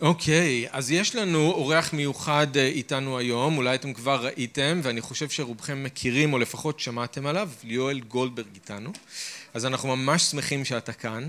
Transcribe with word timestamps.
אוקיי, 0.00 0.66
אז 0.70 0.90
יש 0.90 1.16
לנו 1.16 1.50
אורח 1.50 1.92
מיוחד 1.92 2.56
איתנו 2.56 3.18
היום, 3.18 3.56
אולי 3.56 3.74
אתם 3.74 3.92
כבר 3.92 4.24
ראיתם, 4.24 4.80
ואני 4.82 5.00
חושב 5.00 5.28
שרובכם 5.28 5.84
מכירים 5.84 6.32
או 6.32 6.38
לפחות 6.38 6.80
שמעתם 6.80 7.26
עליו, 7.26 7.48
יואל 7.64 8.00
גולדברג 8.00 8.46
איתנו. 8.54 8.92
אז 9.54 9.66
אנחנו 9.66 9.96
ממש 9.96 10.22
שמחים 10.22 10.64
שאתה 10.64 10.92
כאן. 10.92 11.28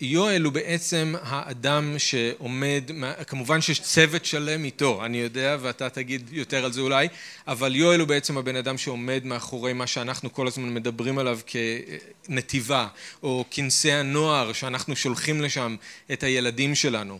יואל 0.00 0.42
הוא 0.42 0.52
בעצם 0.52 1.14
האדם 1.22 1.94
שעומד, 1.98 2.90
כמובן 3.26 3.60
שיש 3.60 3.80
צוות 3.80 4.24
שלם 4.24 4.64
איתו, 4.64 5.04
אני 5.04 5.18
יודע, 5.18 5.56
ואתה 5.60 5.88
תגיד 5.88 6.28
יותר 6.32 6.64
על 6.64 6.72
זה 6.72 6.80
אולי, 6.80 7.08
אבל 7.48 7.76
יואל 7.76 8.00
הוא 8.00 8.08
בעצם 8.08 8.38
הבן 8.38 8.56
אדם 8.56 8.78
שעומד 8.78 9.20
מאחורי 9.24 9.72
מה 9.72 9.86
שאנחנו 9.86 10.32
כל 10.32 10.46
הזמן 10.46 10.74
מדברים 10.74 11.18
עליו 11.18 11.38
כנתיבה, 11.46 12.86
או 13.22 13.44
כנסי 13.50 13.92
הנוער 13.92 14.52
שאנחנו 14.52 14.96
שולחים 14.96 15.40
לשם 15.40 15.76
את 16.12 16.22
הילדים 16.22 16.74
שלנו. 16.74 17.18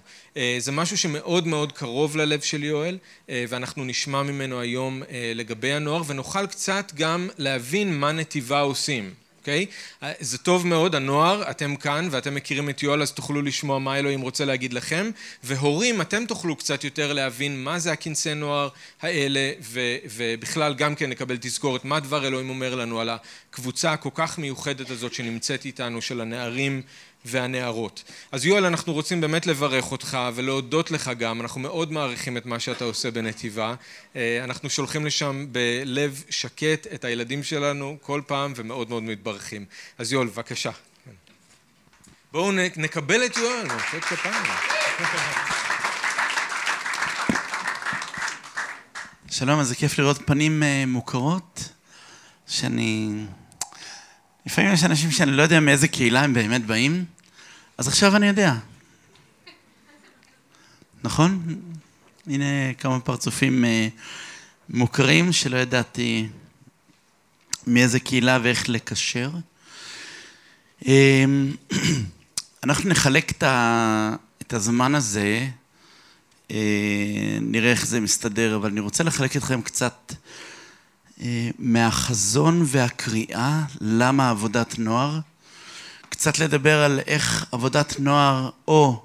זה 0.59 0.73
משהו 0.73 0.99
שמאוד 0.99 1.47
מאוד 1.47 1.73
קרוב 1.73 2.17
ללב 2.17 2.41
של 2.41 2.65
יואל, 2.65 2.99
ואנחנו 3.29 3.85
נשמע 3.85 4.23
ממנו 4.23 4.61
היום 4.61 5.03
לגבי 5.35 5.73
הנוער, 5.73 6.03
ונוכל 6.07 6.47
קצת 6.47 6.93
גם 6.95 7.29
להבין 7.39 7.99
מה 7.99 8.13
נתיבה 8.13 8.61
עושים. 8.61 9.15
אוקיי? 9.41 9.67
זה 10.21 10.39
טוב 10.39 10.67
מאוד, 10.67 10.95
הנוער, 10.95 11.51
אתם 11.51 11.77
כאן 11.77 12.09
ואתם 12.11 12.35
מכירים 12.35 12.71
את 12.71 12.83
יואל 12.83 13.03
אז 13.03 13.13
תוכלו 13.13 13.43
לשמוע 13.43 13.79
מה 13.79 13.99
אלוהים 13.99 14.21
רוצה 14.21 14.45
להגיד 14.45 14.73
לכם 14.73 15.11
והורים, 15.45 16.01
אתם 16.01 16.27
תוכלו 16.27 16.57
קצת 16.57 16.85
יותר 16.85 17.13
להבין 17.13 17.65
מה 17.65 17.79
זה 17.79 17.93
הכנסי 17.93 18.35
נוער 18.35 18.69
האלה 19.03 19.53
ובכלל 20.15 20.75
גם 20.75 20.95
כן 20.95 21.11
לקבל 21.11 21.37
תזכורת 21.41 21.85
מה 21.85 22.01
דבר 22.01 22.27
אלוהים 22.27 22.51
אומר 22.51 22.75
לנו 22.75 23.01
על 23.01 23.11
הקבוצה 23.11 23.93
הכל 23.93 24.11
כך 24.15 24.39
מיוחדת 24.39 24.91
הזאת 24.91 25.15
שנמצאת 25.15 25.65
איתנו 25.65 26.03
של 26.03 26.21
הנערים 26.21 26.83
והנערות. 27.25 28.05
אז 28.33 28.47
יואל 28.47 28.65
אנחנו 28.65 28.93
רוצים 28.93 29.21
באמת 29.21 29.47
לברך 29.47 29.93
אותך 29.93 30.19
ולהודות 30.35 30.91
לך 30.91 31.11
גם, 31.19 31.41
אנחנו 31.41 31.61
מאוד 31.61 31.93
מעריכים 31.93 32.37
את 32.37 32.47
מה 32.47 32.61
שאתה 32.61 32.85
עושה 32.85 33.11
בנתיבה, 33.11 33.75
אנחנו 34.17 34.71
שולחים 34.71 35.07
לשם 35.07 35.47
בלב 35.53 36.23
שקט 36.31 36.87
את 36.95 37.05
הילדים 37.05 37.43
שלנו 37.43 37.97
כל 38.01 38.21
פעם 38.27 38.53
ומאוד 38.57 38.89
מאוד 38.89 39.03
מתברכים. 39.03 39.65
אז 39.99 40.13
יואל 40.13 40.27
בבקשה. 40.27 40.71
בואו 42.33 42.53
נקבל 42.77 43.27
את 43.27 43.37
יואל, 43.37 43.67
מחיאות 43.67 44.05
כפיים. 44.05 44.35
שלום, 49.31 49.61
איזה 49.61 49.75
כיף 49.75 49.99
לראות 49.99 50.19
פנים 50.27 50.63
מוכרות, 50.87 51.69
שאני... 52.47 53.25
לפעמים 54.47 54.73
יש 54.73 54.85
אנשים 54.85 55.11
שאני 55.11 55.33
לא 55.33 55.43
יודע 55.43 55.61
מאיזה 55.61 55.89
קהילה 55.89 56.23
הם 56.23 56.35
באמת 56.35 56.67
באים, 56.67 57.05
אז 57.79 57.89
עכשיו 57.89 58.17
אני 58.17 58.27
יודע. 58.27 58.55
נכון? 61.05 61.61
הנה 62.27 62.75
כמה 62.79 63.01
פרצופים 63.01 63.65
מוכרים 64.69 65.33
שלא 65.33 65.57
ידעתי 65.57 66.29
מאיזה 67.67 68.01
קהילה 68.01 68.39
ואיך 68.43 68.69
לקשר. 68.69 69.31
אנחנו 72.65 72.91
נחלק 72.91 73.33
את 74.43 74.53
הזמן 74.53 74.95
הזה, 74.95 75.49
נראה 77.41 77.71
איך 77.71 77.87
זה 77.87 78.01
מסתדר, 78.01 78.57
אבל 78.57 78.71
אני 78.71 78.81
רוצה 78.81 79.05
לחלק 79.05 79.37
אתכם 79.37 79.63
קצת 79.63 80.15
מהחזון 81.59 82.63
והקריאה, 82.67 83.63
למה 83.81 84.31
עבודת 84.31 84.79
נוער, 84.79 85.21
קצת 86.09 86.39
לדבר 86.39 86.83
על 86.83 87.01
איך 87.07 87.47
עבודת 87.53 87.95
נוער 87.99 88.51
או 88.69 89.03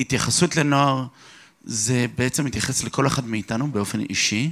התייחסות 0.00 0.56
לנוער, 0.56 1.06
זה 1.64 2.06
בעצם 2.16 2.44
מתייחס 2.44 2.84
לכל 2.84 3.06
אחד 3.06 3.26
מאיתנו 3.26 3.72
באופן 3.72 4.00
אישי. 4.00 4.50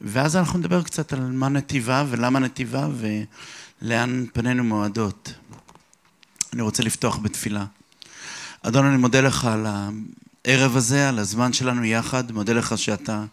ואז 0.00 0.36
אנחנו 0.36 0.58
נדבר 0.58 0.82
קצת 0.82 1.12
על 1.12 1.20
מה 1.20 1.48
נתיבה 1.48 2.04
ולמה 2.10 2.38
נתיבה 2.38 2.88
ולאן 3.82 4.24
פנינו 4.32 4.64
מועדות. 4.64 5.32
אני 6.52 6.62
רוצה 6.62 6.82
לפתוח 6.82 7.16
בתפילה. 7.16 7.64
אדון, 8.62 8.86
אני 8.86 8.96
מודה 8.96 9.20
לך 9.20 9.44
על 9.44 9.66
הערב 9.66 10.76
הזה, 10.76 11.08
על 11.08 11.18
הזמן 11.18 11.52
שלנו 11.52 11.84
יחד, 11.84 12.32
מודה 12.32 12.52
לך 12.52 12.78
שאתה 12.78 13.24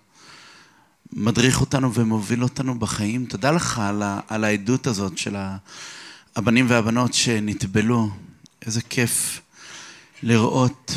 מדריך 1.14 1.62
אותנו 1.62 1.94
ומוביל 1.94 2.44
אותנו 2.44 2.80
בחיים. 2.80 3.26
תודה 3.26 3.52
לך 3.52 3.80
על, 3.80 4.04
ה, 4.04 4.20
על 4.28 4.44
העדות 4.44 4.88
הזאת 4.88 5.18
של 5.18 5.36
הבנים 6.36 6.66
והבנות 6.70 7.14
שנטבלו. 7.14 8.10
איזה 8.66 8.82
כיף 8.82 9.42
לראות 10.24 10.96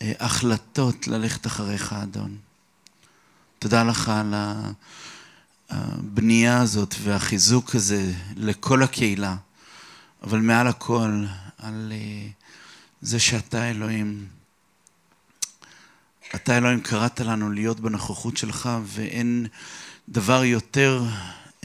החלטות 0.00 1.08
ללכת 1.08 1.46
אחריך, 1.46 1.92
אדון. 1.92 2.36
תודה 3.58 3.82
לך 3.82 4.08
על 4.08 4.34
הבנייה 5.70 6.60
הזאת 6.60 6.94
והחיזוק 7.02 7.74
הזה 7.74 8.12
לכל 8.36 8.82
הקהילה, 8.82 9.36
אבל 10.22 10.38
מעל 10.38 10.66
הכל, 10.66 11.24
על 11.58 11.92
זה 13.00 13.18
שאתה 13.18 13.70
אלוהים. 13.70 14.35
אתה 16.34 16.58
אלוהים 16.58 16.80
קראת 16.80 17.20
לנו 17.20 17.52
להיות 17.52 17.80
בנוכחות 17.80 18.36
שלך 18.36 18.68
ואין 18.84 19.46
דבר 20.08 20.44
יותר 20.44 21.04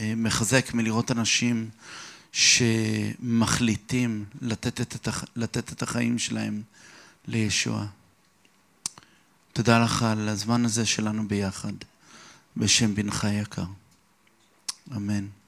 מחזק 0.02 0.74
מלראות 0.74 1.12
אנשים 1.12 1.70
שמחליטים 2.32 4.26
לתת 4.42 4.82
את, 4.82 5.08
הח... 5.08 5.24
לתת 5.36 5.72
את 5.72 5.82
החיים 5.82 6.20
שלהם 6.20 6.62
לישוע. 7.28 7.86
תודה 9.54 9.84
לך 9.84 10.04
על 10.04 10.30
הזמן 10.30 10.66
הזה 10.66 10.86
שלנו 10.86 11.28
ביחד, 11.28 11.74
בשם 12.58 12.96
בנך 12.96 13.26
היקר. 13.26 13.66
אמן. 14.96 15.41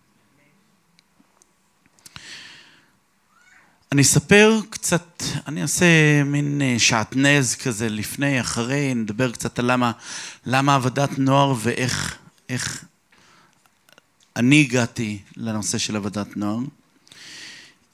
אני 3.94 4.02
אספר 4.02 4.60
קצת, 4.70 5.24
אני 5.48 5.62
אעשה 5.62 5.86
מין 6.26 6.62
שעטנז 6.78 7.56
כזה 7.56 7.90
לפני, 7.90 8.42
אחרי, 8.42 8.94
נדבר 8.94 9.32
קצת 9.32 9.60
על 9.60 9.72
למה, 9.72 9.92
למה 10.46 10.76
עבודת 10.76 11.20
נוער 11.20 11.54
ואיך 11.60 12.18
איך 12.50 12.86
אני 14.36 14.62
הגעתי 14.62 15.20
לנושא 15.38 15.78
של 15.78 15.96
עבודת 15.96 16.38
נוער. 16.38 16.58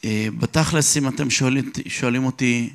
בתכלס, 0.05 0.97
אם 0.97 1.07
אתם 1.07 1.29
שואלים, 1.29 1.71
שואלים 1.87 2.25
אותי 2.25 2.69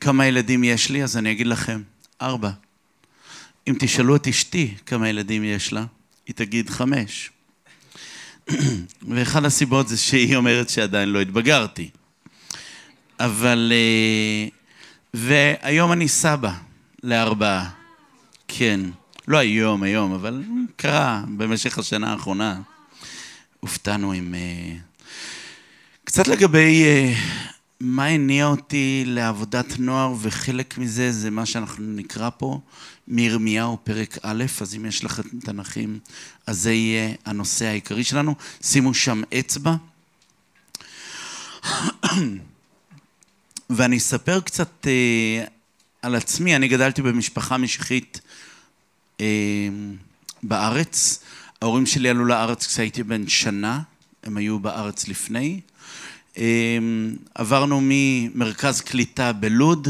כמה 0.00 0.26
ילדים 0.26 0.64
יש 0.64 0.90
לי, 0.90 1.04
אז 1.04 1.16
אני 1.16 1.32
אגיד 1.32 1.46
לכם, 1.46 1.82
ארבע. 2.22 2.50
אם 3.68 3.74
תשאלו 3.78 4.16
את 4.16 4.28
אשתי 4.28 4.74
כמה 4.86 5.08
ילדים 5.08 5.44
יש 5.44 5.72
לה, 5.72 5.84
היא 6.26 6.34
תגיד 6.34 6.70
חמש. 6.70 7.30
ואחד 9.10 9.44
הסיבות 9.44 9.88
זה 9.88 9.96
שהיא 9.96 10.36
אומרת 10.36 10.68
שעדיין 10.68 11.08
לא 11.08 11.20
התבגרתי. 11.20 11.90
אבל... 13.20 13.72
והיום 15.14 15.92
אני 15.92 16.08
סבא 16.08 16.52
לארבעה. 17.02 17.70
כן. 18.48 18.80
לא 19.28 19.38
היום, 19.38 19.82
היום, 19.82 20.12
אבל 20.12 20.42
קרה 20.76 21.22
במשך 21.36 21.78
השנה 21.78 22.12
האחרונה. 22.12 22.60
הופתענו 23.60 24.12
עם... 24.12 24.34
קצת 26.04 26.28
לגבי 26.28 26.84
מה 27.80 28.04
הניע 28.04 28.46
אותי 28.46 29.04
לעבודת 29.06 29.78
נוער, 29.78 30.14
וחלק 30.20 30.78
מזה 30.78 31.12
זה 31.12 31.30
מה 31.30 31.46
שאנחנו 31.46 31.84
נקרא 31.86 32.30
פה 32.38 32.60
מירמיהו 33.08 33.78
פרק 33.84 34.18
א', 34.22 34.44
אז 34.60 34.74
אם 34.74 34.86
יש 34.86 35.04
לכם 35.04 35.22
תנכים, 35.40 35.98
אז 36.46 36.58
זה 36.58 36.72
יהיה 36.72 37.14
הנושא 37.26 37.66
העיקרי 37.66 38.04
שלנו. 38.04 38.34
שימו 38.62 38.94
שם 38.94 39.22
אצבע. 39.38 39.74
ואני 43.70 43.96
אספר 43.96 44.40
קצת 44.40 44.86
אה, 44.86 45.44
על 46.02 46.14
עצמי, 46.14 46.56
אני 46.56 46.68
גדלתי 46.68 47.02
במשפחה 47.02 47.58
משיחית 47.58 48.20
אה, 49.20 49.68
בארץ. 50.42 51.24
ההורים 51.62 51.86
שלי 51.86 52.08
עלו 52.08 52.24
לארץ 52.24 52.66
כשהייתי 52.66 53.02
בן 53.02 53.28
שנה, 53.28 53.80
הם 54.22 54.36
היו 54.36 54.58
בארץ 54.58 55.08
לפני. 55.08 55.60
אה, 56.38 56.78
עברנו 57.34 57.80
ממרכז 57.82 58.80
קליטה 58.80 59.32
בלוד 59.32 59.88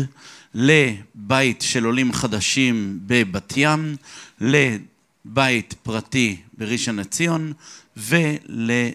לבית 0.54 1.62
של 1.62 1.84
עולים 1.84 2.12
חדשים 2.12 2.98
בבת 3.06 3.52
ים, 3.56 3.96
לבית 4.40 5.74
פרטי 5.82 6.36
בראשון 6.58 6.96
לציון 6.96 7.52
ולבית 7.96 8.92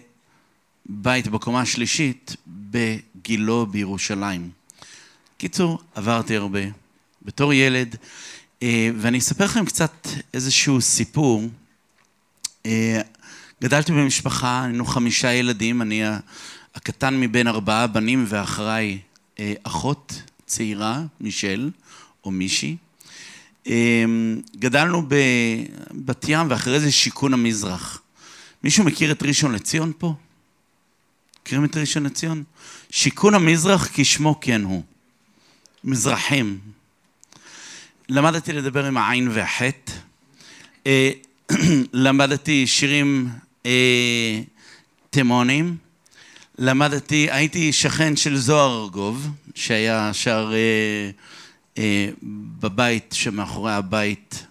בקומה 1.28 1.60
השלישית 1.60 2.36
בגילו 2.46 3.66
בירושלים. 3.66 4.65
קיצור, 5.38 5.78
עברתי 5.94 6.36
הרבה 6.36 6.60
בתור 7.22 7.52
ילד, 7.52 7.96
ואני 8.96 9.18
אספר 9.18 9.44
לכם 9.44 9.64
קצת 9.64 10.08
איזשהו 10.34 10.80
סיפור. 10.80 11.48
גדלתי 13.62 13.92
במשפחה, 13.92 14.64
היינו 14.64 14.84
חמישה 14.84 15.32
ילדים, 15.32 15.82
אני 15.82 16.02
הקטן 16.74 17.20
מבין 17.20 17.48
ארבעה 17.48 17.86
בנים 17.86 18.24
ואחריי 18.28 18.98
אחות. 19.62 20.22
צעירה, 20.46 21.02
מישל, 21.20 21.70
או 22.24 22.30
מישהי. 22.30 22.76
גדלנו 24.56 25.08
בבת 25.08 26.24
ים 26.28 26.50
ואחרי 26.50 26.80
זה 26.80 26.92
שיכון 26.92 27.34
המזרח. 27.34 28.02
מישהו 28.64 28.84
מכיר 28.84 29.12
את 29.12 29.22
ראשון 29.22 29.52
לציון 29.52 29.92
פה? 29.98 30.14
מכירים 31.42 31.64
את 31.64 31.76
ראשון 31.76 32.02
לציון? 32.02 32.42
שיכון 32.90 33.34
המזרח 33.34 33.88
כשמו 33.92 34.38
כן 34.40 34.62
הוא. 34.62 34.82
מזרחים. 35.86 36.58
למדתי 38.08 38.52
לדבר 38.52 38.86
עם 38.86 38.96
העין 38.96 39.28
והחטא. 39.32 39.92
אה, 40.86 41.10
למדתי 41.92 42.66
שירים 42.66 43.28
אה, 43.66 44.40
תימונים. 45.10 45.76
למדתי, 46.58 47.28
הייתי 47.30 47.72
שכן 47.72 48.16
של 48.16 48.36
זוהר 48.36 48.82
ארגוב, 48.82 49.30
שהיה 49.54 50.10
שר 50.12 50.52
אה, 51.78 52.08
בבית 52.60 53.14
שמאחורי 53.18 53.72
הבית 53.72 54.46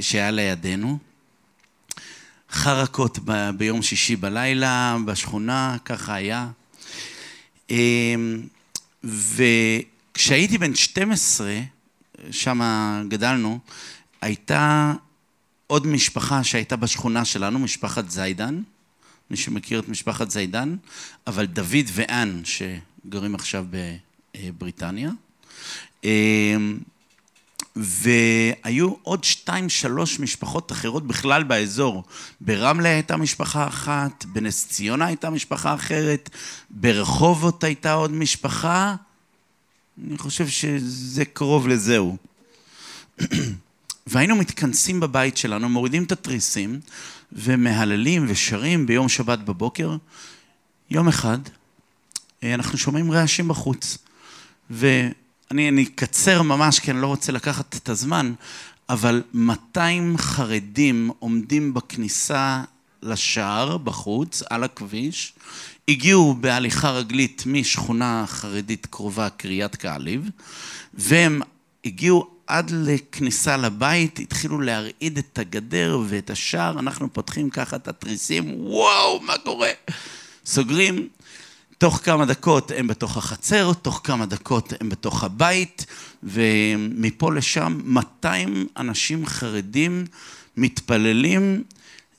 שהיה 0.00 0.30
לידינו. 0.30 0.98
חרקות 2.50 3.18
ב, 3.24 3.50
ביום 3.50 3.82
שישי 3.82 4.16
בלילה, 4.16 4.96
בשכונה, 5.06 5.76
ככה 5.84 6.14
היה. 6.14 6.48
אה, 7.70 8.14
וכשהייתי 10.18 10.58
בן 10.58 10.74
12, 10.74 11.60
שם 12.30 12.60
גדלנו, 13.08 13.58
הייתה 14.20 14.92
עוד 15.66 15.86
משפחה 15.86 16.44
שהייתה 16.44 16.76
בשכונה 16.76 17.24
שלנו, 17.24 17.58
משפחת 17.58 18.10
זיידן. 18.10 18.62
מי 19.30 19.36
שמכיר 19.36 19.80
את 19.80 19.88
משפחת 19.88 20.30
זיידן, 20.30 20.76
אבל 21.26 21.46
דוד 21.46 21.86
ואן, 21.92 22.42
שגרים 22.44 23.34
עכשיו 23.34 23.66
בבריטניה. 24.34 25.10
אמ, 26.04 26.78
והיו 27.76 28.94
עוד 29.02 29.24
שתיים, 29.24 29.68
שלוש 29.68 30.20
משפחות 30.20 30.72
אחרות 30.72 31.06
בכלל 31.06 31.42
באזור. 31.42 32.04
ברמלה 32.40 32.88
הייתה 32.88 33.16
משפחה 33.16 33.66
אחת, 33.66 34.24
בנס 34.24 34.68
ציונה 34.68 35.06
הייתה 35.06 35.30
משפחה 35.30 35.74
אחרת, 35.74 36.30
ברחובות 36.70 37.64
הייתה 37.64 37.92
עוד 37.92 38.12
משפחה. 38.12 38.96
אני 40.06 40.18
חושב 40.18 40.48
שזה 40.48 41.24
קרוב 41.24 41.68
לזהו. 41.68 42.16
והיינו 44.06 44.36
מתכנסים 44.36 45.00
בבית 45.00 45.36
שלנו, 45.36 45.68
מורידים 45.68 46.04
את 46.04 46.12
התריסים, 46.12 46.80
ומהללים 47.32 48.26
ושרים 48.28 48.86
ביום 48.86 49.08
שבת 49.08 49.38
בבוקר. 49.38 49.96
יום 50.90 51.08
אחד 51.08 51.38
אה, 52.42 52.54
אנחנו 52.54 52.78
שומעים 52.78 53.12
רעשים 53.12 53.48
בחוץ. 53.48 53.98
ואני 54.70 55.82
אקצר 55.82 56.42
ממש 56.42 56.78
כי 56.78 56.90
אני 56.90 57.00
לא 57.00 57.06
רוצה 57.06 57.32
לקחת 57.32 57.76
את 57.76 57.88
הזמן, 57.88 58.32
אבל 58.88 59.22
200 59.34 60.18
חרדים 60.18 61.10
עומדים 61.18 61.74
בכניסה 61.74 62.62
לשער 63.02 63.76
בחוץ, 63.78 64.42
על 64.50 64.64
הכביש, 64.64 65.32
הגיעו 65.88 66.34
בהליכה 66.40 66.90
רגלית 66.90 67.42
משכונה 67.46 68.24
חרדית 68.26 68.86
קרובה, 68.86 69.30
קריית 69.30 69.76
קעליב, 69.76 70.30
והם 70.94 71.40
הגיעו 71.84 72.30
עד 72.46 72.70
לכניסה 72.70 73.56
לבית, 73.56 74.18
התחילו 74.18 74.60
להרעיד 74.60 75.18
את 75.18 75.38
הגדר 75.38 76.00
ואת 76.06 76.30
השער, 76.30 76.78
אנחנו 76.78 77.12
פותחים 77.12 77.50
ככה 77.50 77.76
את 77.76 77.88
התריסים, 77.88 78.54
וואו, 78.56 79.20
מה 79.20 79.38
קורה? 79.38 79.70
סוגרים, 80.46 81.08
תוך 81.78 82.00
כמה 82.04 82.24
דקות 82.24 82.72
הם 82.76 82.86
בתוך 82.86 83.16
החצר, 83.16 83.72
תוך 83.72 84.00
כמה 84.04 84.26
דקות 84.26 84.72
הם 84.80 84.88
בתוך 84.88 85.24
הבית, 85.24 85.86
ומפה 86.22 87.32
לשם 87.32 87.80
200 87.84 88.66
אנשים 88.76 89.26
חרדים 89.26 90.04
מתפללים 90.56 91.62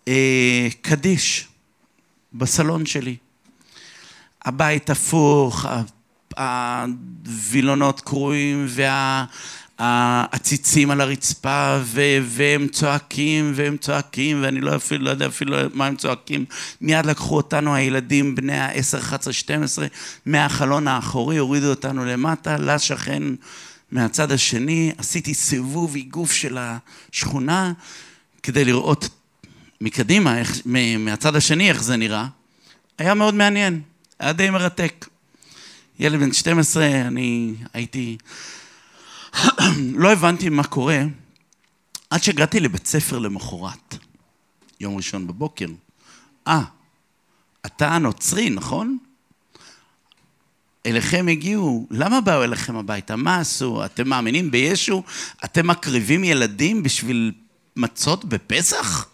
אה, 0.07 0.67
קדיש 0.81 1.47
בסלון 2.33 2.85
שלי. 2.85 3.15
הבית 4.49 4.89
הפוך, 4.89 5.65
הווילונות 6.37 8.01
קרועים 8.01 8.65
וה... 8.69 9.25
העציצים 9.79 10.91
על 10.91 11.01
הרצפה, 11.01 11.77
ו- 11.83 12.17
והם 12.23 12.67
צועקים, 12.67 13.51
והם 13.55 13.77
צועקים, 13.77 14.43
ואני 14.43 14.61
לא 14.61 14.75
אפילו, 14.75 15.05
לא 15.05 15.09
יודע 15.09 15.27
אפילו 15.27 15.57
מה 15.73 15.85
הם 15.85 15.95
צועקים. 15.95 16.45
מיד 16.81 17.05
לקחו 17.05 17.37
אותנו 17.37 17.75
הילדים, 17.75 18.35
בני 18.35 18.59
ה-10, 18.59 18.97
11, 18.97 19.33
12, 19.33 19.87
מהחלון 20.25 20.87
האחורי, 20.87 21.37
הורידו 21.37 21.69
אותנו 21.69 22.05
למטה, 22.05 22.57
לשכן 22.57 23.23
מהצד 23.91 24.31
השני. 24.31 24.91
עשיתי 24.97 25.33
סיבוב 25.33 25.95
איגוף 25.95 26.31
של 26.31 26.57
השכונה, 26.59 27.73
כדי 28.43 28.65
לראות 28.65 29.09
מקדימה, 29.81 30.39
איך, 30.39 30.61
מהצד 30.99 31.35
השני, 31.35 31.69
איך 31.69 31.83
זה 31.83 31.97
נראה. 31.97 32.25
היה 32.97 33.13
מאוד 33.13 33.33
מעניין, 33.33 33.81
היה 34.19 34.33
די 34.33 34.49
מרתק. 34.49 35.07
ילד 35.99 36.19
בן 36.19 36.33
12, 36.33 36.85
אני 36.85 37.55
הייתי... 37.73 38.17
לא 39.95 40.11
הבנתי 40.11 40.49
מה 40.49 40.63
קורה 40.63 41.01
עד 42.09 42.23
שהגעתי 42.23 42.59
לבית 42.59 42.87
ספר 42.87 43.19
למחרת, 43.19 43.95
יום 44.79 44.97
ראשון 44.97 45.27
בבוקר. 45.27 45.67
אה, 46.47 46.61
אתה 47.65 47.95
הנוצרי, 47.95 48.49
נכון? 48.49 48.97
אליכם 50.85 51.27
הגיעו, 51.31 51.87
למה 51.91 52.21
באו 52.21 52.43
אליכם 52.43 52.75
הביתה? 52.75 53.15
מה 53.15 53.39
עשו? 53.39 53.85
אתם 53.85 54.09
מאמינים 54.09 54.51
בישו? 54.51 55.03
אתם 55.45 55.67
מקריבים 55.67 56.23
ילדים 56.23 56.83
בשביל 56.83 57.31
מצות 57.75 58.25
בפסח? 58.25 59.09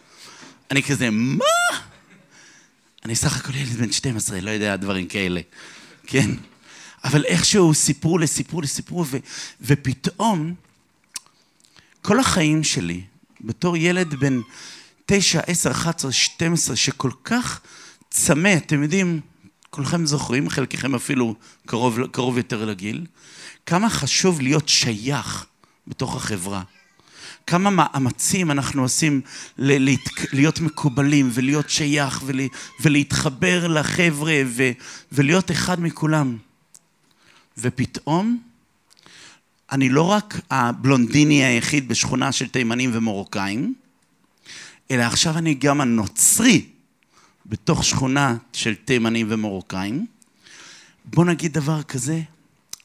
אני 0.71 0.83
כזה, 0.83 1.09
מה? 1.11 1.45
אני 3.05 3.15
סך 3.15 3.37
הכל 3.37 3.55
ילד 3.55 3.69
בן 3.69 3.91
12, 3.91 4.41
לא 4.41 4.49
יודע 4.49 4.75
דברים 4.75 5.07
כאלה, 5.07 5.41
כן? 6.07 6.29
אבל 7.03 7.25
איכשהו 7.25 7.73
סיפרו 7.73 8.17
לסיפרו 8.17 8.61
לסיפרו, 8.61 9.05
ו, 9.07 9.17
ופתאום, 9.61 10.53
כל 12.01 12.19
החיים 12.19 12.63
שלי, 12.63 13.01
בתור 13.41 13.77
ילד 13.77 14.13
בן 14.13 14.39
9, 15.05 15.39
10, 15.47 15.71
11, 15.71 16.11
12, 16.11 16.75
שכל 16.75 17.11
כך 17.23 17.61
צמא, 18.09 18.53
אתם 18.57 18.83
יודעים, 18.83 19.19
כולכם 19.69 20.05
זוכרים, 20.05 20.49
חלקכם 20.49 20.95
אפילו 20.95 21.35
קרוב, 21.65 22.05
קרוב 22.11 22.37
יותר 22.37 22.65
לגיל, 22.65 23.05
כמה 23.65 23.89
חשוב 23.89 24.41
להיות 24.41 24.69
שייך 24.69 25.45
בתוך 25.87 26.15
החברה. 26.15 26.63
כמה 27.47 27.69
מאמצים 27.69 28.51
אנחנו 28.51 28.81
עושים 28.81 29.21
להיות 30.33 30.59
מקובלים 30.59 31.29
ולהיות 31.33 31.69
שייך 31.69 32.23
ולהתחבר 32.79 33.67
לחבר'ה 33.67 34.41
ולהיות 35.11 35.51
אחד 35.51 35.81
מכולם. 35.81 36.37
ופתאום 37.57 38.39
אני 39.71 39.89
לא 39.89 40.01
רק 40.01 40.39
הבלונדיני 40.51 41.43
היחיד 41.43 41.87
בשכונה 41.87 42.31
של 42.31 42.47
תימנים 42.47 42.91
ומרוקאים, 42.93 43.73
אלא 44.91 45.03
עכשיו 45.03 45.37
אני 45.37 45.53
גם 45.53 45.81
הנוצרי 45.81 46.65
בתוך 47.45 47.83
שכונה 47.83 48.37
של 48.53 48.75
תימנים 48.75 49.27
ומרוקאים. 49.29 50.05
בוא 51.05 51.25
נגיד 51.25 51.53
דבר 51.53 51.83
כזה, 51.83 52.21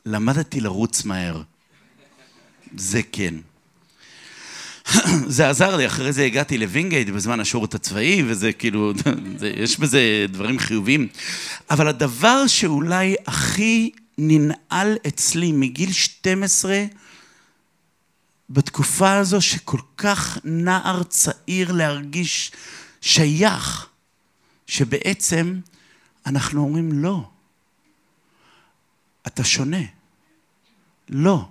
למדתי 0.07 0.61
לרוץ 0.61 1.05
מהר. 1.05 1.43
זה 2.76 3.00
כן. 3.12 3.35
זה 5.26 5.49
עזר 5.49 5.76
לי, 5.76 5.87
אחרי 5.87 6.12
זה 6.12 6.25
הגעתי 6.25 6.59
לווינגייט 6.59 7.09
בזמן 7.09 7.40
השירות 7.40 7.75
הצבאי, 7.75 8.23
וזה 8.26 8.52
כאילו, 8.52 8.92
זה, 9.40 9.52
יש 9.56 9.78
בזה 9.78 10.26
דברים 10.28 10.59
חיוביים. 10.59 11.09
אבל 11.70 11.88
הדבר 11.88 12.47
שאולי 12.47 13.14
הכי 13.26 13.90
ננעל 14.18 14.97
אצלי 15.06 15.52
מגיל 15.52 15.92
12 15.92 16.85
בתקופה 18.50 19.12
הזו 19.12 19.40
שכל 19.40 19.80
כך 19.97 20.38
נער 20.44 21.02
צעיר 21.02 21.73
להרגיש 21.73 22.52
שייך, 23.00 23.87
שבעצם 24.66 25.61
אנחנו 26.26 26.61
אומרים 26.61 26.92
לא, 26.92 27.28
אתה 29.26 29.44
שונה, 29.44 29.82
לא, 31.09 31.49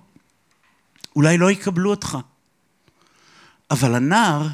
אולי 1.16 1.38
לא 1.38 1.50
יקבלו 1.50 1.90
אותך, 1.90 2.18
אבל 3.70 3.94
הנער 3.94 4.46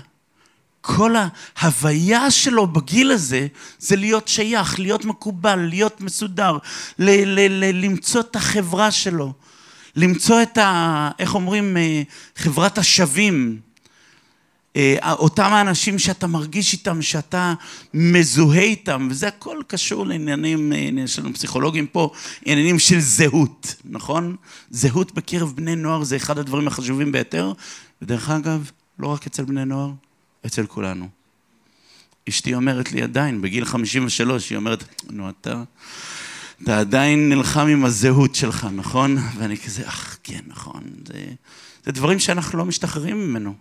כל 0.86 1.14
ההוויה 1.56 2.30
שלו 2.30 2.66
בגיל 2.66 3.10
הזה 3.10 3.46
זה 3.78 3.96
להיות 3.96 4.28
שייך, 4.28 4.80
להיות 4.80 5.04
מקובל, 5.04 5.56
להיות 5.56 6.00
מסודר, 6.00 6.58
ל- 6.98 7.24
ל- 7.24 7.64
ל- 7.64 7.84
למצוא 7.84 8.20
את 8.20 8.36
החברה 8.36 8.90
שלו, 8.90 9.32
למצוא 9.96 10.42
את 10.42 10.58
ה... 10.58 11.10
איך 11.18 11.34
אומרים? 11.34 11.76
אה, 11.76 12.02
חברת 12.36 12.78
השווים. 12.78 13.60
אה, 14.76 15.12
אותם 15.12 15.52
האנשים 15.52 15.98
שאתה 15.98 16.26
מרגיש 16.26 16.72
איתם, 16.72 17.02
שאתה 17.02 17.54
מזוהה 17.94 18.62
איתם, 18.62 19.08
וזה 19.10 19.28
הכל 19.28 19.58
קשור 19.66 20.06
לעניינים, 20.06 20.72
אה, 20.72 20.88
יש 21.04 21.18
לנו 21.18 21.34
פסיכולוגים 21.34 21.86
פה, 21.86 22.10
עניינים 22.44 22.78
של 22.78 23.00
זהות, 23.00 23.74
נכון? 23.84 24.36
זהות 24.70 25.14
בקרב 25.14 25.52
בני 25.56 25.76
נוער 25.76 26.04
זה 26.04 26.16
אחד 26.16 26.38
הדברים 26.38 26.68
החשובים 26.68 27.12
ביותר, 27.12 27.52
ודרך 28.02 28.30
אגב, 28.30 28.70
לא 28.98 29.06
רק 29.06 29.26
אצל 29.26 29.44
בני 29.44 29.64
נוער, 29.64 29.92
אצל 30.46 30.66
כולנו. 30.66 31.08
אשתי 32.28 32.54
אומרת 32.54 32.92
לי 32.92 33.02
עדיין, 33.02 33.42
בגיל 33.42 33.64
53, 33.64 34.50
היא 34.50 34.56
אומרת, 34.56 34.84
נו, 35.10 35.30
אתה, 35.30 35.62
אתה 36.62 36.78
עדיין 36.78 37.28
נלחם 37.28 37.66
עם 37.66 37.84
הזהות 37.84 38.34
שלך, 38.34 38.66
נכון? 38.74 39.16
ואני 39.36 39.56
כזה, 39.56 39.88
אך, 39.88 40.18
כן, 40.22 40.40
נכון. 40.46 40.82
זה, 41.06 41.26
זה 41.84 41.92
דברים 41.92 42.18
שאנחנו 42.18 42.58
לא 42.58 42.64
משתחררים 42.64 43.16
ממנו. 43.16 43.54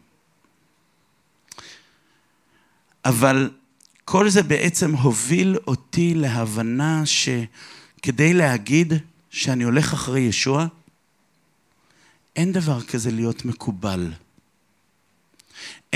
אבל 3.05 3.49
כל 4.05 4.29
זה 4.29 4.43
בעצם 4.43 4.95
הוביל 4.95 5.57
אותי 5.67 6.13
להבנה 6.13 7.03
שכדי 7.05 8.33
להגיד 8.33 8.93
שאני 9.29 9.63
הולך 9.63 9.93
אחרי 9.93 10.19
ישוע, 10.19 10.67
אין 12.35 12.51
דבר 12.51 12.81
כזה 12.81 13.11
להיות 13.11 13.45
מקובל. 13.45 14.11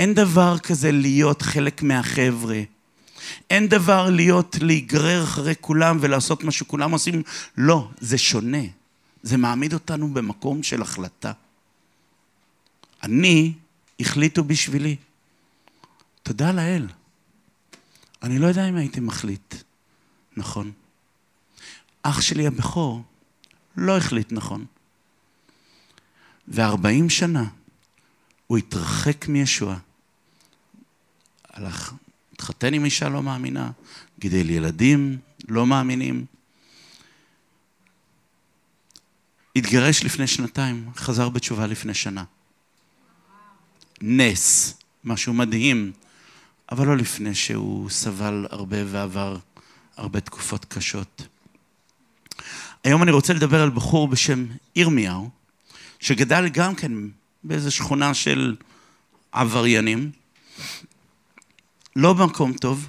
אין 0.00 0.14
דבר 0.14 0.58
כזה 0.58 0.92
להיות 0.92 1.42
חלק 1.42 1.82
מהחבר'ה. 1.82 2.60
אין 3.50 3.68
דבר 3.68 4.10
להיות 4.10 4.56
להיגרר 4.60 5.24
אחרי 5.24 5.54
כולם 5.60 5.98
ולעשות 6.00 6.44
מה 6.44 6.50
שכולם 6.50 6.90
עושים. 6.90 7.22
לא, 7.56 7.90
זה 7.98 8.18
שונה. 8.18 8.62
זה 9.22 9.36
מעמיד 9.36 9.72
אותנו 9.72 10.14
במקום 10.14 10.62
של 10.62 10.82
החלטה. 10.82 11.32
אני, 13.02 13.52
החליטו 14.00 14.44
בשבילי. 14.44 14.96
תודה 16.22 16.52
לאל. 16.52 16.86
אני 18.22 18.38
לא 18.38 18.46
יודע 18.46 18.68
אם 18.68 18.76
הייתי 18.76 19.00
מחליט 19.00 19.54
נכון. 20.36 20.72
אח 22.02 22.20
שלי 22.20 22.46
הבכור 22.46 23.02
לא 23.76 23.96
החליט 23.96 24.32
נכון. 24.32 24.64
וארבעים 26.48 27.10
שנה 27.10 27.44
הוא 28.46 28.58
התרחק 28.58 29.28
מישוע. 29.28 29.76
הלך, 31.60 31.92
התחתן 32.32 32.74
עם 32.74 32.84
אישה 32.84 33.08
לא 33.08 33.22
מאמינה, 33.22 33.70
גידל 34.18 34.50
ילדים 34.50 35.18
לא 35.48 35.66
מאמינים. 35.66 36.24
התגרש 39.56 40.04
לפני 40.04 40.26
שנתיים, 40.26 40.90
חזר 40.96 41.28
בתשובה 41.28 41.66
לפני 41.66 41.94
שנה. 41.94 42.24
נס, 44.02 44.74
משהו 45.04 45.32
מדהים. 45.32 45.92
אבל 46.72 46.86
לא 46.86 46.96
לפני 46.96 47.34
שהוא 47.34 47.90
סבל 47.90 48.46
הרבה 48.50 48.76
ועבר 48.86 49.36
הרבה 49.96 50.20
תקופות 50.20 50.64
קשות. 50.64 51.26
היום 52.84 53.02
אני 53.02 53.10
רוצה 53.10 53.32
לדבר 53.32 53.62
על 53.62 53.70
בחור 53.70 54.08
בשם 54.08 54.46
ירמיהו, 54.76 55.30
שגדל 56.00 56.48
גם 56.48 56.74
כן 56.74 56.92
באיזו 57.44 57.70
שכונה 57.70 58.14
של 58.14 58.56
עבריינים, 59.32 60.10
לא 61.96 62.12
במקום 62.12 62.52
טוב, 62.52 62.88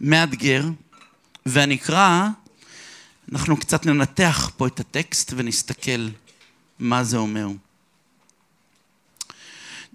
מאתגר, 0.00 0.64
ואני 1.46 1.74
אקרא, 1.74 2.28
אנחנו 3.32 3.56
קצת 3.56 3.86
ננתח 3.86 4.50
פה 4.56 4.66
את 4.66 4.80
הטקסט 4.80 5.32
ונסתכל 5.36 6.08
מה 6.78 7.04
זה 7.04 7.16
אומר. 7.16 7.48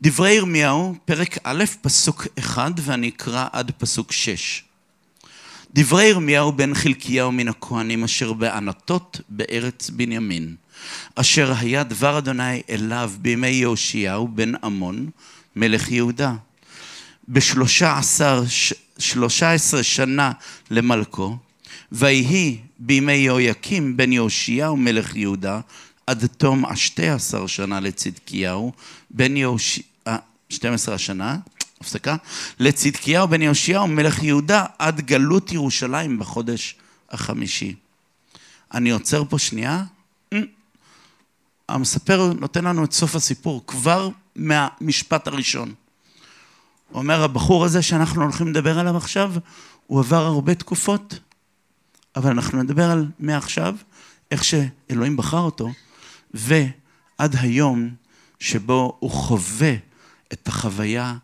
דברי 0.02 0.34
ירמיהו, 0.34 0.96
פרק 1.06 1.38
א', 1.44 1.64
פסוק 1.82 2.28
אחד, 2.40 2.72
ואני 2.78 3.10
אקרא 3.10 3.48
עד 3.52 3.72
פסוק 3.78 4.12
שש. 4.12 4.64
דברי 5.74 6.06
ירמיהו 6.06 6.52
בן 6.52 6.74
חלקיהו 6.74 7.32
מן 7.32 7.48
הכהנים 7.48 8.04
אשר 8.04 8.34
בענתות 8.34 9.22
בארץ 9.30 9.90
בנימין, 9.90 10.56
אשר 11.16 11.54
היה 11.58 11.84
דבר 11.84 12.18
אדוני 12.18 12.62
אליו 12.70 13.12
בימי 13.22 13.48
יהושיהו 13.48 14.28
בן 14.28 14.56
עמון, 14.64 15.10
מלך 15.56 15.92
יהודה. 15.92 16.34
בשלושה 17.29 17.98
עשר, 17.98 18.44
שלושה 18.98 19.53
עשרה 19.53 19.84
שנה 19.84 20.32
למלכו, 20.72 21.38
ויהי 21.91 22.58
בימי 22.79 23.13
יהויקים 23.13 23.98
בן 23.98 24.12
יהושיהו 24.12 24.77
מלך 24.77 25.15
יהודה, 25.15 25.60
עד 26.08 26.25
תום 26.25 26.65
השתי 26.65 27.10
עשר 27.10 27.48
שנה 27.48 27.79
לצדקיהו, 27.79 28.72
בן 29.10 29.38
יהושע... 29.38 29.82
12 30.50 30.96
השנה, 30.96 31.38
הפסקה, 31.82 32.15
לצדקיהו 32.60 33.27
בן 33.27 33.41
יהושיהו 33.41 33.88
מלך 33.88 34.24
יהודה 34.24 34.65
עד 34.79 35.01
גלות 35.01 35.51
ירושלים 35.51 36.20
בחודש 36.20 36.75
החמישי. 37.10 37.75
אני 38.74 38.91
עוצר 38.91 39.24
פה 39.29 39.39
שנייה. 39.39 39.84
המספר 41.70 42.34
נותן 42.34 42.63
לנו 42.63 42.84
את 42.84 42.94
סוף 42.94 43.15
הסיפור, 43.15 43.63
כבר 43.67 44.10
מהמשפט 44.36 45.27
הראשון. 45.27 45.74
אומר, 46.94 47.24
הבחור 47.24 47.65
הזה 47.65 47.82
שאנחנו 47.82 48.24
הולכים 48.24 48.48
לדבר 48.48 48.80
עליו 48.80 48.98
עכשיו, 48.98 49.34
הוא 49.88 50.00
עבר 50.00 50.25
הרבה 50.25 50.56
תקופות, 50.56 51.20
אבל 52.15 52.32
אנחנו 52.32 52.63
נדבר 52.63 52.92
על 52.92 53.08
מעכשיו, 53.20 53.75
איך 54.32 54.44
שאלוהים 54.44 55.18
בחר 55.18 55.39
אותו, 55.39 55.72
ועד 56.34 57.36
היום 57.39 57.89
שבו 58.39 58.98
הוא 59.00 59.12
חווה 59.12 59.74
את 60.34 60.48
החוויה 60.48 61.15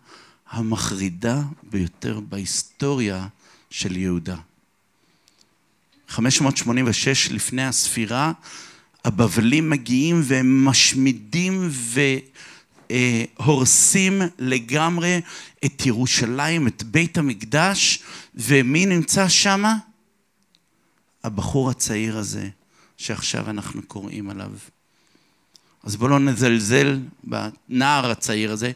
המחרידה 0.49 1.41
ביותר 1.63 2.19
בהיסטוריה 2.19 3.27
של 3.69 3.97
יהודה. 3.97 4.35
586 6.07 7.31
לפני 7.31 7.65
הספירה, 7.65 8.31
הבבלים 9.05 9.69
מגיעים 9.69 10.21
והם 10.23 10.65
משמידים 10.65 11.67
והורסים 13.39 14.21
לגמרי 14.39 15.21
את 15.65 15.85
ירושלים, 15.85 16.67
את 16.67 16.83
בית 16.83 17.17
המקדש, 17.17 17.99
ומי 18.35 18.85
נמצא 18.85 19.27
שם? 19.27 19.63
הבחור 21.23 21.69
הצעיר 21.69 22.17
הזה 22.17 22.49
שעכשיו 22.97 23.49
אנחנו 23.49 23.81
קוראים 23.87 24.29
עליו. 24.29 24.51
אז 25.83 25.95
בואו 25.95 26.09
לא 26.09 26.19
נזלזל 26.19 26.99
בנער 27.23 28.11
הצעיר 28.11 28.51
הזה, 28.51 28.71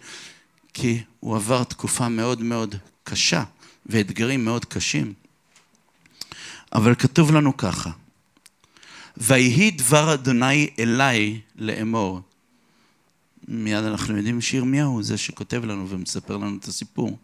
כי 0.73 1.03
הוא 1.19 1.35
עבר 1.35 1.63
תקופה 1.63 2.09
מאוד 2.09 2.41
מאוד 2.41 2.75
קשה 3.03 3.43
ואתגרים 3.85 4.45
מאוד 4.45 4.65
קשים. 4.65 5.13
אבל 6.73 6.95
כתוב 6.95 7.31
לנו 7.31 7.57
ככה, 7.57 7.89
ויהי 9.17 9.71
דבר 9.71 10.13
אדוני 10.13 10.69
אליי 10.79 11.39
לאמור. 11.55 12.21
מיד 13.47 13.83
אנחנו 13.83 14.17
יודעים 14.17 14.41
שירמיהו 14.41 14.91
הוא 14.91 15.03
זה 15.03 15.17
שכותב 15.17 15.65
לנו 15.65 15.89
ומספר 15.89 16.37
לנו 16.37 16.57
את 16.57 16.65
הסיפור. 16.65 17.17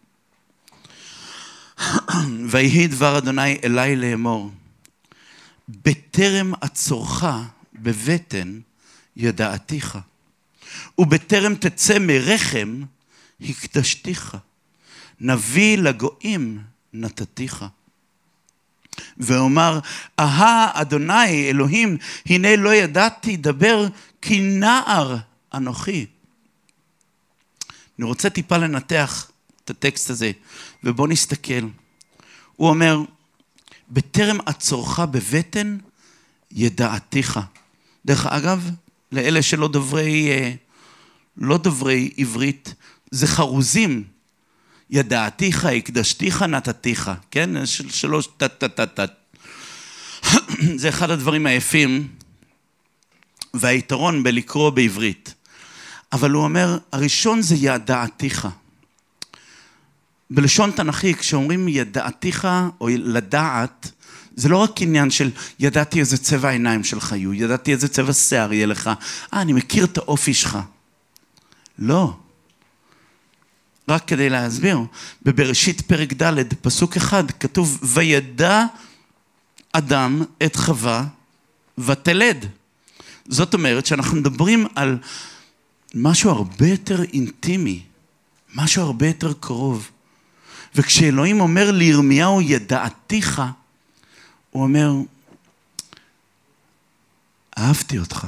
ויהי 2.50 2.86
דבר 2.86 3.18
אדוני 3.18 3.58
אליי 3.64 3.96
לאמור, 3.96 4.50
בטרם 5.68 6.52
עצורך 6.60 7.24
בבטן, 7.74 8.60
ידעתיך, 9.16 9.98
ובטרם 10.98 11.54
תצא 11.54 11.98
מרחם, 11.98 12.82
הקדשתיך. 13.40 14.36
נביא 15.20 15.78
לגויים 15.78 16.58
נתתיך. 16.92 17.64
ואומר, 19.16 19.78
אהה, 20.20 20.70
אדוני, 20.74 21.50
אלוהים, 21.50 21.96
הנה 22.26 22.56
לא 22.56 22.74
ידעתי 22.74 23.36
דבר 23.36 23.86
כי 24.22 24.40
נער 24.40 25.16
אנוכי. 25.54 26.06
אני 27.98 28.06
רוצה 28.06 28.30
טיפה 28.30 28.56
לנתח 28.56 29.30
את 29.64 29.70
הטקסט 29.70 30.10
הזה, 30.10 30.32
ובואו 30.84 31.06
נסתכל. 31.06 31.68
הוא 32.56 32.68
אומר, 32.68 33.00
בטרם 33.90 34.38
עצורך 34.46 34.98
בבטן, 34.98 35.78
ידעתיך. 36.50 37.40
דרך 38.04 38.26
אגב, 38.26 38.70
לאלה 39.12 39.42
שלא 39.42 39.68
דוברי, 39.68 40.30
אה, 40.30 40.54
לא 41.36 41.58
דוברי 41.58 42.10
עברית, 42.16 42.74
זה 43.10 43.26
חרוזים. 43.26 44.04
ידעתיך, 44.90 45.64
הקדשתיך, 45.64 46.42
נתתיך, 46.42 47.10
כן? 47.30 47.66
של 47.66 47.90
שלוש 47.90 48.28
טט-טט-טט. 48.36 49.12
זה 50.76 50.88
אחד 50.88 51.10
הדברים 51.10 51.46
היפים 51.46 52.08
והיתרון 53.54 54.22
בלקרוא 54.22 54.70
בעברית. 54.70 55.34
אבל 56.12 56.30
הוא 56.30 56.44
אומר, 56.44 56.78
הראשון 56.92 57.42
זה 57.42 57.54
ידעתיך. 57.58 58.48
בלשון 60.30 60.70
תנכי, 60.70 61.14
כשאומרים 61.14 61.68
ידעתיך 61.68 62.48
או 62.80 62.88
לדעת, 62.88 63.90
זה 64.36 64.48
לא 64.48 64.56
רק 64.56 64.82
עניין 64.82 65.10
של 65.10 65.30
ידעתי 65.58 66.00
איזה 66.00 66.18
צבע 66.18 66.48
העיניים 66.48 66.84
שלך 66.84 67.12
יהיו, 67.12 67.34
ידעתי 67.34 67.72
איזה 67.72 67.88
צבע 67.88 68.12
שיער 68.12 68.52
יהיה 68.52 68.66
לך, 68.66 68.90
אה, 69.34 69.42
אני 69.42 69.52
מכיר 69.52 69.84
את 69.84 69.98
האופי 69.98 70.34
שלך. 70.34 70.58
לא. 71.78 72.16
רק 73.88 74.04
כדי 74.08 74.30
להסביר, 74.30 74.78
בבראשית 75.22 75.80
פרק 75.80 76.12
ד', 76.12 76.54
פסוק 76.54 76.96
אחד, 76.96 77.30
כתוב, 77.30 77.78
וידע 77.82 78.64
אדם 79.72 80.22
את 80.44 80.56
חווה 80.56 81.04
ותלד. 81.78 82.46
זאת 83.28 83.54
אומרת 83.54 83.86
שאנחנו 83.86 84.16
מדברים 84.16 84.66
על 84.74 84.98
משהו 85.94 86.30
הרבה 86.30 86.66
יותר 86.66 87.02
אינטימי, 87.02 87.82
משהו 88.54 88.82
הרבה 88.82 89.06
יותר 89.06 89.32
קרוב. 89.40 89.90
וכשאלוהים 90.74 91.40
אומר 91.40 91.70
לירמיהו, 91.70 92.40
ידעתיך, 92.40 93.42
הוא 94.50 94.62
אומר, 94.62 94.92
אהבתי 97.58 97.98
אותך. 97.98 98.26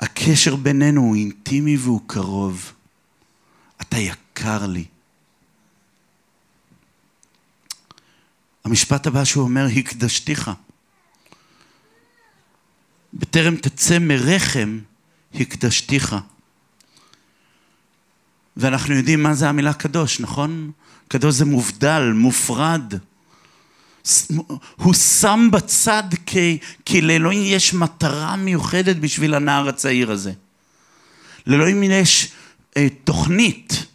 הקשר 0.00 0.56
בינינו 0.56 1.00
הוא 1.00 1.16
אינטימי 1.16 1.76
והוא 1.76 2.00
קרוב. 2.06 2.72
אתה 3.80 3.96
יקר 3.96 4.66
לי. 4.66 4.84
המשפט 8.64 9.06
הבא 9.06 9.24
שהוא 9.24 9.44
אומר, 9.44 9.66
הקדשתיך. 9.76 10.50
בטרם 13.18 13.56
תצא 13.56 13.98
מרחם, 13.98 14.78
הקדשתיך. 15.34 16.16
ואנחנו 18.56 18.94
יודעים 18.94 19.22
מה 19.22 19.34
זה 19.34 19.48
המילה 19.48 19.72
קדוש, 19.72 20.20
נכון? 20.20 20.70
קדוש 21.08 21.34
זה 21.34 21.44
מובדל, 21.44 22.12
מופרד. 22.14 22.94
הוא 24.76 24.94
שם 24.94 25.48
בצד 25.52 26.02
כי, 26.26 26.58
כי 26.84 27.00
לאלוהים 27.00 27.42
יש 27.44 27.74
מטרה 27.74 28.36
מיוחדת 28.36 28.96
בשביל 28.96 29.34
הנער 29.34 29.68
הצעיר 29.68 30.10
הזה. 30.10 30.32
לאלוהים 31.46 31.82
יש 31.82 32.32
אה, 32.76 32.86
תוכנית 33.04 33.86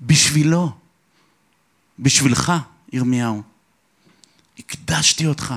בשבילו, 0.00 0.72
בשבילך, 1.98 2.52
ירמיהו. 2.92 3.42
הקדשתי 4.58 5.26
אותך. 5.26 5.54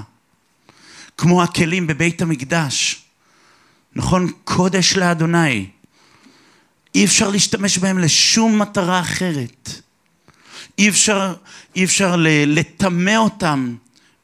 כמו 1.17 1.43
הכלים 1.43 1.87
בבית 1.87 2.21
המקדש. 2.21 3.03
נכון? 3.95 4.31
קודש 4.43 4.97
לאדוני. 4.97 5.69
אי 6.95 7.05
אפשר 7.05 7.29
להשתמש 7.29 7.77
בהם 7.77 7.99
לשום 7.99 8.61
מטרה 8.61 8.99
אחרת. 8.99 9.69
אי 10.77 10.89
אפשר, 10.89 11.35
אי 11.75 11.83
אפשר 11.83 12.15
לטמא 12.47 13.15
אותם 13.17 13.75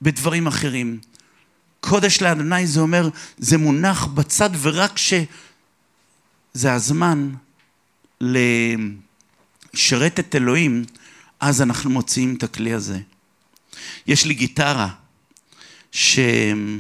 בדברים 0.02 0.48
אחרים. 0.48 1.00
קודש 1.80 2.22
לאדוני 2.22 2.68
זה 2.68 2.80
אומר, 2.80 3.10
זה 3.38 3.58
מונח 3.58 4.06
בצד 4.06 4.50
ורק 4.62 4.98
שזה 4.98 6.74
הזמן 6.74 7.30
לשרת 8.22 10.20
את 10.20 10.36
אלוהים, 10.36 10.86
אז 11.40 11.62
אנחנו 11.62 11.90
מוציאים 11.90 12.36
את 12.36 12.44
הכלי 12.44 12.74
הזה. 12.74 13.00
יש 14.08 14.26
לי 14.26 14.34
גיטרה 14.34 14.90
שקיבלתי 15.92 16.76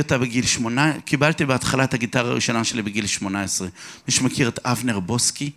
אותה 0.00 0.18
בגיל 0.18 0.46
שמונה, 0.46 1.00
קיבלתי 1.00 1.44
בהתחלה 1.44 1.84
את 1.84 1.94
הגיטרה 1.94 2.30
הראשונה 2.30 2.64
שלי 2.64 2.82
בגיל 2.82 3.06
שמונה 3.06 3.42
עשרה. 3.42 3.68
מי 4.08 4.14
שמכיר 4.14 4.48
את 4.48 4.58
אבנר 4.58 5.00
בוסקי? 5.00 5.50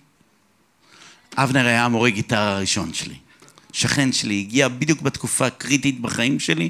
אבנר 1.38 1.66
היה 1.66 1.86
המורה 1.86 2.10
גיטרה 2.10 2.56
הראשון 2.56 2.94
שלי. 2.94 3.16
שכן 3.74 4.12
שלי, 4.12 4.40
הגיע 4.40 4.68
בדיוק 4.68 5.02
בתקופה 5.02 5.46
הקריטית 5.46 6.02
בחיים 6.02 6.40
שלי, 6.40 6.70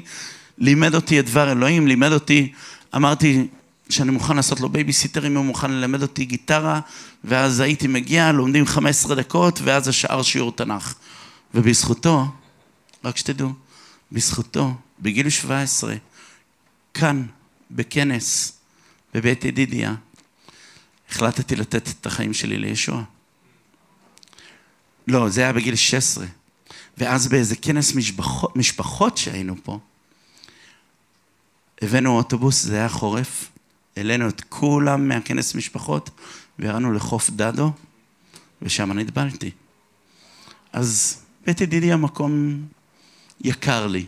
לימד 0.58 0.94
אותי 0.94 1.20
את 1.20 1.26
דבר 1.26 1.52
אלוהים, 1.52 1.86
לימד 1.86 2.12
אותי, 2.12 2.52
אמרתי 2.96 3.46
שאני 3.90 4.10
מוכן 4.10 4.36
לעשות 4.36 4.60
לו 4.60 4.68
בייביסיטר 4.68 5.26
אם 5.26 5.36
הוא 5.36 5.44
מוכן 5.44 5.70
ללמד 5.70 6.02
אותי 6.02 6.24
גיטרה, 6.24 6.80
ואז 7.24 7.60
הייתי 7.60 7.86
מגיע, 7.86 8.32
לומדים 8.32 8.66
15 8.66 9.14
דקות, 9.16 9.60
ואז 9.64 9.88
השאר 9.88 10.22
שיעור 10.22 10.52
תנ"ך. 10.52 10.94
ובזכותו, 11.54 12.26
רק 13.04 13.16
שתדעו, 13.16 13.52
בזכותו, 14.12 14.74
בגיל 15.00 15.28
17, 15.30 15.94
כאן, 16.94 17.26
בכנס, 17.70 18.58
בבית 19.14 19.44
ידידיה, 19.44 19.94
החלטתי 21.10 21.56
לתת 21.56 21.88
את 21.88 22.06
החיים 22.06 22.34
שלי 22.34 22.58
לישוע. 22.58 23.02
לא, 25.06 25.28
זה 25.28 25.40
היה 25.40 25.52
בגיל 25.52 25.74
16. 25.74 26.26
ואז 26.98 27.28
באיזה 27.28 27.56
כנס 27.56 27.94
משפחות, 27.94 28.56
משפחות 28.56 29.16
שהיינו 29.16 29.54
פה, 29.62 29.78
הבאנו 31.82 32.16
אוטובוס, 32.16 32.62
זה 32.62 32.76
היה 32.76 32.88
חורף, 32.88 33.50
העלינו 33.96 34.28
את 34.28 34.42
כולם 34.48 35.08
מהכנס 35.08 35.54
משפחות, 35.54 36.10
וירדנו 36.58 36.92
לחוף 36.92 37.30
דדו, 37.30 37.72
ושם 38.62 38.92
נטבלתי. 38.92 39.50
אז 40.72 41.22
בית 41.46 41.60
ידידי 41.60 41.92
המקום 41.92 42.62
יקר 43.40 43.86
לי. 43.86 44.06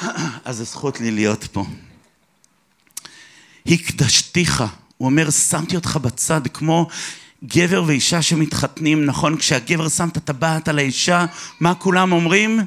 אז 0.44 0.60
הזכות 0.60 1.00
לי 1.00 1.10
להיות 1.10 1.44
פה. 1.44 1.64
הקדשתיך, 3.66 4.64
הוא 4.96 5.06
אומר, 5.06 5.30
שמתי 5.30 5.76
אותך 5.76 5.96
בצד, 5.96 6.40
כמו 6.54 6.88
גבר 7.44 7.84
ואישה 7.86 8.22
שמתחתנים, 8.22 9.04
נכון? 9.04 9.36
כשהגבר 9.38 9.88
שם 9.88 10.08
את 10.08 10.16
הטבעת 10.16 10.68
על 10.68 10.78
האישה, 10.78 11.26
מה 11.60 11.74
כולם 11.74 12.12
אומרים? 12.12 12.60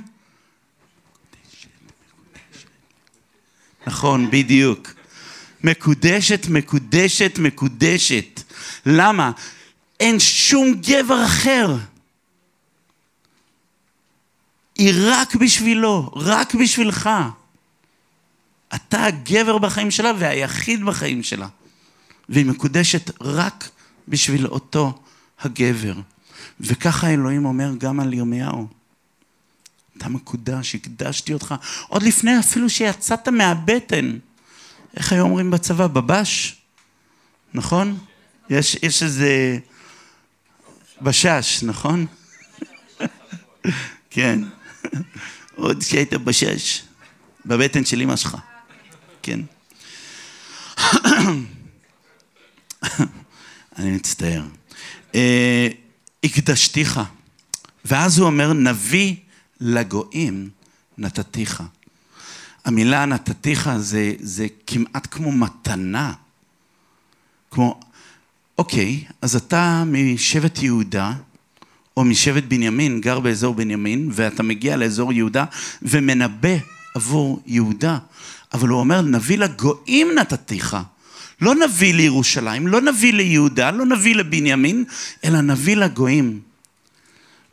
נכון, 3.88 4.32
בדיוק. 4.32 4.94
מקודשת, 5.64 6.48
מקודשת, 6.50 7.40
מקודשת. 7.40 8.42
למה? 8.86 9.32
אין 10.00 10.20
שום 10.20 10.74
גבר 10.82 11.26
אחר. 11.26 11.76
היא 14.82 14.94
רק 15.02 15.36
בשבילו, 15.36 16.12
רק 16.16 16.56
בשבילך. 16.56 17.10
אתה 18.76 19.06
הגבר 19.06 19.58
בחיים 19.58 19.92
שלה 19.92 20.12
והיחיד 20.20 20.84
בחיים 20.84 21.24
שלה. 21.24 21.48
והיא 22.30 22.46
מקודשת 22.46 23.12
רק 23.22 23.70
בשביל 24.08 24.48
אותו 24.48 25.00
הגבר. 25.40 25.94
וככה 26.60 27.10
אלוהים 27.10 27.46
אומר 27.46 27.72
גם 27.78 28.00
על 28.00 28.14
ירמיהו. 28.14 28.68
אתה 29.98 30.10
מקודש, 30.10 30.76
הקדשתי 30.76 31.34
אותך, 31.34 31.56
עוד 31.88 32.04
לפני 32.04 32.40
אפילו 32.40 32.70
שיצאת 32.70 33.28
מהבטן. 33.28 34.18
איך 34.96 35.14
היו 35.14 35.24
אומרים 35.24 35.52
בצבא? 35.52 35.88
בבש? 35.88 36.62
נכון? 37.54 37.98
יש, 38.50 38.78
יש 38.84 39.04
איזה... 39.04 39.58
בשש, 41.02 41.64
נכון? 41.64 42.06
כן. 44.10 44.40
עוד 45.56 45.84
כשהיית 45.84 46.14
בשש, 46.14 46.84
בבטן 47.46 47.86
של 47.86 48.02
אמא 48.02 48.16
שלך. 48.16 48.38
כן. 49.22 49.40
אני 53.78 53.92
מצטער. 53.92 54.44
אה, 55.16 55.68
הקדשתיך. 56.24 57.00
ואז 57.86 58.20
הוא 58.20 58.28
אומר, 58.28 58.54
נביא 58.54 59.16
לגויים 59.60 60.50
נתתיך. 60.98 61.64
המילה 62.66 63.06
נתתיך 63.06 63.70
זה, 63.78 64.14
זה 64.20 64.48
כמעט 64.68 65.08
כמו 65.12 65.32
מתנה. 65.32 66.14
כמו, 67.52 67.80
אוקיי, 68.58 69.04
אז 69.22 69.36
אתה 69.36 69.84
משבט 69.88 70.64
יהודה, 70.64 71.14
או 71.98 72.04
משבט 72.04 72.44
בנימין, 72.44 73.02
גר 73.02 73.20
באזור 73.20 73.56
בנימין, 73.56 74.10
ואתה 74.12 74.44
מגיע 74.44 74.78
לאזור 74.78 75.14
יהודה 75.14 75.46
ומנבא 75.82 76.56
עבור 76.96 77.42
יהודה. 77.46 77.98
אבל 78.54 78.68
הוא 78.68 78.80
אומר, 78.80 79.02
נביא 79.02 79.38
לגויים 79.38 80.08
נתתיך. 80.16 80.78
לא 81.42 81.56
נביא 81.56 81.94
לירושלים, 81.94 82.68
לא 82.68 82.82
נביא 82.82 83.14
ליהודה, 83.14 83.72
לא 83.72 83.86
נביא 83.86 84.16
לבנימין, 84.16 84.84
אלא 85.24 85.42
נביא 85.42 85.76
לגויים. 85.76 86.40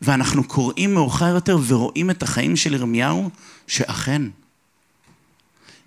ואנחנו 0.03 0.45
קוראים 0.45 0.95
מאוחר 0.95 1.35
יותר 1.35 1.59
ורואים 1.67 2.11
את 2.11 2.23
החיים 2.23 2.57
של 2.57 2.75
ירמיהו, 2.75 3.31
שאכן, 3.67 4.23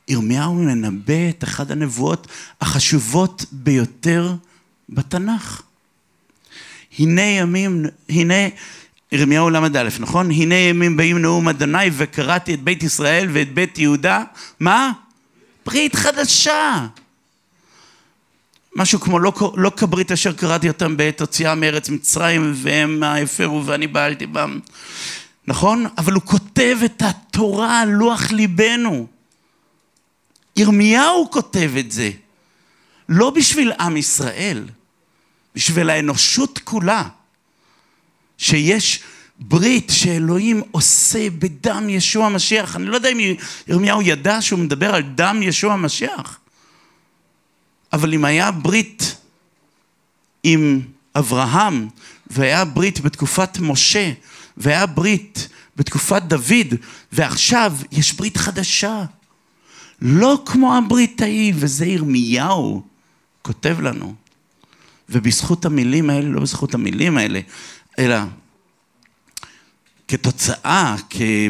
ירמיהו 0.08 0.56
מנבא 0.56 1.30
את 1.30 1.44
אחת 1.44 1.72
הנבואות 1.72 2.28
החשובות 2.62 3.46
ביותר 3.52 4.36
בתנ"ך. 4.90 5.62
הנה 7.00 7.22
ימים, 7.22 7.86
הנה, 8.10 8.34
ירמיהו 9.12 9.50
ל"א, 9.50 9.88
נכון? 10.00 10.32
הנה 10.32 10.56
ימים 10.56 10.98
באים 10.98 11.18
נאום 11.18 11.48
אדוני 11.48 11.90
וקראתי 11.94 12.54
את 12.54 12.62
בית 12.64 12.84
ישראל 12.84 13.28
ואת 13.34 13.54
בית 13.54 13.78
יהודה, 13.78 14.24
מה? 14.60 14.92
ברית 15.66 15.96
חדשה. 15.96 16.88
משהו 18.76 19.00
כמו 19.00 19.20
לא, 19.20 19.34
לא 19.56 19.72
כברית 19.78 20.12
אשר 20.12 20.34
קראתי 20.34 20.68
אותם 20.68 20.98
בעת 20.98 21.22
הוציאה 21.22 21.56
מארץ 21.56 21.90
מצרים 21.90 22.54
והם 22.56 23.04
הפרו 23.04 23.66
ואני 23.66 23.88
בעלתי 23.88 24.26
בם. 24.26 24.60
נכון? 25.48 25.86
אבל 25.98 26.14
הוא 26.14 26.22
כותב 26.26 26.78
את 26.86 27.02
התורה 27.02 27.82
על 27.82 27.90
לוח 27.90 28.32
ליבנו. 28.32 29.08
ירמיהו 30.56 31.28
כותב 31.32 31.72
את 31.80 31.92
זה. 31.92 32.12
לא 33.10 33.30
בשביל 33.30 33.72
עם 33.80 33.98
ישראל, 33.98 34.64
בשביל 35.56 35.90
האנושות 35.90 36.60
כולה, 36.64 37.04
שיש 38.38 39.00
ברית 39.40 39.90
שאלוהים 39.90 40.62
עושה 40.72 41.30
בדם 41.30 41.90
ישוע 41.90 42.26
המשיח. 42.26 42.76
אני 42.76 42.86
לא 42.86 42.96
יודע 42.96 43.10
אם 43.10 43.20
ירמיהו 43.68 44.02
ידע 44.02 44.42
שהוא 44.42 44.60
מדבר 44.60 44.96
על 44.96 45.02
דם 45.02 45.40
ישוע 45.42 45.74
המשיח, 45.74 46.40
אבל 47.94 48.14
אם 48.14 48.26
היה 48.26 48.52
ברית 48.52 49.16
עם 50.44 50.82
אברהם, 51.16 51.88
והיה 52.28 52.66
ברית 52.66 53.00
בתקופת 53.00 53.60
משה, 53.60 54.12
והיה 54.58 54.86
ברית 54.86 55.50
בתקופת 55.76 56.24
דוד, 56.24 56.76
ועכשיו 57.12 57.74
יש 57.92 58.14
ברית 58.14 58.38
חדשה. 58.38 59.06
לא 60.02 60.44
כמו 60.46 60.78
הברית 60.78 61.22
ההיא, 61.22 61.54
וזה 61.56 61.86
ירמיהו 61.86 62.84
כותב 63.42 63.78
לנו. 63.82 64.21
ובזכות 65.12 65.66
המילים 65.66 66.10
האלה, 66.10 66.30
לא 66.30 66.42
בזכות 66.42 66.74
המילים 66.74 67.18
האלה, 67.18 67.40
אלא 68.00 68.18
כתוצאה, 70.08 70.96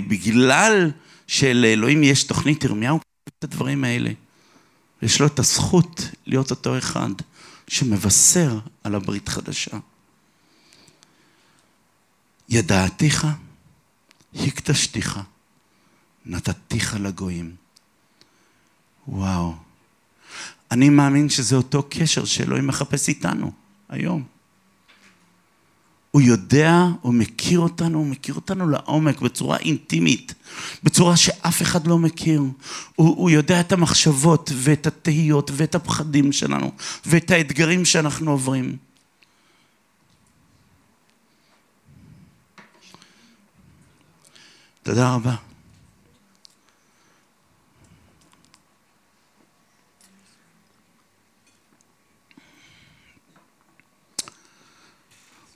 בגלל 0.08 0.92
שלאלוהים 1.28 2.04
יש 2.04 2.24
תוכנית 2.24 2.64
ירמיהו, 2.64 3.00
את 3.38 3.44
הדברים 3.44 3.84
האלה. 3.84 4.12
יש 5.02 5.22
לו 5.22 5.28
את 5.28 5.40
הזכות 5.40 6.02
להיות 6.26 6.52
אותו 6.52 6.78
אחד 6.78 7.10
שמבשר 7.68 8.60
על 8.84 8.96
הברית 8.96 9.30
חדשה. 9.30 9.78
ידעתיך, 12.50 13.28
הקדשתיך, 14.36 15.20
נתתיך 16.26 16.96
לגויים. 17.00 17.56
וואו. 19.08 19.71
אני 20.72 20.90
מאמין 20.90 21.30
שזה 21.30 21.56
אותו 21.56 21.84
קשר 21.90 22.26
שאלוהים 22.26 22.68
מחפש 22.68 23.10
איתנו 23.10 23.52
היום. 23.90 24.24
הוא 26.12 26.22
יודע, 26.22 26.86
הוא 27.02 27.14
מכיר 27.14 27.60
אותנו, 27.60 27.98
הוא 27.98 28.08
מכיר 28.08 28.36
אותנו 28.36 28.70
לעומק, 28.70 29.22
בצורה 29.22 29.58
אינטימית, 29.58 30.34
בצורה 30.84 31.18
שאף 31.18 31.62
אחד 31.62 31.88
לא 31.88 31.98
מכיר. 31.98 32.42
הוא, 32.96 33.18
הוא 33.18 33.30
יודע 33.30 33.60
את 33.60 33.72
המחשבות 33.72 34.52
ואת 34.56 34.88
התהיות 34.88 35.52
ואת 35.54 35.76
הפחדים 35.76 36.32
שלנו 36.32 36.72
ואת 37.06 37.32
האתגרים 37.32 37.86
שאנחנו 37.86 38.32
עוברים. 38.32 38.78
תודה 44.84 45.14
רבה. 45.14 45.51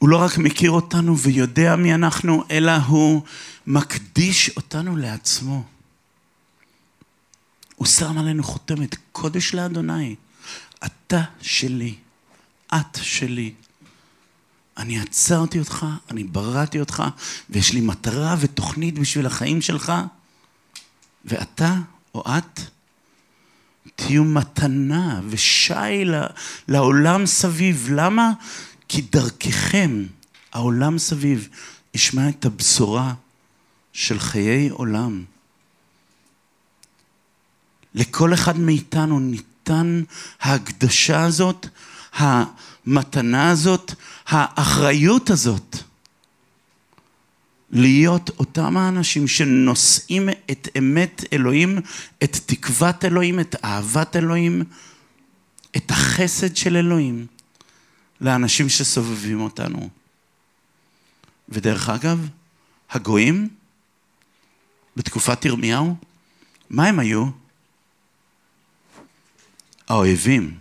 הוא 0.05 0.09
לא 0.09 0.17
רק 0.17 0.37
מכיר 0.37 0.71
אותנו 0.71 1.17
ויודע 1.17 1.75
מי 1.75 1.93
אנחנו, 1.93 2.43
אלא 2.51 2.71
הוא 2.71 3.21
מקדיש 3.67 4.49
אותנו 4.57 4.97
לעצמו. 4.97 5.63
הוא 7.75 7.87
שם 7.87 8.17
עלינו 8.17 8.43
חותמת 8.43 8.95
קודש 9.11 9.53
לאדוני. 9.53 10.15
אתה 10.85 11.23
שלי, 11.41 11.95
את 12.75 12.97
שלי. 13.01 13.53
אני 14.77 14.99
עצרתי 14.99 15.59
אותך, 15.59 15.85
אני 16.11 16.23
בראתי 16.23 16.79
אותך, 16.79 17.03
ויש 17.49 17.73
לי 17.73 17.81
מטרה 17.81 18.35
ותוכנית 18.39 18.99
בשביל 18.99 19.25
החיים 19.25 19.61
שלך, 19.61 19.93
ואתה 21.25 21.75
או 22.15 22.23
את 22.37 22.59
תהיו 23.95 24.23
מתנה 24.23 25.21
ושי 25.29 26.05
לעולם 26.67 27.25
סביב. 27.25 27.87
למה? 27.91 28.31
כי 28.87 29.01
דרככם, 29.01 30.05
העולם 30.53 30.97
סביב, 30.97 31.47
ישמע 31.93 32.29
את 32.29 32.45
הבשורה 32.45 33.13
של 33.93 34.19
חיי 34.19 34.69
עולם. 34.69 35.23
לכל 37.95 38.33
אחד 38.33 38.59
מאיתנו 38.59 39.19
ניתן 39.19 40.03
ההקדשה 40.41 41.23
הזאת, 41.23 41.67
המתנה 42.13 43.49
הזאת, 43.49 43.93
האחריות 44.27 45.29
הזאת, 45.29 45.77
להיות 47.71 48.29
אותם 48.39 48.77
האנשים 48.77 49.27
שנושאים 49.27 50.29
את 50.51 50.67
אמת 50.77 51.23
אלוהים, 51.33 51.79
את 52.23 52.37
תקוות 52.45 53.05
אלוהים, 53.05 53.39
את 53.39 53.55
אהבת 53.63 54.15
אלוהים, 54.15 54.63
את 55.77 55.91
החסד 55.91 56.55
של 56.55 56.77
אלוהים. 56.77 57.25
לאנשים 58.21 58.69
שסובבים 58.69 59.41
אותנו. 59.41 59.89
ודרך 61.49 61.89
אגב, 61.89 62.29
הגויים 62.89 63.49
בתקופת 64.95 65.45
ירמיהו, 65.45 65.95
מה 66.69 66.87
הם 66.87 66.99
היו? 66.99 67.25
האויבים. 69.87 70.57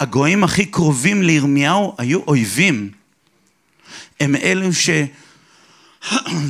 הגויים 0.00 0.44
הכי 0.44 0.66
קרובים 0.66 1.22
לירמיהו 1.22 1.94
היו 1.98 2.20
אויבים. 2.20 2.90
הם 4.20 4.36
אלו 4.36 4.68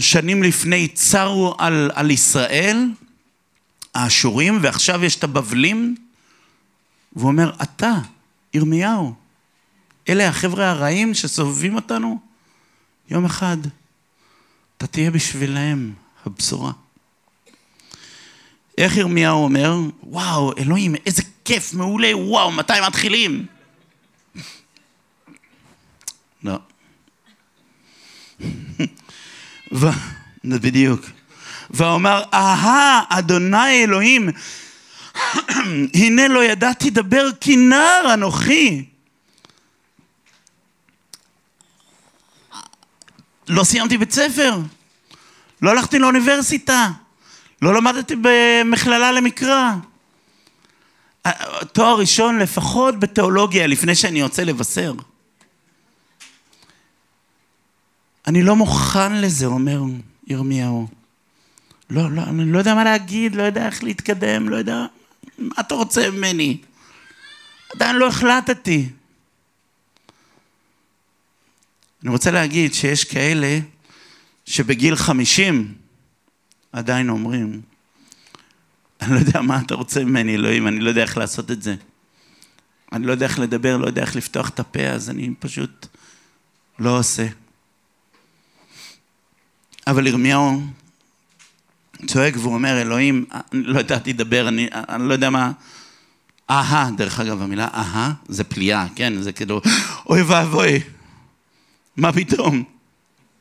ששנים 0.01 0.43
לפני 0.43 0.89
צרו 0.89 1.55
על, 1.59 1.91
על 1.95 2.11
ישראל, 2.11 2.91
האשורים, 3.95 4.59
ועכשיו 4.63 5.05
יש 5.05 5.17
את 5.17 5.25
הבבלים, 5.25 5.97
והוא 7.13 7.29
אומר, 7.29 7.53
אתה, 7.63 7.93
ירמיהו. 8.55 9.15
אלה 10.09 10.29
החבר'ה 10.29 10.71
הרעים 10.71 11.15
שסובבים 11.15 11.75
אותנו. 11.75 12.19
יום 13.11 13.25
אחד 13.25 13.57
אתה 14.77 14.87
תהיה 14.87 15.11
בשבילם 15.11 15.93
הבשורה. 16.27 16.73
איך 18.79 18.97
ירמיהו 18.97 19.45
אומר? 19.45 19.75
וואו, 20.03 20.53
אלוהים, 20.59 20.95
איזה 21.07 21.23
כיף, 21.45 21.75
מעולה, 21.75 22.17
וואו, 22.17 22.53
מתי 22.53 22.73
מתחילים? 22.87 23.47
לא. 26.43 26.59
ו... 29.73 29.87
בדיוק. 30.45 31.01
ואומר, 31.71 32.23
אהה, 32.35 33.03
אדוני 33.09 33.85
אלוהים, 33.85 34.29
הנה 35.95 36.29
לא 36.29 36.45
ידעתי 36.45 36.91
דבר 36.91 37.29
כי 37.41 37.57
נער 37.57 38.15
אנוכי. 38.15 38.85
לא 43.49 43.65
סיימתי 43.65 43.99
בית 43.99 44.13
ספר, 44.13 44.59
לא 45.63 45.71
הלכתי 45.71 45.99
לאוניברסיטה, 45.99 46.91
לא 47.63 47.75
למדתי 47.75 48.15
במכללה 48.23 49.13
למקרא. 49.13 49.71
תואר 51.73 51.99
ראשון 51.99 52.39
לפחות 52.39 53.01
בתיאולוגיה 53.01 53.67
לפני 53.67 53.95
שאני 53.95 54.21
יוצא 54.21 54.43
לבשר. 54.43 54.95
אני 58.27 58.43
לא 58.43 58.57
מוכן 58.57 59.13
לזה, 59.21 59.47
אומר 59.47 59.81
ירמיהו. 60.27 60.89
לא, 61.91 62.11
לא, 62.11 62.23
אני 62.23 62.53
לא 62.53 62.59
יודע 62.59 62.75
מה 62.75 62.85
להגיד, 62.85 63.35
לא 63.35 63.43
יודע 63.43 63.67
איך 63.67 63.85
להתקדם, 63.85 64.49
לא 64.49 64.57
יודע... 64.57 64.87
מה 65.38 65.55
אתה 65.61 65.75
רוצה 65.75 66.11
ממני? 66.11 66.59
עדיין 67.75 67.97
לא 67.97 68.09
החלטתי. 68.09 68.88
אני 72.03 72.11
רוצה 72.11 72.31
להגיד 72.31 72.75
שיש 72.75 73.05
כאלה 73.05 73.59
שבגיל 74.45 74.97
חמישים 74.97 75.75
עדיין 76.73 77.09
אומרים, 77.09 77.62
אני 79.01 79.14
לא 79.14 79.18
יודע 79.18 79.40
מה 79.40 79.61
אתה 79.66 79.75
רוצה 79.75 80.05
ממני, 80.05 80.35
אלוהים, 80.35 80.68
אני 80.68 80.81
לא 80.81 80.88
יודע 80.88 81.03
איך 81.03 81.16
לעשות 81.16 81.51
את 81.51 81.62
זה. 81.62 81.75
אני 82.92 83.07
לא 83.07 83.12
יודע 83.12 83.27
איך 83.27 83.38
לדבר, 83.38 83.77
לא 83.77 83.87
יודע 83.87 84.03
איך 84.03 84.16
לפתוח 84.16 84.49
את 84.49 84.61
הפה, 84.61 84.81
אז 84.81 85.11
אני 85.11 85.31
פשוט 85.38 85.87
לא 86.79 86.99
עושה. 86.99 87.27
אבל 89.87 90.07
ירמיהו 90.07 90.62
צועק 92.07 92.35
והוא 92.37 92.55
אומר, 92.55 92.81
אלוהים, 92.81 93.25
אני 93.33 93.62
לא 93.62 93.81
ידעתי 93.81 94.12
לדבר, 94.12 94.49
אני, 94.49 94.69
אני 94.73 95.09
לא 95.09 95.12
יודע 95.12 95.31
מה... 95.31 95.53
אהה, 96.51 96.91
דרך 96.97 97.21
אגב, 97.21 97.43
המילה 97.43 97.69
אהה 97.75 98.12
זה 98.29 98.45
פליאה, 98.45 98.87
כן? 98.95 99.23
זה 99.23 99.33
כאילו, 99.33 99.61
אוי 100.09 100.23
ואבוי, 100.23 100.81
מה 101.97 102.12
פתאום? 102.12 102.65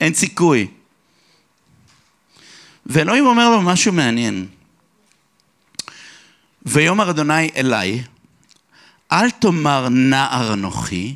אין 0.02 0.13
סיכוי. 0.13 0.67
ואלוהים 2.86 3.26
אומר 3.26 3.50
לו 3.50 3.62
משהו 3.62 3.93
מעניין. 3.93 4.47
ויאמר 6.65 7.10
אדוני 7.10 7.50
אליי, 7.56 8.04
אל 9.12 9.30
תאמר 9.30 9.89
נער 9.89 10.54
אנוכי, 10.54 11.15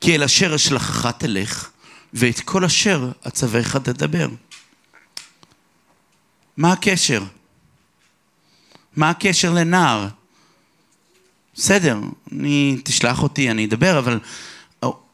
כי 0.00 0.14
אל 0.14 0.22
אשר 0.22 0.54
אשלחך 0.54 1.06
תלך, 1.18 1.70
ואת 2.12 2.40
כל 2.40 2.64
אשר 2.64 3.10
אצווך 3.28 3.76
תדבר. 3.76 4.28
מה 6.56 6.72
הקשר? 6.72 7.22
מה 8.96 9.10
הקשר 9.10 9.52
לנער? 9.52 10.08
בסדר, 11.54 11.98
אני, 12.32 12.80
תשלח 12.84 13.22
אותי, 13.22 13.50
אני 13.50 13.64
אדבר, 13.64 13.98
אבל 13.98 14.20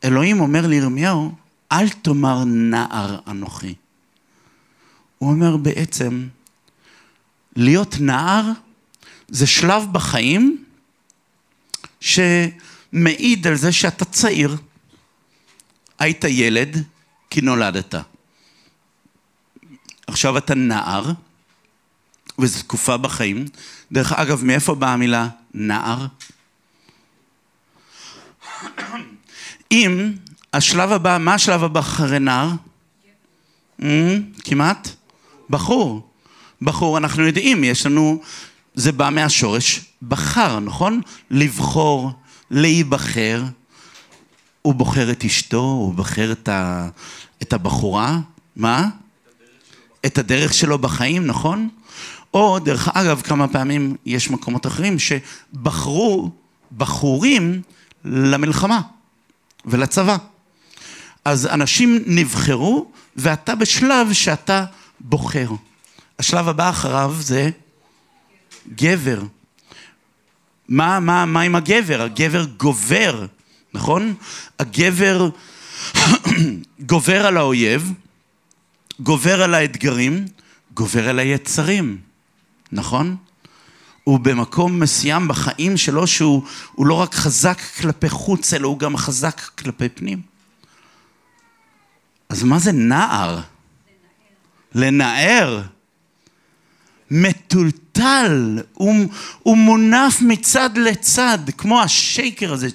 אלוהים 0.05 0.40
אומר 0.40 0.66
לירמיהו, 0.66 1.33
אל 1.72 1.88
תאמר 1.88 2.44
נער 2.44 3.18
אנוכי. 3.26 3.74
הוא 5.18 5.31
אומר 5.31 5.57
בעצם, 5.57 6.28
להיות 7.57 8.00
נער 8.00 8.44
זה 9.28 9.46
שלב 9.46 9.83
בחיים 9.92 10.64
שמעיד 12.00 13.46
על 13.46 13.55
זה 13.55 13.72
שאתה 13.72 14.05
צעיר. 14.05 14.57
היית 15.98 16.24
ילד 16.24 16.85
כי 17.31 17.40
נולדת. 17.40 17.94
עכשיו 20.07 20.38
אתה 20.38 20.55
נער, 20.55 21.12
וזו 22.38 22.59
תקופה 22.59 22.97
בחיים. 22.97 23.45
דרך 23.92 24.12
אגב, 24.12 24.45
מאיפה 24.45 24.75
באה 24.75 24.92
המילה 24.92 25.29
נער? 25.55 26.07
אם 29.73 30.12
השלב 30.53 30.92
הבא, 30.92 31.18
מה 31.21 31.35
השלב 31.35 31.64
הבא 31.64 31.81
אחרי 31.81 32.18
נער? 32.18 32.51
Mm, 33.81 33.85
כמעט? 34.45 34.88
בחור. 35.51 36.09
בחור, 36.62 36.99
אנחנו 36.99 37.27
יודעים, 37.27 37.64
יש 37.64 37.87
לנו, 37.87 38.23
זה 38.75 38.92
בא 38.92 39.11
מהשורש 39.11 39.81
בחר, 40.03 40.61
נכון? 40.61 41.01
לבחור, 41.31 42.12
להיבחר. 42.51 43.42
הוא 44.62 44.75
בוחר 44.75 45.11
את 45.11 45.25
אשתו, 45.25 45.61
הוא 45.61 45.95
בוחר 45.95 46.33
את, 46.33 46.49
ה, 46.49 46.88
את 47.42 47.53
הבחורה, 47.53 48.18
מה? 48.57 48.88
את 50.07 50.18
הדרך 50.18 50.55
שלו 50.55 50.79
בחיים, 50.79 51.27
נכון? 51.27 51.68
או, 52.35 52.59
דרך 52.59 52.88
אגב, 52.88 53.21
כמה 53.21 53.49
פעמים 53.49 53.97
יש 54.07 54.31
מקומות 54.31 54.66
אחרים 54.66 54.97
שבחרו 54.99 56.31
בחורים 56.77 57.62
למלחמה 58.05 58.81
ולצבא. 59.64 60.16
אז 61.25 61.47
אנשים 61.47 62.03
נבחרו, 62.07 62.90
ואתה 63.16 63.55
בשלב 63.55 64.12
שאתה 64.12 64.64
בוחר. 65.01 65.49
השלב 66.18 66.49
הבא 66.49 66.71
אחריו 66.71 67.14
זה 67.21 67.51
גבר. 68.75 69.23
מה, 70.68 71.01
מה, 71.01 71.27
מה 71.27 71.40
עם 71.40 71.55
הגבר? 71.55 72.03
הגבר 72.03 72.45
גובר, 72.45 73.27
נכון? 73.75 74.14
הגבר 74.59 75.29
גובר 76.90 77.27
על 77.27 77.37
האויב, 77.37 77.92
גובר 79.01 79.42
על 79.42 79.55
האתגרים, 79.55 80.27
גובר 80.75 81.09
על 81.09 81.18
היצרים, 81.18 81.99
נכון? 82.73 83.17
הוא 84.05 84.21
במקום 84.21 84.81
מסוים 84.81 85.29
בחיים 85.29 85.77
שלו 85.77 86.07
שהוא 86.07 86.43
לא 86.79 86.95
רק 86.95 87.15
חזק 87.15 87.61
כלפי 87.81 88.09
חוץ, 88.09 88.55
אלא 88.55 88.69
הוא 88.69 88.79
גם 88.79 88.97
חזק 88.97 89.41
כלפי 89.41 89.89
פנים. 89.89 90.23
אז 92.29 92.43
מה 92.43 92.59
זה 92.59 92.73
נער? 92.73 93.41
לנער. 94.75 95.63
מטולטל, 97.11 98.63
הוא, 98.73 98.95
הוא 99.43 99.57
מונף 99.57 100.21
מצד 100.21 100.71
לצד, 100.77 101.39
כמו 101.59 101.83
השייקר 101.83 102.53
הזה. 102.53 102.69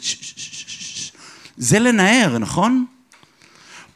זה 1.57 1.79
לנער, 1.79 2.37
נכון? 2.37 2.85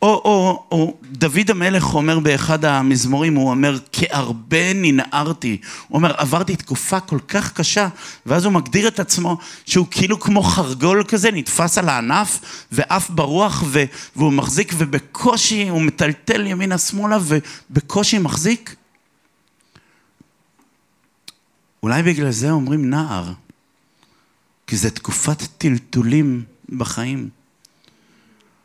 או, 0.01 0.21
או, 0.25 0.63
או 0.71 0.97
דוד 1.03 1.49
המלך 1.49 1.93
אומר 1.93 2.19
באחד 2.19 2.65
המזמורים, 2.65 3.35
הוא 3.35 3.49
אומר, 3.49 3.77
כהרבה 3.91 4.73
ננערתי. 4.73 5.57
הוא 5.87 5.95
אומר, 5.97 6.13
עברתי 6.17 6.55
תקופה 6.55 6.99
כל 6.99 7.19
כך 7.27 7.53
קשה, 7.53 7.87
ואז 8.25 8.45
הוא 8.45 8.53
מגדיר 8.53 8.87
את 8.87 8.99
עצמו 8.99 9.37
שהוא 9.65 9.87
כאילו 9.91 10.19
כמו 10.19 10.43
חרגול 10.43 11.03
כזה, 11.07 11.31
נתפס 11.31 11.77
על 11.77 11.89
הענף, 11.89 12.39
ועף 12.71 13.09
ברוח, 13.09 13.63
ו, 13.65 13.83
והוא 14.15 14.33
מחזיק, 14.33 14.73
ובקושי 14.77 15.69
הוא 15.69 15.81
מטלטל 15.81 16.47
ימינה-שמאלה, 16.47 17.17
ובקושי 17.21 18.17
מחזיק. 18.17 18.75
אולי 21.83 22.03
בגלל 22.03 22.31
זה 22.31 22.51
אומרים 22.51 22.89
נער, 22.89 23.31
כי 24.67 24.77
זה 24.77 24.91
תקופת 24.91 25.43
טלטולים 25.57 26.43
בחיים. 26.69 27.29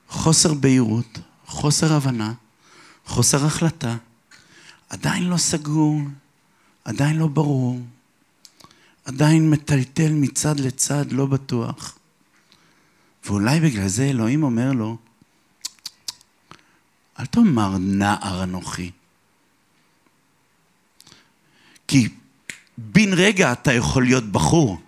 חוסר 0.09 0.55
בהירות, 0.55 1.19
חוסר 1.47 1.93
הבנה, 1.93 2.33
חוסר 3.07 3.47
החלטה, 3.47 3.97
עדיין 4.89 5.23
לא 5.25 5.37
סגור, 5.37 6.01
עדיין 6.85 7.17
לא 7.17 7.27
ברור, 7.27 7.81
עדיין 9.05 9.51
מטלטל 9.51 10.13
מצד 10.13 10.61
לצד, 10.61 11.13
לא 11.13 11.27
בטוח. 11.27 11.99
ואולי 13.25 13.61
בגלל 13.61 13.89
זה 13.89 14.05
אלוהים 14.05 14.43
אומר 14.43 14.73
לו, 14.73 14.97
אל 17.19 17.27
תאמר 17.27 17.79
נער 17.79 18.43
אנוכי. 18.43 18.91
כי 21.89 22.09
בן 22.79 23.13
רגע 23.13 23.53
אתה 23.53 23.73
יכול 23.73 24.05
להיות 24.05 24.25
בחור. 24.25 24.81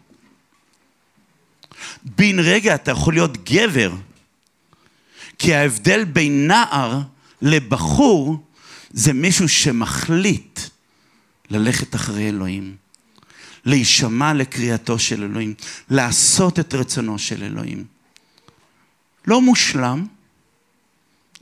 בן 2.03 2.39
רגע 2.39 2.75
אתה 2.75 2.91
יכול 2.91 3.15
להיות 3.15 3.45
גבר. 3.45 3.93
כי 5.39 5.55
ההבדל 5.55 6.05
בין 6.05 6.47
נער 6.47 7.01
לבחור 7.43 8.45
זה 8.91 9.13
מישהו 9.13 9.49
שמחליט 9.49 10.61
ללכת 11.51 11.95
אחרי 11.95 12.29
אלוהים, 12.29 12.77
להישמע 13.65 14.35
לקריאתו 14.35 14.99
של 14.99 15.23
אלוהים, 15.23 15.55
לעשות 15.91 16.59
את 16.59 16.75
רצונו 16.75 17.19
של 17.19 17.43
אלוהים. 17.43 17.85
לא 19.27 19.41
מושלם, 19.41 20.07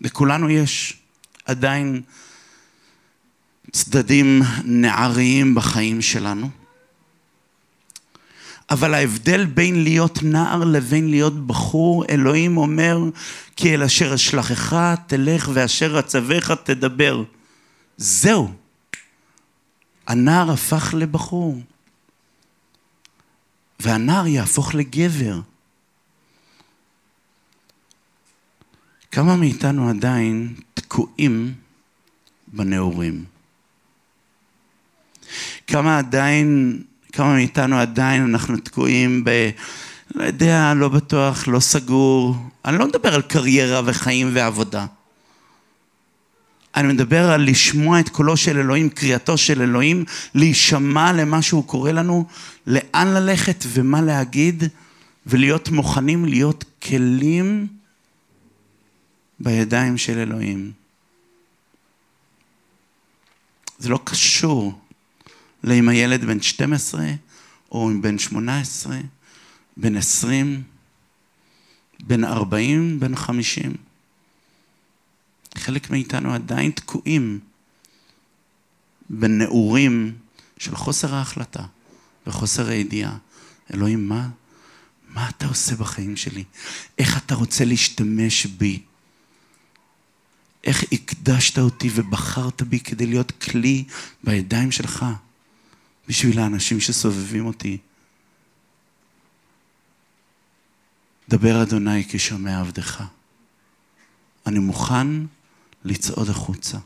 לכולנו 0.01 0.51
יש 0.51 0.97
עדיין 1.45 2.03
צדדים 3.73 4.43
נעריים 4.65 5.55
בחיים 5.55 6.03
שלנו. 6.03 6.51
אבל 8.71 8.95
ההבדל 8.95 9.45
בין 9.45 9.83
להיות 9.83 10.23
נער 10.23 10.65
לבין 10.65 11.11
להיות 11.11 11.47
בחור, 11.47 12.05
אלוהים 12.09 12.57
אומר, 12.57 12.99
כי 13.57 13.75
אל 13.75 13.83
אשר 13.83 14.15
אשלחך 14.15 14.77
תלך 15.07 15.51
ואשר 15.53 15.99
אצווך 15.99 16.51
תדבר. 16.51 17.23
זהו. 17.97 18.53
הנער 20.07 20.51
הפך 20.51 20.95
לבחור. 20.99 21.61
והנער 23.81 24.27
יהפוך 24.27 24.75
לגבר. 24.75 25.41
כמה 29.11 29.37
מאיתנו 29.37 29.89
עדיין 29.89 30.55
תקועים 30.75 31.55
בנעורים? 32.49 33.25
כמה 35.67 35.99
עדיין 35.99 36.83
כמה 37.17 37.35
מאיתנו 37.35 37.79
עדיין 37.79 38.23
אנחנו 38.23 38.57
תקועים 38.57 39.25
ב... 39.25 39.51
לא 40.15 40.25
יודע, 40.25 40.73
לא 40.77 40.89
בטוח, 40.89 41.49
לא 41.49 41.61
סגור. 41.61 42.37
אני 42.65 42.79
לא 42.79 42.87
מדבר 42.87 43.15
על 43.15 43.23
קריירה 43.23 43.81
וחיים 43.85 44.31
ועבודה. 44.33 44.87
אני 46.77 46.93
מדבר 46.93 47.31
על 47.31 47.51
לשמוע 47.51 48.01
את 48.01 48.09
קולו 48.09 48.37
של 48.37 48.59
אלוהים, 48.59 48.89
קריאתו 48.89 49.39
של 49.39 49.63
אלוהים, 49.63 50.05
להישמע 50.35 51.13
למה 51.13 51.43
שהוא 51.43 51.65
קורא 51.65 51.91
לנו, 51.91 52.27
לאן 52.67 53.07
ללכת 53.07 53.65
ומה 53.69 54.03
להגיד, 54.03 54.65
ולהיות 55.27 55.69
מוכנים 55.69 56.25
להיות 56.25 56.65
כלים 56.83 57.67
בידיים 59.41 59.99
של 59.99 60.19
אלוהים. 60.19 60.73
זה 63.79 63.89
לא 63.89 64.01
קשור 64.05 64.79
לאם 65.65 65.89
הילד 65.89 66.25
בן 66.25 66.43
12, 66.43 67.07
או 67.73 67.91
אם 67.91 68.03
בן 68.03 68.19
18, 68.19 68.97
בן 69.77 69.97
20, 69.97 70.63
בן 72.01 72.25
40, 72.25 73.01
בן 73.01 73.17
50. 73.17 73.75
חלק 75.59 75.91
מאיתנו 75.91 76.35
עדיין 76.35 76.71
תקועים 76.71 77.41
בנעורים 79.11 80.15
של 80.59 80.77
חוסר 80.77 81.15
ההחלטה 81.15 81.63
וחוסר 82.27 82.69
הידיעה. 82.69 83.17
אלוהים, 83.75 84.09
מה, 84.09 84.29
מה 85.09 85.29
אתה 85.29 85.47
עושה 85.47 85.77
בחיים 85.77 86.17
שלי? 86.17 86.45
איך 86.99 87.17
אתה 87.17 87.35
רוצה 87.35 87.65
להשתמש 87.65 88.47
בי? 88.47 88.83
איך 90.65 90.85
הקדשת 90.93 91.59
אותי 91.59 91.91
ובחרת 91.95 92.63
בי 92.63 92.81
כדי 92.81 93.07
להיות 93.07 93.31
כלי 93.31 93.85
בידיים 94.25 94.73
שלך? 94.73 95.07
בשביל 96.09 96.39
האנשים 96.39 96.81
שסובבים 96.81 97.47
אותי. 97.47 97.79
דבר 101.29 101.63
אדוני 101.63 102.05
כשומע 102.09 102.61
עבדך. 102.61 103.05
אני 104.47 104.59
מוכן 104.59 105.07
לצעוד 105.85 106.31
החוצה. 106.31 106.79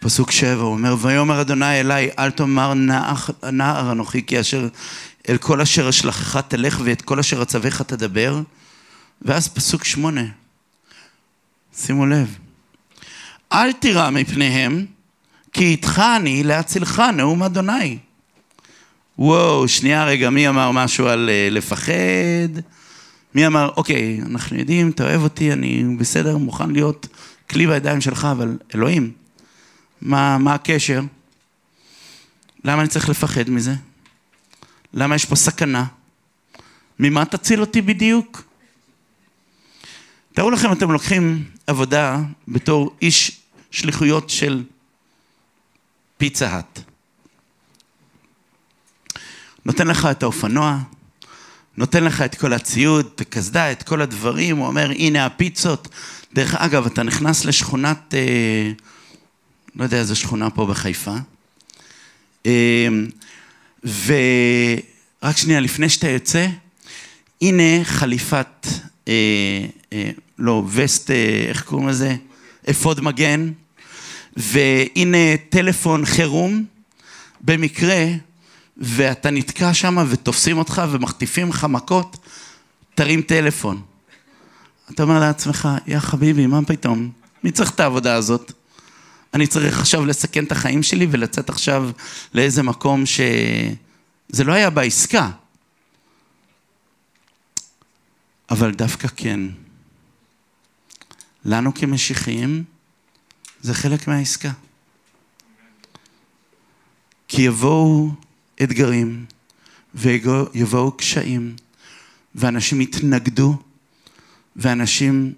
פסוק 0.00 0.30
שבע, 0.30 0.62
הוא 0.62 0.72
אומר, 0.72 0.96
ויאמר 1.00 1.40
אדוני 1.40 1.80
אליי, 1.80 2.10
אל 2.18 2.30
תאמר 2.30 2.74
נער, 3.52 3.92
אנוכי, 3.92 4.26
כי 4.26 4.40
אשר 4.40 4.68
אל 5.28 5.38
כל 5.38 5.60
אשר 5.60 5.88
אשלחך 5.88 6.36
תלך 6.36 6.80
ואת 6.84 7.02
כל 7.02 7.18
אשר 7.18 7.42
אצווך 7.42 7.82
תדבר. 7.82 8.40
ואז 9.22 9.48
פסוק 9.48 9.84
שמונה, 9.84 10.24
שימו 11.76 12.06
לב, 12.06 12.38
אל 13.52 13.72
תירא 13.72 14.10
מפניהם, 14.10 14.86
כי 15.52 15.64
איתך 15.64 16.02
אני 16.16 16.42
להצילך 16.42 17.02
נאום 17.16 17.42
אדוני. 17.42 17.98
וואו, 19.18 19.68
שנייה 19.68 20.04
רגע, 20.04 20.30
מי 20.30 20.48
אמר 20.48 20.70
משהו 20.70 21.06
על 21.06 21.30
uh, 21.30 21.54
לפחד? 21.54 22.60
מי 23.34 23.46
אמר, 23.46 23.70
אוקיי, 23.76 24.20
אנחנו 24.26 24.58
יודעים, 24.58 24.90
אתה 24.90 25.04
אוהב 25.04 25.22
אותי, 25.22 25.52
אני 25.52 25.84
בסדר, 25.98 26.36
מוכן 26.36 26.70
להיות 26.70 27.08
כלי 27.50 27.66
בידיים 27.66 28.00
שלך, 28.00 28.28
אבל 28.30 28.58
אלוהים, 28.74 29.12
מה, 30.00 30.38
מה 30.38 30.54
הקשר? 30.54 31.00
למה 32.64 32.80
אני 32.80 32.88
צריך 32.88 33.08
לפחד 33.08 33.50
מזה? 33.50 33.74
למה 34.94 35.14
יש 35.14 35.24
פה 35.24 35.36
סכנה? 35.36 35.84
ממה 36.98 37.24
תציל 37.24 37.60
אותי 37.60 37.82
בדיוק? 37.82 38.42
תארו 40.36 40.50
לכם, 40.50 40.72
אתם 40.72 40.92
לוקחים 40.92 41.44
עבודה 41.66 42.20
בתור 42.48 42.96
איש 43.02 43.40
שליחויות 43.70 44.30
של 44.30 44.64
פיצה 46.16 46.48
האט. 46.48 46.80
נותן 49.64 49.86
לך 49.86 50.08
את 50.10 50.22
האופנוע, 50.22 50.78
נותן 51.76 52.04
לך 52.04 52.22
את 52.22 52.34
כל 52.34 52.52
הציוד, 52.52 53.06
את 53.14 53.20
הקסדה, 53.20 53.72
את 53.72 53.82
כל 53.82 54.02
הדברים, 54.02 54.56
הוא 54.56 54.66
אומר, 54.66 54.90
הנה 54.90 55.26
הפיצות. 55.26 55.88
דרך 56.34 56.54
אגב, 56.54 56.86
אתה 56.86 57.02
נכנס 57.02 57.44
לשכונת, 57.44 58.14
אה, 58.14 58.72
לא 59.76 59.84
יודע 59.84 59.98
איזה 59.98 60.14
שכונה 60.14 60.50
פה 60.50 60.66
בחיפה, 60.66 61.14
אה, 62.46 62.88
ורק 63.84 65.36
שנייה, 65.36 65.60
לפני 65.60 65.88
שאתה 65.88 66.08
יוצא, 66.08 66.46
הנה 67.42 67.84
חליפת, 67.84 68.66
אה, 69.08 69.66
לא, 70.38 70.64
וסט, 70.72 71.10
אה, 71.10 71.44
איך 71.48 71.62
קוראים 71.62 71.88
לזה? 71.88 72.16
אפוד 72.70 73.00
מגן, 73.00 73.52
והנה 74.36 75.36
טלפון 75.48 76.04
חירום, 76.04 76.64
במקרה, 77.40 78.04
ואתה 78.76 79.30
נתקע 79.30 79.74
שם 79.74 80.06
ותופסים 80.08 80.58
אותך 80.58 80.82
ומחטיפים 80.90 81.48
לך 81.48 81.64
מכות, 81.64 82.16
תרים 82.94 83.22
טלפון. 83.22 83.82
אתה 84.90 85.02
אומר 85.02 85.20
לעצמך, 85.20 85.68
יא 85.86 85.98
חביבי, 85.98 86.46
מה 86.46 86.64
פתאום? 86.66 87.10
מי 87.44 87.50
צריך 87.50 87.70
את 87.70 87.80
העבודה 87.80 88.14
הזאת? 88.14 88.52
אני 89.34 89.46
צריך 89.46 89.78
עכשיו 89.78 90.06
לסכן 90.06 90.44
את 90.44 90.52
החיים 90.52 90.82
שלי 90.82 91.06
ולצאת 91.10 91.48
עכשיו 91.48 91.90
לאיזה 92.34 92.62
מקום 92.62 93.06
ש... 93.06 93.20
זה 94.28 94.44
לא 94.44 94.52
היה 94.52 94.70
בעסקה. 94.70 95.30
אבל 98.50 98.70
דווקא 98.70 99.08
כן. 99.16 99.40
לנו 101.46 101.74
כמשיחיים 101.74 102.64
זה 103.60 103.74
חלק 103.74 104.08
מהעסקה. 104.08 104.52
כי 107.28 107.42
יבואו 107.42 108.10
אתגרים 108.62 109.24
ויבואו 109.94 110.96
קשיים 110.96 111.56
ואנשים 112.34 112.80
יתנגדו 112.80 113.58
ואנשים, 114.56 115.32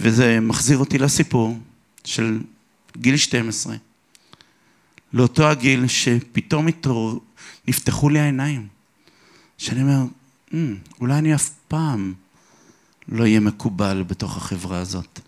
וזה 0.00 0.40
מחזיר 0.40 0.78
אותי 0.78 0.98
לסיפור 0.98 1.58
של 2.04 2.40
גיל 2.96 3.16
12, 3.16 3.76
לאותו 5.12 5.48
הגיל 5.48 5.86
שפתאום 5.86 6.66
התעורר, 6.66 7.18
נפתחו 7.68 8.08
לי 8.08 8.18
העיניים, 8.18 8.66
שאני 9.58 9.82
אומר, 9.82 10.04
mm, 10.50 10.54
אולי 11.00 11.18
אני 11.18 11.34
אף 11.34 11.50
פעם 11.68 12.14
לא 13.08 13.22
אהיה 13.22 13.40
מקובל 13.40 14.04
בתוך 14.06 14.36
החברה 14.36 14.78
הזאת. 14.78 15.20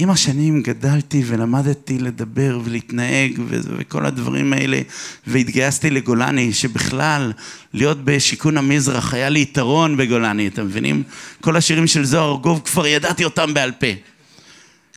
עם 0.00 0.10
השנים 0.10 0.62
גדלתי 0.62 1.22
ולמדתי 1.26 1.98
לדבר 1.98 2.60
ולהתנהג 2.64 3.40
וכל 3.78 4.06
הדברים 4.06 4.52
האלה 4.52 4.80
והתגייסתי 5.26 5.90
לגולני 5.90 6.52
שבכלל 6.52 7.32
להיות 7.74 8.04
בשיכון 8.04 8.56
המזרח 8.56 9.14
היה 9.14 9.28
לי 9.28 9.40
יתרון 9.40 9.96
בגולני, 9.96 10.48
אתם 10.48 10.66
מבינים? 10.66 11.02
כל 11.40 11.56
השירים 11.56 11.86
של 11.86 12.04
זוהר 12.04 12.36
גוב 12.36 12.60
כבר 12.64 12.86
ידעתי 12.86 13.24
אותם 13.24 13.54
בעל 13.54 13.72
פה. 13.72 13.86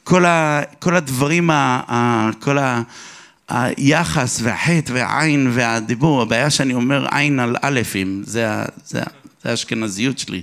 כל, 0.03 0.25
ה, 0.25 0.61
כל 0.79 0.95
הדברים, 0.95 1.49
ה, 1.49 1.81
ה, 1.87 2.29
כל 2.39 2.57
ה, 2.57 2.81
היחס 3.49 4.39
והחטא 4.43 4.93
והעין 4.93 5.51
והדיבור, 5.53 6.21
הבעיה 6.21 6.49
שאני 6.49 6.73
אומר 6.73 7.07
עין 7.11 7.39
על 7.39 7.55
אלפים, 7.63 8.23
זה, 8.25 8.47
זה, 8.85 8.99
זה 9.41 9.49
האשכנזיות 9.49 10.19
שלי. 10.19 10.41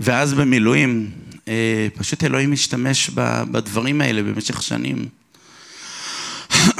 ואז 0.00 0.34
במילואים, 0.34 1.10
אה, 1.48 1.88
פשוט 1.94 2.24
אלוהים 2.24 2.52
משתמש 2.52 3.10
בדברים 3.50 4.00
האלה 4.00 4.22
במשך 4.22 4.62
שנים. 4.62 5.08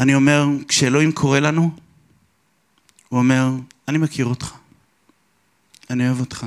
אני 0.00 0.14
אומר, 0.14 0.46
כשאלוהים 0.68 1.12
קורא 1.12 1.38
לנו, 1.38 1.70
הוא 3.08 3.18
אומר, 3.18 3.48
אני 3.88 3.98
מכיר 3.98 4.26
אותך, 4.26 4.54
אני 5.90 6.06
אוהב 6.06 6.20
אותך, 6.20 6.46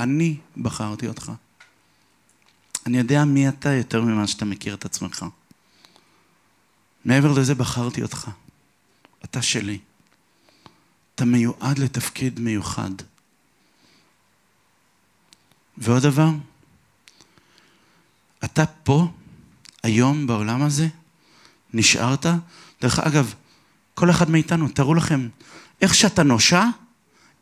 אני 0.00 0.36
בחרתי 0.56 1.08
אותך. 1.08 1.32
אני 2.86 2.98
יודע 2.98 3.24
מי 3.24 3.48
אתה 3.48 3.72
יותר 3.72 4.02
ממה 4.02 4.26
שאתה 4.26 4.44
מכיר 4.44 4.74
את 4.74 4.84
עצמך. 4.84 5.26
מעבר 7.04 7.32
לזה 7.32 7.54
בחרתי 7.54 8.02
אותך. 8.02 8.30
אתה 9.24 9.42
שלי. 9.42 9.78
אתה 11.20 11.28
מיועד 11.28 11.78
לתפקיד 11.78 12.40
מיוחד. 12.40 12.90
ועוד 15.78 16.02
דבר, 16.02 16.28
אתה 18.44 18.66
פה, 18.66 19.08
היום, 19.82 20.26
בעולם 20.26 20.62
הזה, 20.62 20.88
נשארת. 21.74 22.26
דרך 22.80 22.98
אגב, 22.98 23.34
כל 23.94 24.10
אחד 24.10 24.30
מאיתנו, 24.30 24.68
תארו 24.68 24.94
לכם, 24.94 25.28
איך 25.80 25.94
שאתה 25.94 26.22
נושע, 26.22 26.64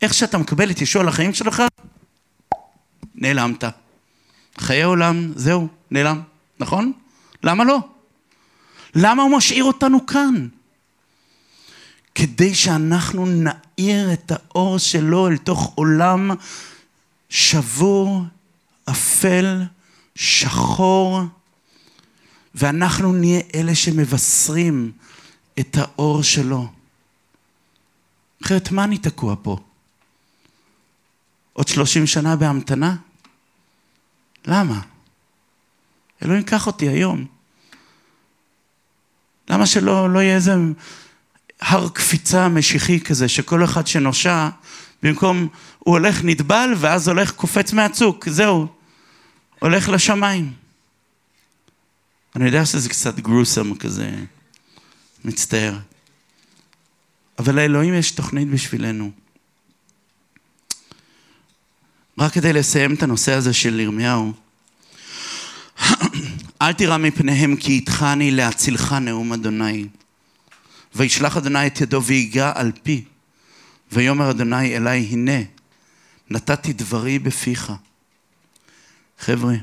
איך 0.01 0.13
שאתה 0.13 0.37
מקבל 0.37 0.71
את 0.71 0.81
ישוע 0.81 1.03
לחיים 1.03 1.33
שלך, 1.33 1.63
נעלמת. 3.15 3.63
חיי 4.57 4.83
עולם, 4.83 5.31
זהו, 5.35 5.67
נעלם, 5.91 6.21
נכון? 6.59 6.93
למה 7.43 7.63
לא? 7.63 7.79
למה 8.95 9.23
הוא 9.23 9.37
משאיר 9.37 9.63
אותנו 9.63 10.05
כאן? 10.05 10.47
כדי 12.15 12.55
שאנחנו 12.55 13.25
נאיר 13.25 14.13
את 14.13 14.31
האור 14.31 14.77
שלו 14.77 15.27
אל 15.27 15.37
תוך 15.37 15.73
עולם 15.75 16.31
שבור, 17.29 18.23
אפל, 18.89 19.63
שחור, 20.15 21.21
ואנחנו 22.55 23.13
נהיה 23.13 23.41
אלה 23.55 23.75
שמבשרים 23.75 24.91
את 25.59 25.77
האור 25.77 26.23
שלו. 26.23 26.67
אחרת 28.43 28.71
מה 28.71 28.83
אני 28.83 28.97
תקוע 28.97 29.35
פה? 29.41 29.57
עוד 31.53 31.67
שלושים 31.67 32.07
שנה 32.07 32.35
בהמתנה? 32.35 32.95
למה? 34.45 34.81
אלוהים, 36.23 36.43
קח 36.43 36.67
אותי 36.67 36.89
היום. 36.89 37.25
למה 39.49 39.65
שלא 39.65 40.09
לא 40.09 40.19
יהיה 40.19 40.35
איזה 40.35 40.55
הר 41.61 41.89
קפיצה 41.89 42.47
משיחי 42.47 42.99
כזה, 42.99 43.27
שכל 43.27 43.63
אחד 43.63 43.87
שנושע, 43.87 44.49
במקום, 45.03 45.47
הוא 45.79 45.93
הולך 45.93 46.19
נטבל 46.23 46.73
ואז 46.77 47.07
הולך 47.07 47.31
קופץ 47.31 47.73
מהצוק, 47.73 48.29
זהו, 48.29 48.67
הולך 49.59 49.89
לשמיים. 49.89 50.53
אני 52.35 52.45
יודע 52.45 52.65
שזה 52.65 52.89
קצת 52.89 53.19
גרוסם 53.19 53.75
כזה, 53.75 54.11
מצטער. 55.25 55.77
אבל 57.39 57.55
לאלוהים 57.55 57.93
יש 57.93 58.11
תוכנית 58.11 58.47
בשבילנו. 58.47 59.11
רק 62.19 62.33
כדי 62.33 62.53
לסיים 62.53 62.93
את 62.93 63.03
הנושא 63.03 63.33
הזה 63.33 63.53
של 63.53 63.79
ירמיהו. 63.79 64.33
אל 66.61 66.73
תירא 66.73 66.97
מפניהם 66.97 67.55
כי 67.55 67.71
איתך 67.71 68.05
אני 68.13 68.31
להצילך 68.31 68.93
נאום 68.93 69.33
אדוני. 69.33 69.87
וישלח 70.95 71.37
אדוני 71.37 71.67
את 71.67 71.81
ידו 71.81 72.03
ויגע 72.03 72.51
על 72.55 72.71
פי. 72.83 73.03
ויאמר 73.91 74.31
אדוני 74.31 74.77
אליי 74.77 74.99
הנה 74.99 75.41
נתתי 76.29 76.73
דברי 76.73 77.19
בפיך. 77.19 77.71
חבר'ה, 79.19 79.55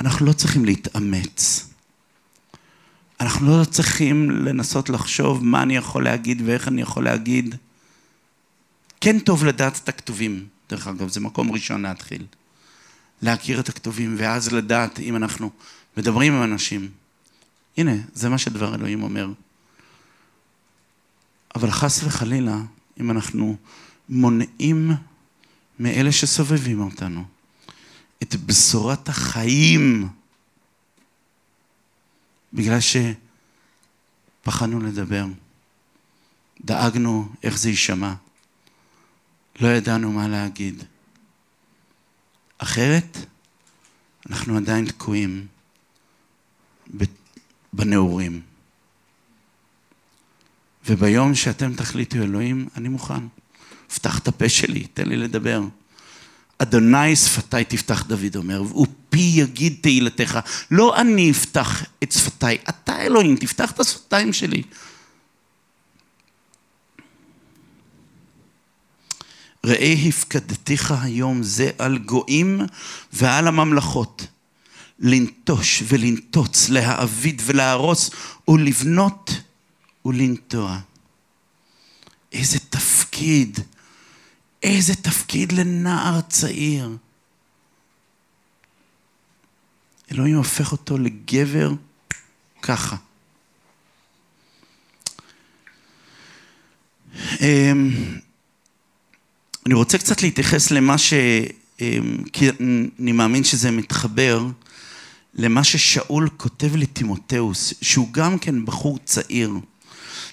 אנחנו 0.00 0.26
לא 0.26 0.32
צריכים 0.32 0.64
להתאמץ. 0.64 1.68
אנחנו 3.20 3.58
לא 3.60 3.64
צריכים 3.64 4.30
לנסות 4.30 4.90
לחשוב 4.90 5.44
מה 5.44 5.62
אני 5.62 5.76
יכול 5.76 6.04
להגיד 6.04 6.42
ואיך 6.44 6.68
אני 6.68 6.82
יכול 6.82 7.04
להגיד. 7.04 7.54
כן 9.00 9.18
טוב 9.18 9.44
לדעת 9.44 9.80
את 9.84 9.88
הכתובים. 9.88 10.46
דרך 10.70 10.86
אגב, 10.86 11.08
זה 11.08 11.20
מקום 11.20 11.52
ראשון 11.52 11.82
להתחיל. 11.82 12.26
להכיר 13.22 13.60
את 13.60 13.68
הכתובים, 13.68 14.14
ואז 14.18 14.52
לדעת 14.52 15.00
אם 15.00 15.16
אנחנו 15.16 15.50
מדברים 15.96 16.32
עם 16.34 16.42
אנשים. 16.42 16.90
הנה, 17.76 17.92
זה 18.14 18.28
מה 18.28 18.38
שדבר 18.38 18.74
אלוהים 18.74 19.02
אומר. 19.02 19.28
אבל 21.54 21.70
חס 21.70 22.02
וחלילה, 22.04 22.60
אם 23.00 23.10
אנחנו 23.10 23.56
מונעים 24.08 24.90
מאלה 25.78 26.12
שסובבים 26.12 26.80
אותנו 26.80 27.24
את 28.22 28.36
בשורת 28.36 29.08
החיים, 29.08 30.08
בגלל 32.52 32.78
שפחדנו 34.40 34.80
לדבר, 34.80 35.24
דאגנו 36.64 37.28
איך 37.42 37.58
זה 37.58 37.68
יישמע, 37.68 38.14
לא 39.60 39.68
ידענו 39.68 40.12
מה 40.12 40.28
להגיד. 40.28 40.84
אחרת, 42.58 43.18
אנחנו 44.30 44.56
עדיין 44.56 44.86
תקועים 44.86 45.46
בנעורים. 47.72 48.51
וביום 50.86 51.34
שאתם 51.34 51.74
תחליטו 51.74 52.18
אלוהים, 52.18 52.68
אני 52.76 52.88
מוכן. 52.88 53.26
פתח 53.94 54.18
את 54.18 54.28
הפה 54.28 54.48
שלי, 54.48 54.86
תן 54.94 55.08
לי 55.08 55.16
לדבר. 55.16 55.62
אדוני 56.58 57.16
שפתיי 57.16 57.64
תפתח, 57.64 58.04
דוד 58.06 58.36
אומר, 58.36 58.62
ופי 58.62 59.32
יגיד 59.34 59.76
תהילתך. 59.80 60.38
לא 60.70 61.00
אני 61.00 61.30
אפתח 61.30 61.84
את 62.02 62.12
שפתיי, 62.12 62.58
אתה 62.68 63.02
אלוהים, 63.02 63.36
תפתח 63.36 63.70
את 63.70 63.80
השפתיים 63.80 64.32
שלי. 64.32 64.62
ראה 69.66 69.94
הפקדתיך 70.08 70.94
היום 71.02 71.42
זה 71.42 71.70
על 71.78 71.98
גויים 71.98 72.60
ועל 73.12 73.48
הממלכות. 73.48 74.26
לנטוש 74.98 75.82
ולנטוץ, 75.88 76.68
להעביד 76.68 77.42
ולהרוס 77.44 78.10
ולבנות 78.48 79.30
ולנטוע. 80.04 80.78
איזה 82.32 82.58
תפקיד, 82.58 83.60
איזה 84.62 84.94
תפקיד 84.94 85.52
לנער 85.52 86.20
צעיר. 86.20 86.96
אלוהים 90.12 90.36
הופך 90.36 90.72
אותו 90.72 90.98
לגבר 90.98 91.70
ככה. 92.62 92.96
אמ, 97.40 97.90
אני 99.66 99.74
רוצה 99.74 99.98
קצת 99.98 100.22
להתייחס 100.22 100.70
למה 100.70 100.98
ש... 100.98 101.12
אמ, 101.80 102.22
כי 102.32 102.48
אני 102.98 103.12
מאמין 103.12 103.44
שזה 103.44 103.70
מתחבר 103.70 104.46
למה 105.34 105.64
ששאול 105.64 106.28
כותב 106.36 106.76
לטימותאוס, 106.76 107.74
שהוא 107.80 108.08
גם 108.12 108.38
כן 108.38 108.64
בחור 108.64 108.98
צעיר. 109.04 109.50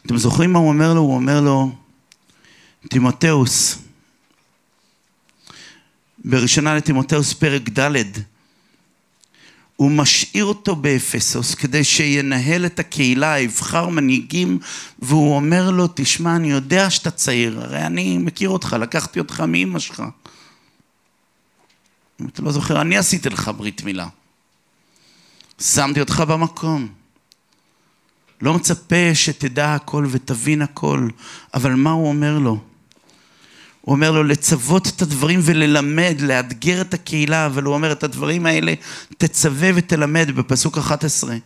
אתם 0.06 0.18
זוכרים 0.18 0.54
מה 0.54 0.60
הוא 0.60 0.70
אומר 0.70 0.94
לו? 0.94 1.02
הוא 1.02 1.16
אומר 1.16 1.42
לו, 1.42 1.72
טימותאוס, 2.90 3.78
בראשונה 6.26 6.76
לטימותאוס 6.76 7.34
פרק 7.34 7.70
ד', 7.80 8.04
הוא 9.76 9.92
משאיר 9.92 10.46
אותו 10.46 10.76
באפסוס 10.76 11.56
כדי 11.56 11.84
שינהל 11.84 12.66
את 12.66 12.80
הקהילה, 12.80 13.40
יבחר 13.40 13.90
מנהיגים, 13.90 14.60
והוא 15.00 15.36
אומר 15.36 15.72
לו, 15.72 15.88
תשמע, 15.96 16.36
אני 16.36 16.52
יודע 16.52 16.90
שאתה 16.90 17.12
צעיר, 17.12 17.62
הרי 17.62 17.86
אני 17.86 18.18
מכיר 18.18 18.50
אותך, 18.50 18.76
לקחתי 18.80 19.20
אותך 19.20 19.44
מאמא 19.48 19.80
שלך. 19.80 20.04
אם 22.22 22.28
אתה 22.28 22.42
לא 22.42 22.52
זוכר, 22.52 22.82
אני 22.82 22.98
עשיתי 22.98 23.30
לך 23.30 23.52
ברית 23.58 23.84
מילה. 23.84 24.08
שמתי 25.62 26.00
אותך 26.00 26.24
במקום. 26.28 26.99
לא 28.42 28.54
מצפה 28.54 29.14
שתדע 29.14 29.76
הכל 29.76 30.06
ותבין 30.10 30.62
הכל, 30.62 31.08
אבל 31.54 31.74
מה 31.76 31.92
הוא 31.92 32.08
אומר 32.08 32.40
לו? 32.40 32.60
הוא 33.82 33.96
אומר 33.96 34.12
לו 34.12 34.24
לצוות 34.24 34.88
את 34.88 35.02
הדברים 35.02 35.40
וללמד, 35.44 36.16
לאתגר 36.22 36.82
את 36.82 36.94
הקהילה, 36.94 37.46
אבל 37.46 37.64
הוא 37.64 37.74
אומר 37.74 37.92
את 37.92 38.04
הדברים 38.04 38.46
האלה 38.46 38.74
תצווה 39.18 39.70
ותלמד 39.76 40.32
בפסוק 40.36 40.78
11. 40.78 41.38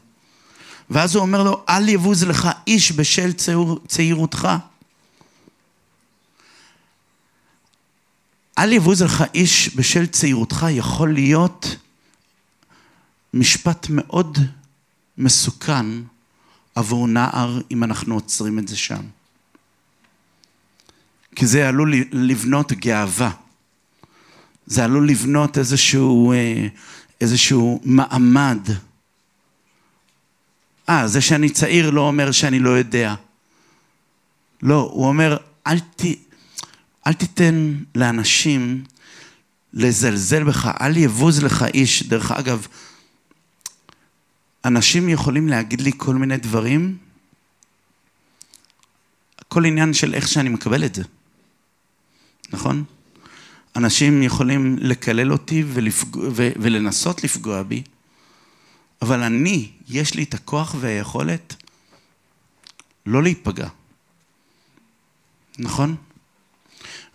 ואז 0.89 1.15
הוא 1.15 1.21
אומר 1.21 1.43
לו, 1.43 1.63
אל 1.69 1.89
יבוז 1.89 2.23
לך 2.23 2.49
איש 2.67 2.91
בשל 2.91 3.33
צעיר, 3.33 3.75
צעירותך. 3.87 4.49
אל 8.57 8.73
יבוז 8.73 9.01
לך 9.01 9.23
איש 9.33 9.75
בשל 9.75 10.05
צעירותך 10.05 10.65
יכול 10.69 11.13
להיות 11.13 11.75
משפט 13.33 13.87
מאוד 13.89 14.37
מסוכן 15.17 15.85
עבור 16.76 17.07
נער 17.07 17.61
אם 17.71 17.84
אנחנו 17.84 18.15
עוצרים 18.15 18.59
את 18.59 18.67
זה 18.67 18.78
שם. 18.78 19.01
כי 21.36 21.47
זה 21.47 21.67
עלול 21.67 21.93
לבנות 22.11 22.71
גאווה. 22.71 23.32
זה 24.65 24.84
עלול 24.84 25.09
לבנות 25.09 25.57
איזשהו, 25.57 26.32
אה, 26.32 26.67
איזשהו 27.21 27.82
מעמד. 27.84 28.59
אה, 30.89 31.07
זה 31.07 31.21
שאני 31.21 31.49
צעיר 31.49 31.89
לא 31.89 32.01
אומר 32.01 32.32
שאני 32.32 32.59
לא 32.59 32.69
יודע. 32.69 33.15
לא, 34.61 34.89
הוא 34.93 35.07
אומר, 35.07 35.38
אל, 35.67 35.80
ת, 35.80 36.01
אל 37.07 37.13
תיתן 37.13 37.74
לאנשים 37.95 38.84
לזלזל 39.74 40.43
בך, 40.43 40.71
אל 40.82 40.97
יבוז 40.97 41.43
לך 41.43 41.65
איש. 41.74 42.03
דרך 42.03 42.32
אגב, 42.32 42.67
אנשים 44.66 45.09
יכולים 45.09 45.47
להגיד 45.47 45.82
לי 45.82 45.91
כל 45.97 46.16
מיני 46.16 46.38
דברים, 46.38 46.97
הכל 49.39 49.66
עניין 49.66 49.93
של 49.93 50.14
איך 50.14 50.28
שאני 50.28 50.49
מקבל 50.49 50.86
את 50.86 50.95
זה. 50.95 51.03
נכון? 52.49 52.84
אנשים 53.76 54.24
יכולים 54.24 54.78
לקלל 54.80 55.32
אותי 55.32 55.64
ולפגוע, 55.68 56.30
ו, 56.36 56.49
ולנסות 56.55 57.24
לפגוע 57.24 57.64
בי, 57.64 57.84
אבל 59.01 59.24
אני, 59.24 59.72
יש 59.89 60.14
לי 60.14 60.24
את 60.24 60.34
הכוח 60.34 60.76
והיכולת 60.80 61.55
לא 63.05 63.24
להיפגע. 63.24 63.68
נכון? 65.59 65.95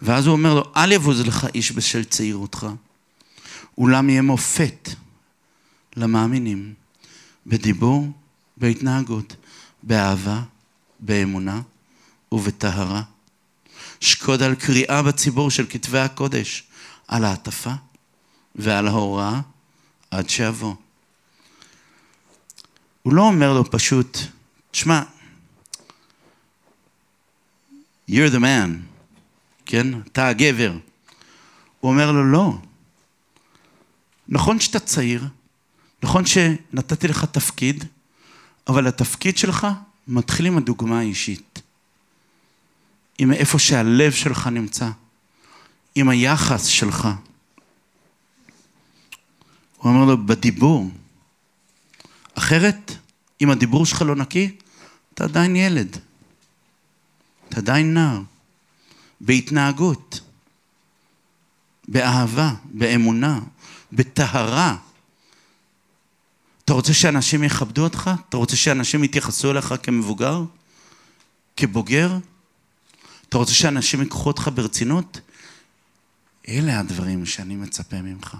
ואז 0.02 0.26
הוא 0.26 0.32
אומר 0.32 0.54
לו, 0.54 0.72
אל 0.76 0.92
יבוז 0.92 1.20
לך 1.20 1.46
איש 1.54 1.72
בשל 1.72 2.04
צעירותך, 2.04 2.66
אולם 3.78 4.10
יהיה 4.10 4.22
מופת 4.22 4.88
למאמינים 5.96 6.74
בדיבור, 7.48 8.12
בהתנהגות, 8.56 9.36
באהבה, 9.82 10.42
באמונה 11.00 11.60
ובטהרה. 12.32 13.02
שקוד 14.00 14.42
על 14.42 14.54
קריאה 14.54 15.02
בציבור 15.02 15.50
של 15.50 15.66
כתבי 15.68 15.98
הקודש, 15.98 16.64
על 17.08 17.24
העטפה 17.24 17.72
ועל 18.54 18.88
ההוראה 18.88 19.40
עד 20.10 20.28
שאבוא. 20.28 20.74
הוא 23.02 23.14
לא 23.14 23.22
אומר 23.22 23.52
לו 23.52 23.70
פשוט, 23.70 24.18
תשמע, 24.70 25.02
you're 28.10 28.32
the 28.32 28.40
man, 28.40 28.70
כן? 29.66 29.86
אתה 30.00 30.28
הגבר. 30.28 30.72
הוא 31.80 31.90
אומר 31.90 32.12
לו, 32.12 32.24
לא. 32.24 32.58
נכון 34.28 34.60
שאתה 34.60 34.80
צעיר, 34.80 35.24
נכון 36.02 36.26
שנתתי 36.26 37.08
לך 37.08 37.24
תפקיד, 37.24 37.84
אבל 38.68 38.86
התפקיד 38.86 39.38
שלך 39.38 39.66
מתחיל 40.08 40.46
עם 40.46 40.58
הדוגמה 40.58 40.98
האישית. 40.98 41.62
עם 43.18 43.32
איפה 43.32 43.58
שהלב 43.58 44.12
שלך 44.12 44.46
נמצא, 44.46 44.90
עם 45.94 46.08
היחס 46.08 46.64
שלך. 46.64 47.08
הוא 49.76 49.92
אומר 49.92 50.04
לו, 50.04 50.26
בדיבור. 50.26 50.90
אחרת, 52.34 52.92
אם 53.40 53.50
הדיבור 53.50 53.86
שלך 53.86 54.02
לא 54.02 54.16
נקי, 54.16 54.56
אתה 55.14 55.24
עדיין 55.24 55.56
ילד. 55.56 55.96
אתה 57.48 57.56
עדיין 57.56 57.94
נער. 57.94 58.20
בהתנהגות, 59.20 60.20
באהבה, 61.88 62.54
באמונה, 62.64 63.40
בטהרה. 63.92 64.76
אתה 66.68 66.74
רוצה 66.74 66.94
שאנשים 66.94 67.44
יכבדו 67.44 67.84
אותך? 67.84 68.10
אתה 68.28 68.36
רוצה 68.36 68.56
שאנשים 68.56 69.04
יתייחסו 69.04 69.50
אליך 69.50 69.74
כמבוגר? 69.82 70.42
כבוגר? 71.56 72.18
אתה 73.28 73.38
רוצה 73.38 73.54
שאנשים 73.54 74.00
ייקחו 74.00 74.28
אותך 74.28 74.50
ברצינות? 74.54 75.20
אלה 76.48 76.80
הדברים 76.80 77.26
שאני 77.26 77.56
מצפה 77.56 78.02
ממך. 78.02 78.36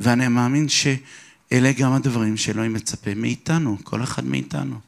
ואני 0.00 0.28
מאמין 0.28 0.68
שאלה 0.68 1.72
גם 1.72 1.92
הדברים 1.92 2.36
שאלוהים 2.36 2.72
מצפה 2.72 3.14
מאיתנו, 3.14 3.78
כל 3.84 4.02
אחד 4.02 4.24
מאיתנו. 4.24 4.78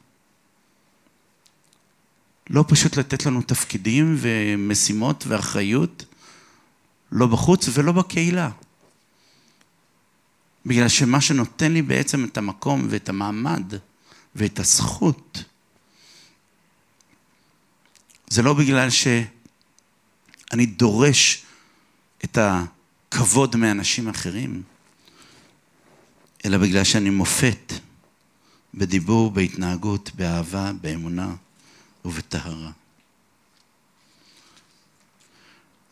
לא 2.49 2.65
פשוט 2.67 2.97
לתת 2.97 3.25
לנו 3.25 3.41
תפקידים 3.41 4.15
ומשימות 4.19 5.23
ואחריות, 5.27 6.05
לא 7.11 7.27
בחוץ 7.27 7.69
ולא 7.73 7.91
בקהילה. 7.91 8.49
בגלל 10.65 10.87
שמה 10.87 11.21
שנותן 11.21 11.71
לי 11.71 11.81
בעצם 11.81 12.25
את 12.25 12.37
המקום 12.37 12.87
ואת 12.89 13.09
המעמד 13.09 13.73
ואת 14.35 14.59
הזכות, 14.59 15.43
זה 18.27 18.41
לא 18.41 18.53
בגלל 18.53 18.89
שאני 18.89 20.65
דורש 20.65 21.45
את 22.23 22.37
הכבוד 22.41 23.55
מאנשים 23.55 24.09
אחרים, 24.09 24.63
אלא 26.45 26.57
בגלל 26.57 26.83
שאני 26.83 27.09
מופת 27.09 27.73
בדיבור, 28.73 29.31
בהתנהגות, 29.31 30.11
באהבה, 30.15 30.71
באמונה 30.81 31.35
ובטהרה. 32.05 32.71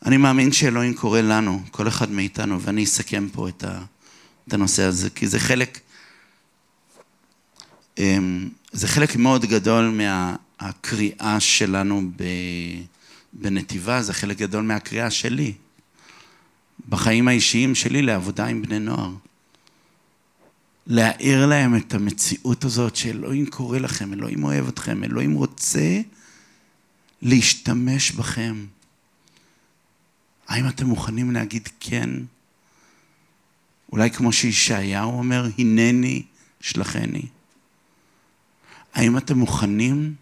אני 0.06 0.16
מאמין 0.16 0.52
שאלוהים 0.52 0.94
קורא 0.94 1.20
לנו, 1.20 1.62
כל 1.70 1.88
אחד 1.88 2.10
מאיתנו, 2.10 2.60
ואני 2.60 2.84
אסכם 2.84 3.28
פה 3.32 3.48
את, 3.48 3.64
ה, 3.64 3.84
את 4.48 4.52
הנושא 4.52 4.82
הזה, 4.82 5.10
כי 5.10 5.26
זה 5.26 5.38
חלק, 5.38 5.80
אמ, 7.98 8.48
זה 8.72 8.88
חלק 8.88 9.16
מאוד 9.16 9.44
גדול 9.44 9.90
מהקריאה 9.90 11.40
שלנו 11.40 12.10
בנתיבה, 13.32 14.02
זה 14.02 14.12
חלק 14.12 14.36
גדול 14.38 14.62
מהקריאה 14.64 15.10
שלי, 15.10 15.52
בחיים 16.88 17.28
האישיים 17.28 17.74
שלי 17.74 18.02
לעבודה 18.02 18.46
עם 18.46 18.62
בני 18.62 18.78
נוער. 18.78 19.10
להאיר 20.86 21.46
להם 21.46 21.76
את 21.76 21.94
המציאות 21.94 22.64
הזאת 22.64 22.96
שאלוהים 22.96 23.46
קורא 23.46 23.78
לכם, 23.78 24.12
אלוהים 24.12 24.44
אוהב 24.44 24.68
אתכם, 24.68 25.04
אלוהים 25.04 25.34
רוצה 25.34 26.00
להשתמש 27.22 28.12
בכם. 28.12 28.64
האם 30.48 30.68
אתם 30.68 30.86
מוכנים 30.86 31.30
להגיד 31.30 31.68
כן? 31.80 32.10
אולי 33.92 34.10
כמו 34.10 34.32
שישעיהו 34.32 35.18
אומר, 35.18 35.46
הנני, 35.58 36.22
שלחני. 36.60 37.22
האם 38.94 39.18
אתם 39.18 39.38
מוכנים 39.38 40.14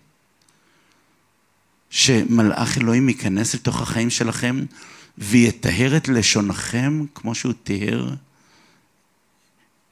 שמלאך 1.91 2.79
אלוהים 2.79 3.09
ייכנס 3.09 3.55
לתוך 3.55 3.81
החיים 3.81 4.11
שלכם 4.11 4.65
ויטהר 5.19 5.97
את 5.97 6.09
לשונכם 6.09 7.05
כמו 7.15 7.35
שהוא 7.35 7.53
טיהר 7.63 8.15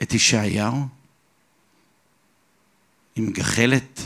את 0.03 0.15
ישעיהו? 0.15 0.87
עם 3.17 3.31
גחלת 3.31 4.01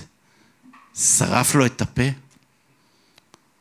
שרף 0.95 1.55
לו 1.55 1.67
את 1.67 1.83
הפה? 1.83 2.09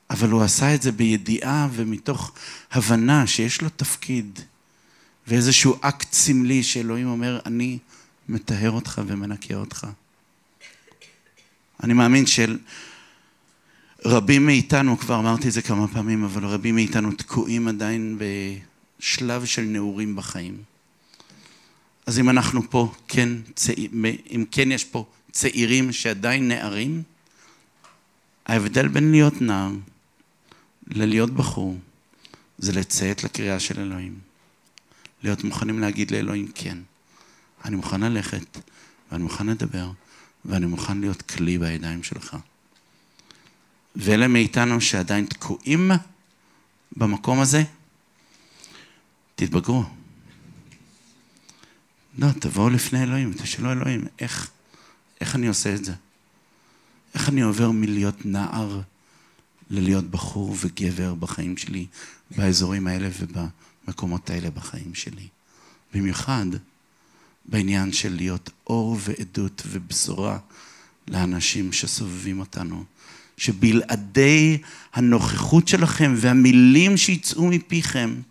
אבל 0.10 0.30
הוא 0.30 0.44
עשה 0.44 0.76
את 0.76 0.82
זה 0.82 0.92
בידיעה 0.92 1.68
ומתוך 1.72 2.32
הבנה 2.72 3.28
שיש 3.28 3.62
לו 3.62 3.70
תפקיד 3.70 4.40
ואיזשהו 5.30 5.76
אקט 5.82 6.14
סמלי 6.14 6.64
שאלוהים 6.64 7.08
אומר, 7.08 7.40
אני 7.46 7.78
מטהר 8.30 8.72
אותך 8.72 9.02
ומנקה 9.08 9.56
אותך. 9.56 9.88
אני 11.84 11.94
מאמין 11.94 12.26
שרבים 14.06 14.46
מאיתנו, 14.46 14.98
כבר 14.98 15.20
אמרתי 15.20 15.48
את 15.48 15.54
זה 15.54 15.62
כמה 15.62 15.88
פעמים, 15.88 16.24
אבל 16.24 16.46
רבים 16.46 16.76
מאיתנו 16.76 17.12
תקועים 17.12 17.68
עדיין 17.68 18.20
בשלב 19.00 19.46
של 19.46 19.62
נעורים 19.62 20.16
בחיים. 20.16 20.58
אז 22.06 22.20
אם 22.20 22.30
אנחנו 22.30 22.70
פה, 22.70 22.94
כן, 23.08 23.30
צעיר, 23.56 23.90
אם 24.32 24.46
כן 24.52 24.72
יש 24.72 24.84
פה 24.84 25.06
צעירים 25.32 25.92
שעדיין 25.92 26.48
נערים, 26.48 27.04
ההבדל 28.46 28.88
בין 28.88 29.12
להיות 29.12 29.42
נער 29.42 29.72
ללהיות 30.88 31.30
בחור 31.30 31.78
זה 32.58 32.72
לציית 32.72 33.24
לקריאה 33.24 33.60
של 33.60 33.80
אלוהים. 33.80 34.29
להיות 35.24 35.44
מוכנים 35.44 35.80
להגיד 35.80 36.12
לאלוהים 36.12 36.52
כן. 36.56 36.78
אני 37.66 37.76
מוכן 37.76 38.02
ללכת, 38.02 38.58
ואני 39.12 39.24
מוכן 39.24 39.48
לדבר, 39.48 39.92
ואני 40.46 40.66
מוכן 40.66 41.00
להיות 41.00 41.22
כלי 41.22 41.58
בידיים 41.58 42.04
שלך. 42.04 42.38
ואלה 43.96 44.28
מאיתנו 44.28 44.82
שעדיין 44.82 45.26
תקועים 45.26 45.92
במקום 46.98 47.40
הזה, 47.40 47.64
תתבגרו. 49.36 49.84
לא, 52.18 52.28
תבואו 52.40 52.70
לפני 52.70 53.04
אלוהים, 53.04 53.34
תשאלו 53.34 53.72
אלוהים, 53.72 54.06
איך, 54.20 54.52
איך 55.22 55.36
אני 55.36 55.48
עושה 55.48 55.76
את 55.76 55.86
זה? 55.86 55.94
איך 57.14 57.30
אני 57.30 57.42
עובר 57.42 57.72
מלהיות 57.72 58.26
נער 58.26 58.82
ללהיות 59.70 60.06
בחור 60.06 60.56
וגבר 60.60 61.16
בחיים 61.16 61.58
שלי, 61.58 61.86
באזורים 62.38 62.88
האלה 62.88 63.10
ובמקומות 63.90 64.30
האלה 64.30 64.50
בחיים 64.50 64.96
שלי. 64.96 65.28
במיוחד 65.94 66.46
בעניין 67.46 67.92
של 67.94 68.16
להיות 68.16 68.50
אור 68.68 68.98
ועדות 69.00 69.62
ובשורה 69.66 70.38
לאנשים 71.08 71.74
שסובבים 71.74 72.40
אותנו, 72.40 72.84
שבלעדי 73.38 74.58
הנוכחות 74.94 75.68
שלכם 75.68 76.14
והמילים 76.18 76.98
שיצאו 76.98 77.48
מפיכם, 77.48 78.22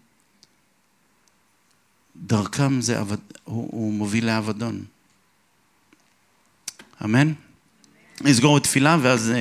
דרכם 2.16 2.80
זה 2.80 2.98
עבד, 2.98 3.16
הוא, 3.44 3.68
הוא 3.72 3.92
מוביל 3.92 4.26
לאבדון. 4.26 4.84
אמן? 7.04 7.32
נסגור 8.20 8.58
בתפילה 8.58 8.96
ואז... 9.02 9.32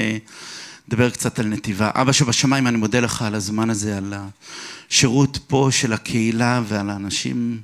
נדבר 0.88 1.10
קצת 1.10 1.40
על 1.40 1.48
נתיבה. 1.48 1.92
אבא 1.94 2.12
שבשמיים, 2.12 2.68
אני 2.68 2.78
מודה 2.78 3.00
לך 3.00 3.22
על 3.22 3.36
הזמן 3.36 3.70
הזה, 3.70 3.98
על 3.98 4.14
השירות 4.90 5.40
פה 5.48 5.70
של 5.72 5.94
הקהילה 5.94 6.62
ועל 6.68 6.90
האנשים 6.90 7.62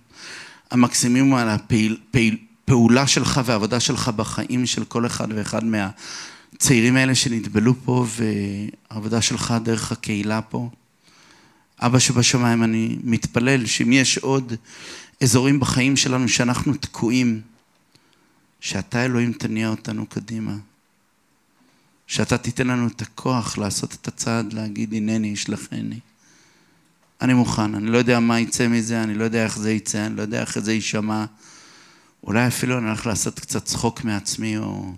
המקסימים, 0.72 1.34
על 1.34 1.50
הפעולה 1.50 3.08
שלך 3.08 3.42
והעבודה 3.46 3.80
שלך 3.80 4.10
בחיים 4.10 4.66
של 4.66 4.86
כל 4.86 5.06
אחד 5.06 5.28
ואחד 5.36 5.62
מהצעירים 5.64 6.96
האלה 6.96 7.16
שנטבלו 7.16 7.74
פה, 7.86 8.06
והעבודה 8.90 9.22
שלך 9.22 9.54
דרך 9.64 9.92
הקהילה 9.92 10.42
פה. 10.42 10.70
אבא 11.80 12.00
שבשמיים, 12.00 12.64
אני 12.64 12.98
מתפלל 13.04 13.66
שאם 13.66 13.94
יש 13.94 14.18
עוד 14.18 14.54
אזורים 15.24 15.60
בחיים 15.60 15.98
שלנו 15.98 16.30
שאנחנו 16.30 16.74
תקועים, 16.74 17.42
שאתה 18.60 19.06
אלוהים 19.06 19.34
תניע 19.34 19.70
אותנו 19.70 20.06
קדימה. 20.06 20.54
שאתה 22.08 22.38
תיתן 22.38 22.68
לנו 22.68 22.88
את 22.88 23.02
הכוח 23.02 23.58
לעשות 23.58 23.94
את 23.94 24.08
הצעד, 24.08 24.54
להגיד 24.54 24.94
הנני, 24.94 25.28
ישלחני. 25.28 26.00
אני 27.22 27.34
מוכן, 27.34 27.76
אני 27.76 27.86
לא 27.86 27.98
יודע 27.98 28.20
מה 28.20 28.40
יצא 28.40 28.68
מזה, 28.68 29.04
אני 29.04 29.14
לא 29.14 29.24
יודע 29.24 29.44
איך 29.44 29.58
זה 29.58 29.72
יצא, 29.72 30.06
אני 30.06 30.16
לא 30.16 30.22
יודע 30.22 30.42
איך 30.42 30.60
זה 30.60 30.74
יישמע. 30.74 31.26
אולי 32.24 32.48
אפילו 32.48 32.78
אני 32.78 32.88
הולך 32.88 33.06
לעשות 33.06 33.40
קצת 33.40 33.66
צחוק 33.66 34.04
מעצמי, 34.04 34.58
או... 34.58 34.94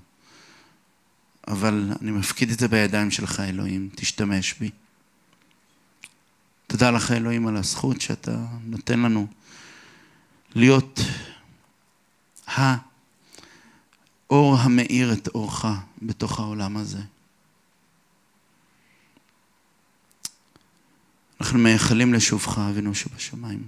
אבל 1.47 1.91
אני 2.01 2.12
מפקיד 2.12 2.51
את 2.51 2.60
זה 2.60 2.68
בידיים 2.68 3.12
שלך, 3.12 3.39
אלוהים, 3.39 3.89
תשתמש 3.95 4.53
בי. 4.60 4.70
תודה 6.68 6.91
לך, 6.91 7.12
אלוהים, 7.12 7.47
על 7.47 7.58
הזכות 7.58 8.01
שאתה 8.01 8.45
נותן 8.64 8.99
לנו 8.99 9.28
להיות 10.56 10.99
ה... 12.47 12.76
אור 14.30 14.58
המאיר 14.58 15.14
את 15.14 15.28
אורך 15.28 15.66
בתוך 16.06 16.39
העולם 16.39 16.78
הזה. 16.78 17.01
אנחנו 21.41 21.60
מייחלים 21.60 22.14
לשובך, 22.14 22.58
אבינו 22.58 22.95
שבשמיים. 22.95 23.64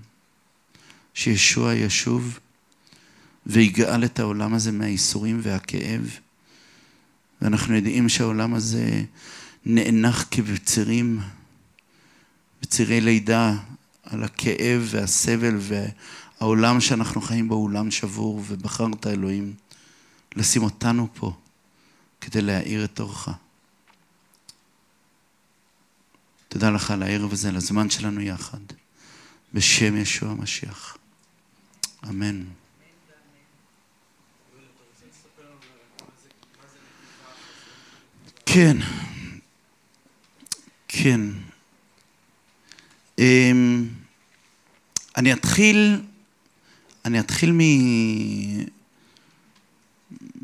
שישוע 1.14 1.74
ישוב 1.74 2.40
ויגאל 3.46 4.06
את 4.06 4.20
העולם 4.20 4.54
הזה 4.54 4.72
מהייסורים 4.72 5.40
והכאב. 5.44 6.20
ואנחנו 7.42 7.76
יודעים 7.76 8.10
שהעולם 8.10 8.54
הזה 8.54 9.04
נאנח 9.66 10.26
כבצירים, 10.32 11.20
בצירי 12.62 13.02
לידה, 13.02 13.56
על 14.04 14.24
הכאב 14.24 14.88
והסבל 14.90 15.58
והעולם 15.60 16.82
שאנחנו 16.82 17.22
חיים 17.22 17.48
בו 17.48 17.56
הוא 17.56 17.64
עולם 17.66 17.92
שבור, 17.92 18.44
ובחרת 18.48 19.08
אלוהים. 19.08 19.54
לשים 20.36 20.64
אותנו 20.64 21.08
פה 21.14 21.34
כדי 22.22 22.42
להאיר 22.42 22.86
את 22.86 23.00
אורך. 23.00 23.30
תודה 26.50 26.70
לך 26.70 26.92
על 26.92 27.04
הערב 27.04 27.34
הזה, 27.34 27.50
על 27.50 27.56
הזמן 27.56 27.90
שלנו 27.90 28.22
יחד, 28.22 28.60
בשם 29.54 29.98
ישוע 29.98 30.30
המשיח. 30.30 30.98
אמן. 32.10 32.44
כן, 38.46 38.78
כן. 40.88 41.22
אמ, 43.20 43.88
אני 45.18 45.34
אתחיל, 45.34 46.02
אני 47.06 47.20
אתחיל 47.20 47.52
מ... 47.52 47.60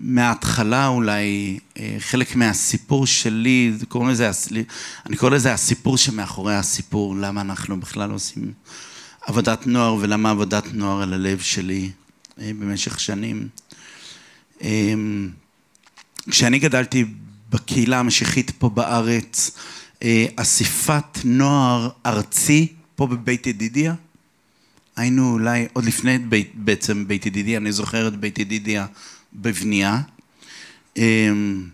מההתחלה 0.03 0.87
אולי, 0.87 1.59
אה, 1.77 1.95
חלק 1.99 2.35
מהסיפור 2.35 3.07
שלי, 3.07 3.73
קוראים 3.87 4.09
לזה, 4.09 4.31
אני 5.05 5.17
קורא 5.17 5.31
לזה 5.31 5.53
הסיפור 5.53 5.97
שמאחורי 5.97 6.55
הסיפור, 6.55 7.15
למה 7.15 7.41
אנחנו 7.41 7.79
בכלל 7.79 8.11
עושים 8.11 8.53
עבודת 9.21 9.67
נוער 9.67 9.95
ולמה 9.95 10.29
עבודת 10.29 10.73
נוער 10.73 11.01
על 11.01 11.13
הלב 11.13 11.39
שלי 11.39 11.91
אה, 12.39 12.51
במשך 12.59 12.99
שנים. 12.99 13.47
כשאני 16.29 16.59
גדלתי 16.59 17.05
בקהילה 17.49 17.99
המשיחית 17.99 18.51
פה 18.51 18.69
בארץ, 18.69 19.51
אסיפת 20.35 21.19
נוער 21.23 21.89
ארצי 22.05 22.73
פה 22.95 23.07
בבית 23.07 23.47
ידידיה, 23.47 23.93
היינו 24.95 25.33
אולי, 25.33 25.67
עוד 25.73 25.85
לפני 25.85 26.17
בית, 26.17 26.51
בעצם 26.55 27.07
בית 27.07 27.25
ידידיה, 27.25 27.57
אני 27.57 27.71
זוכר 27.71 28.07
את 28.07 28.15
בית 28.15 28.39
ידידיה 28.39 28.85
בבנייה. 29.35 30.01
אמ, 30.97 31.69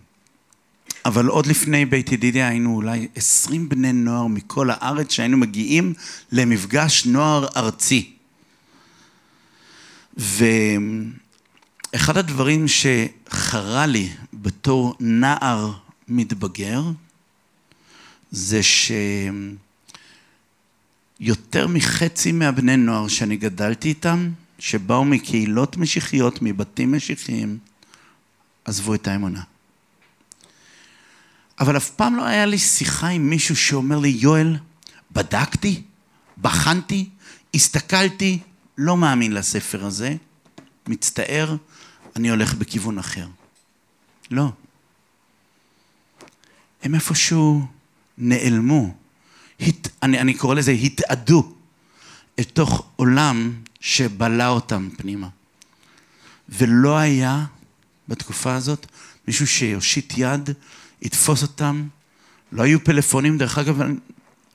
אבל 1.05 1.25
עוד 1.25 1.45
לפני 1.45 1.85
בית 1.85 2.11
ידידיה 2.11 2.47
היינו 2.47 2.75
אולי 2.75 3.07
עשרים 3.15 3.69
בני 3.69 3.93
נוער 3.93 4.27
מכל 4.27 4.69
הארץ 4.69 5.11
שהיינו 5.11 5.37
מגיעים 5.37 5.93
למפגש 6.31 7.05
נוער 7.05 7.47
ארצי. 7.55 8.11
ואחד 10.17 12.17
הדברים 12.17 12.65
שחרה 12.67 13.85
לי 13.85 14.09
בתור 14.33 14.95
נער 14.99 15.71
מתבגר 16.07 16.83
זה 18.31 18.63
ש... 18.63 18.91
יותר 21.19 21.67
מחצי 21.67 22.31
מהבני 22.31 22.77
נוער 22.77 23.07
שאני 23.07 23.37
גדלתי 23.37 23.89
איתם, 23.89 24.29
שבאו 24.59 25.05
מקהילות 25.05 25.77
משיחיות, 25.77 26.39
מבתים 26.41 26.93
משיחיים, 26.93 27.57
עזבו 28.65 28.93
את 28.93 29.07
האמונה. 29.07 29.41
אבל 31.59 31.77
אף 31.77 31.89
פעם 31.89 32.15
לא 32.15 32.25
היה 32.25 32.45
לי 32.45 32.57
שיחה 32.57 33.07
עם 33.07 33.29
מישהו 33.29 33.55
שאומר 33.55 33.99
לי, 33.99 34.09
יואל, 34.09 34.57
בדקתי, 35.11 35.81
בחנתי, 36.41 37.09
הסתכלתי, 37.53 38.39
לא 38.77 38.97
מאמין 38.97 39.31
לספר 39.31 39.85
הזה, 39.85 40.15
מצטער, 40.87 41.55
אני 42.15 42.29
הולך 42.29 42.53
בכיוון 42.53 42.97
אחר. 42.97 43.27
לא. 44.31 44.51
הם 46.83 46.95
איפשהו 46.95 47.65
נעלמו. 48.17 48.95
הת, 49.59 49.87
אני, 50.03 50.19
אני 50.19 50.33
קורא 50.33 50.55
לזה 50.55 50.71
התאדו 50.71 51.53
אל 52.39 52.43
תוך 52.43 52.89
עולם 52.95 53.53
שבלע 53.79 54.47
אותם 54.47 54.89
פנימה. 54.97 55.27
ולא 56.49 56.97
היה 56.97 57.45
בתקופה 58.07 58.55
הזאת 58.55 58.85
מישהו 59.27 59.47
שיושיט 59.47 60.13
יד, 60.17 60.49
יתפוס 61.01 61.41
אותם. 61.41 61.87
לא 62.51 62.63
היו 62.63 62.83
פלאפונים, 62.83 63.37
דרך 63.37 63.57
אגב, 63.57 63.81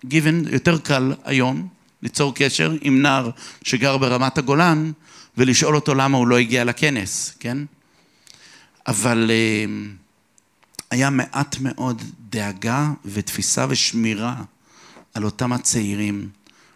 גיוון 0.05 0.45
יותר 0.51 0.79
קל 0.79 1.14
היום 1.25 1.68
ליצור 2.03 2.35
קשר 2.35 2.77
עם 2.81 3.03
נער 3.03 3.31
שגר 3.64 3.99
ברמת 3.99 4.39
הגולן 4.39 4.93
ולשאול 5.37 5.75
אותו 5.75 5.95
למה 5.95 6.18
הוא 6.18 6.29
לא 6.29 6.39
הגיע 6.39 6.64
לכנס, 6.64 7.35
כן? 7.41 7.59
אבל 8.87 9.31
אה, 9.31 9.64
היה 10.91 11.11
מעט 11.11 11.57
מאוד 11.61 12.03
דאגה 12.31 12.93
ותפיסה 13.05 13.66
ושמירה 13.68 14.43
על 15.14 15.25
אותם 15.25 15.53
הצעירים, 15.53 16.29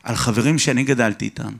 על 0.03 0.17
חברים 0.17 0.59
שאני 0.59 0.85
גדלתי 0.85 1.25
איתם. 1.25 1.53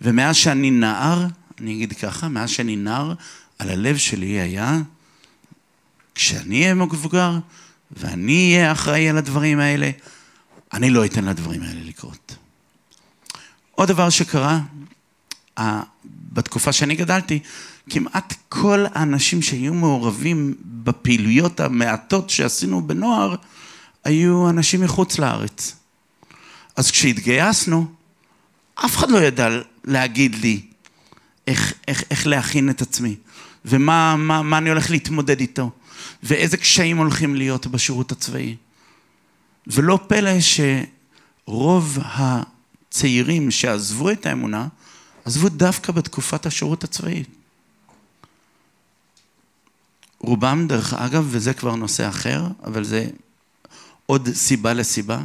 ומאז 0.00 0.36
שאני 0.36 0.70
נער, 0.70 1.26
אני 1.60 1.74
אגיד 1.74 1.92
ככה, 1.92 2.28
מאז 2.28 2.50
שאני 2.50 2.76
נער, 2.76 3.14
על 3.58 3.70
הלב 3.70 3.96
שלי 3.96 4.26
היה, 4.26 4.78
כשאני 6.14 6.62
אהיה 6.62 6.74
מבוגר 6.74 7.38
ואני 7.90 8.54
אהיה 8.54 8.72
אחראי 8.72 9.08
על 9.08 9.18
הדברים 9.18 9.60
האלה, 9.60 9.90
אני 10.72 10.90
לא 10.90 11.04
אתן 11.04 11.24
לדברים 11.24 11.62
האלה 11.62 11.80
לקרות. 11.84 12.36
עוד 13.70 13.88
דבר 13.88 14.10
שקרה, 14.10 14.60
בתקופה 16.32 16.72
שאני 16.72 16.96
גדלתי, 16.96 17.38
כמעט 17.90 18.34
כל 18.48 18.84
האנשים 18.94 19.42
שהיו 19.42 19.74
מעורבים 19.74 20.54
בפעילויות 20.64 21.60
המעטות 21.60 22.30
שעשינו 22.30 22.86
בנוער, 22.86 23.34
היו 24.04 24.50
אנשים 24.50 24.80
מחוץ 24.80 25.18
לארץ. 25.18 25.76
אז 26.76 26.90
כשהתגייסנו, 26.90 27.86
אף 28.74 28.96
אחד 28.96 29.10
לא 29.10 29.18
ידע 29.18 29.48
להגיד 29.88 30.34
לי 30.34 30.60
איך, 31.46 31.74
איך, 31.88 32.04
איך 32.10 32.26
להכין 32.26 32.70
את 32.70 32.82
עצמי, 32.82 33.16
ומה 33.64 34.16
מה, 34.16 34.42
מה 34.42 34.58
אני 34.58 34.68
הולך 34.68 34.90
להתמודד 34.90 35.40
איתו, 35.40 35.70
ואיזה 36.22 36.56
קשיים 36.56 36.96
הולכים 36.96 37.34
להיות 37.34 37.66
בשירות 37.66 38.12
הצבאי. 38.12 38.56
ולא 39.66 39.98
פלא 40.06 40.30
שרוב 40.40 41.98
הצעירים 42.02 43.50
שעזבו 43.50 44.10
את 44.10 44.26
האמונה, 44.26 44.68
עזבו 45.24 45.48
דווקא 45.48 45.92
בתקופת 45.92 46.46
השירות 46.46 46.84
הצבאי. 46.84 47.24
רובם, 50.18 50.66
דרך 50.68 50.94
אגב, 50.94 51.26
וזה 51.30 51.54
כבר 51.54 51.74
נושא 51.74 52.08
אחר, 52.08 52.46
אבל 52.64 52.84
זה 52.84 53.06
עוד 54.06 54.28
סיבה 54.32 54.72
לסיבה, 54.72 55.22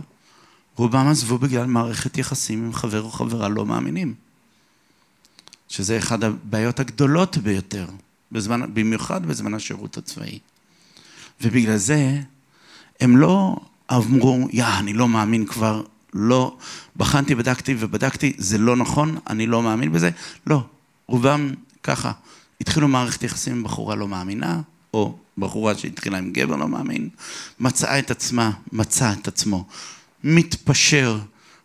רובם 0.76 1.08
עזבו 1.08 1.38
בגלל 1.38 1.66
מערכת 1.66 2.18
יחסים 2.18 2.66
עם 2.66 2.74
חבר 2.74 3.02
או 3.02 3.12
חברה 3.12 3.50
לא 3.50 3.66
מאמינים. 3.66 4.14
שזה 5.74 5.98
אחת 5.98 6.24
הבעיות 6.24 6.80
הגדולות 6.80 7.38
ביותר, 7.38 7.86
בזמן, 8.32 8.74
במיוחד 8.74 9.26
בזמן 9.26 9.54
השירות 9.54 9.98
הצבאי. 9.98 10.40
ובגלל 11.42 11.78
זה 11.78 12.20
הם 13.00 13.18
לא 13.18 13.56
אמרו, 13.92 14.48
יא, 14.52 14.66
אני 14.80 14.94
לא 14.94 15.08
מאמין 15.08 15.46
כבר, 15.46 15.84
לא, 16.14 16.58
בחנתי, 16.96 17.36
בדקתי 17.36 17.76
ובדקתי, 17.80 18.34
זה 18.38 18.58
לא 18.58 18.76
נכון, 18.76 19.18
אני 19.30 19.48
לא 19.48 19.64
מאמין 19.64 19.92
בזה. 19.92 20.10
לא, 20.48 20.64
רובם 21.08 21.54
ככה, 21.84 22.12
התחילו 22.62 22.88
מערכת 22.88 23.24
יחסים 23.24 23.54
עם 23.54 23.64
בחורה 23.64 23.96
לא 23.96 24.08
מאמינה, 24.08 24.62
או 24.94 25.18
בחורה 25.38 25.76
שהתחילה 25.76 26.18
עם 26.18 26.32
גבר 26.32 26.56
לא 26.56 26.68
מאמין, 26.68 27.10
מצאה 27.60 28.00
את 28.00 28.12
עצמה, 28.12 28.52
מצא 28.72 29.14
את 29.14 29.28
עצמו 29.28 29.66
מתפשר 30.24 31.20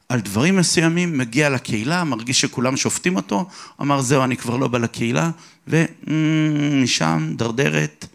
על 0.09 0.21
דברים 0.21 0.57
מסוימים, 0.57 1.19
מגיע 1.19 1.51
לקהילה, 1.51 2.05
מרגיש 2.05 2.41
שכולם 2.41 2.77
שופטים 2.77 3.17
אותו, 3.17 3.49
אמר 3.81 4.01
זהו, 4.01 4.25
אני 4.25 4.37
כבר 4.37 4.57
לא 4.57 4.69
בא 4.69 4.79
לקהילה, 4.79 5.31
ומשם, 5.69 7.33
דרדרת, 7.37 8.07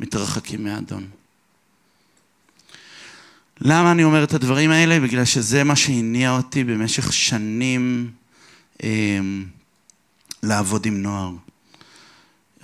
מתרחקים 0.00 0.64
מהאדון. 0.64 1.06
למה 3.60 3.92
אני 3.92 4.04
אומר 4.04 4.24
את 4.24 4.34
הדברים 4.34 4.70
האלה? 4.70 5.00
בגלל 5.00 5.24
שזה 5.24 5.64
מה 5.64 5.76
שהניע 5.76 6.36
אותי 6.36 6.64
במשך 6.64 7.12
שנים 7.12 8.10
אה, 8.82 9.18
לעבוד 10.42 10.86
עם 10.86 11.02
נוער. 11.02 11.30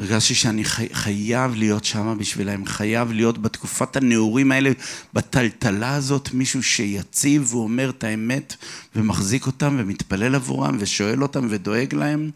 הרגשתי 0.02 0.34
שאני 0.34 0.64
חי, 0.64 0.86
חייב 0.92 1.54
להיות 1.54 1.84
שם 1.84 2.16
בשבילם, 2.18 2.66
חייב 2.66 3.12
להיות 3.12 3.42
בתקופת 3.42 3.96
הנעורים 3.96 4.52
האלה, 4.52 4.70
בטלטלה 5.14 5.94
הזאת, 5.94 6.28
מישהו 6.32 6.62
שיציב 6.62 7.54
ואומר 7.54 7.90
את 7.90 8.04
האמת 8.04 8.56
ומחזיק 8.96 9.46
אותם 9.46 9.76
ומתפלל 9.78 10.34
עבורם 10.34 10.76
ושואל 10.80 11.22
אותם 11.22 11.46
ודואג 11.50 11.94
להם, 11.94 12.30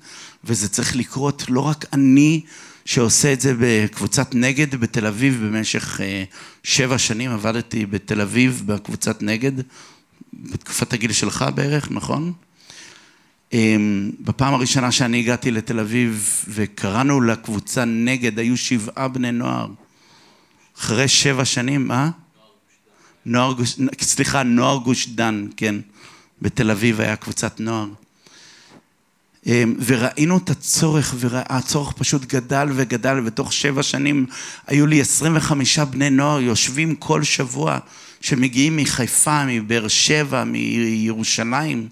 וזה 0.45 0.69
צריך 0.69 0.97
לקרות 0.97 1.45
לא 1.49 1.61
רק 1.61 1.85
אני 1.93 2.41
שעושה 2.85 3.33
את 3.33 3.41
זה 3.41 3.55
בקבוצת 3.61 4.35
נגד 4.35 4.75
בתל 4.75 5.07
אביב 5.07 5.45
במשך 5.45 6.01
אה, 6.01 6.25
שבע 6.63 6.99
שנים, 6.99 7.31
עבדתי 7.31 7.87
בתל 7.87 8.21
אביב 8.21 8.63
בקבוצת 8.67 9.23
נגד, 9.23 9.53
בתקופת 10.33 10.93
הגיל 10.93 11.13
שלך 11.13 11.45
בערך, 11.55 11.91
נכון? 11.91 12.33
אמ, 13.53 14.11
בפעם 14.21 14.55
הראשונה 14.55 14.93
שאני 14.93 15.19
הגעתי 15.19 15.51
לתל 15.51 15.81
אביב 15.81 16.45
וקראנו 16.49 17.21
לקבוצה 17.21 17.85
נגד, 17.85 18.39
היו 18.39 18.57
שבעה 18.57 19.09
בני 19.09 19.33
נוער. 19.33 19.69
אחרי 20.79 21.09
שבע 21.09 21.45
שנים, 21.45 21.89
מה? 21.89 22.11
נוער 23.27 23.53
גוש, 23.53 23.79
סליחה, 24.01 24.43
נוער 24.43 24.77
גוש 24.77 25.09
דן, 25.09 25.47
כן. 25.57 25.75
בתל 26.43 26.71
אביב 26.71 27.01
היה 27.01 27.17
קבוצת 27.17 27.61
נוער. 27.61 27.87
אמ, 29.47 29.75
וראינו 29.87 30.37
את 30.37 30.51
הצורך, 30.51 31.15
והצורך 31.19 31.93
פשוט 31.93 32.25
גדל 32.25 32.69
וגדל, 32.75 33.21
ותוך 33.25 33.53
שבע 33.53 33.83
שנים 33.83 34.27
היו 34.67 34.87
לי 34.87 35.01
25 35.01 35.79
בני 35.79 36.11
נוער 36.11 36.41
יושבים 36.41 36.95
כל 36.95 37.23
שבוע, 37.23 37.79
שמגיעים 38.21 38.77
מחיפה, 38.77 39.45
מבאר 39.47 39.89
שבע, 39.89 40.45
מירושלים. 40.45 41.89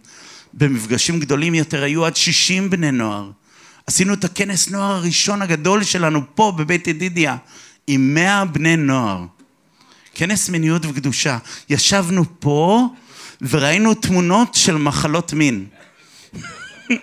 במפגשים 0.57 1.21
גדולים 1.21 1.55
יותר 1.55 1.83
היו 1.83 2.07
עד 2.07 2.17
60 2.17 2.71
בני 2.71 2.91
נוער. 2.91 3.31
עשינו 3.87 4.15
את 4.15 4.25
הכנס 4.25 4.69
נוער 4.69 4.93
הראשון 4.93 5.43
הגדול 5.43 5.85
שלנו 5.85 6.23
פה 6.35 6.53
בבית 6.57 6.87
ידידיה 6.87 7.37
עם 7.87 8.15
100 8.15 8.45
בני 8.45 8.77
נוער. 8.77 9.25
כנס 10.15 10.49
מיניות 10.49 10.87
וקדושה. 10.87 11.39
ישבנו 11.69 12.25
פה 12.39 12.89
וראינו 13.41 13.95
תמונות 13.95 14.55
של 14.55 14.77
מחלות 14.77 15.33
מין. 15.33 15.67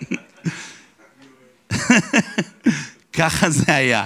ככה 3.13 3.49
זה 3.49 3.75
היה. 3.75 4.05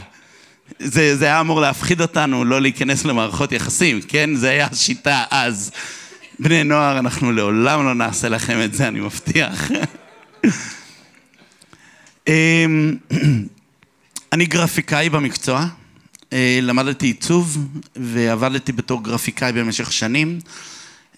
זה, 0.79 1.17
זה 1.17 1.25
היה 1.25 1.39
אמור 1.39 1.61
להפחיד 1.61 2.01
אותנו 2.01 2.45
לא 2.45 2.61
להיכנס 2.61 3.05
למערכות 3.05 3.51
יחסים, 3.51 4.01
כן? 4.01 4.35
זה 4.35 4.49
היה 4.49 4.67
השיטה 4.71 5.23
אז. 5.31 5.71
בני 6.39 6.63
נוער, 6.63 6.99
אנחנו 6.99 7.31
לעולם 7.31 7.85
לא 7.85 7.95
נעשה 7.95 8.29
לכם 8.29 8.61
את 8.63 8.73
זה, 8.73 8.87
אני 8.87 8.99
מבטיח. 8.99 9.71
אמ, 12.27 12.95
אני 14.33 14.45
גרפיקאי 14.45 15.09
במקצוע, 15.09 15.67
אה, 16.33 16.59
למדתי 16.61 17.05
עיצוב 17.05 17.67
ועבדתי 17.95 18.71
בתור 18.71 19.03
גרפיקאי 19.03 19.51
במשך 19.51 19.91
שנים. 19.91 20.39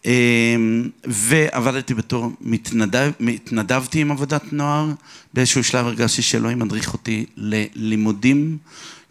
אמ, 0.05 0.89
ועבדתי 1.05 1.93
בתור 1.93 2.31
מתנדב, 2.41 3.11
התנדבתי 3.33 4.01
עם 4.01 4.11
עבודת 4.11 4.53
נוער, 4.53 4.87
באיזשהו 5.33 5.63
שלב 5.63 5.85
הרגשתי 5.85 6.21
שאלוהים 6.21 6.59
מדריך 6.59 6.93
אותי 6.93 7.25
ללימודים 7.37 8.57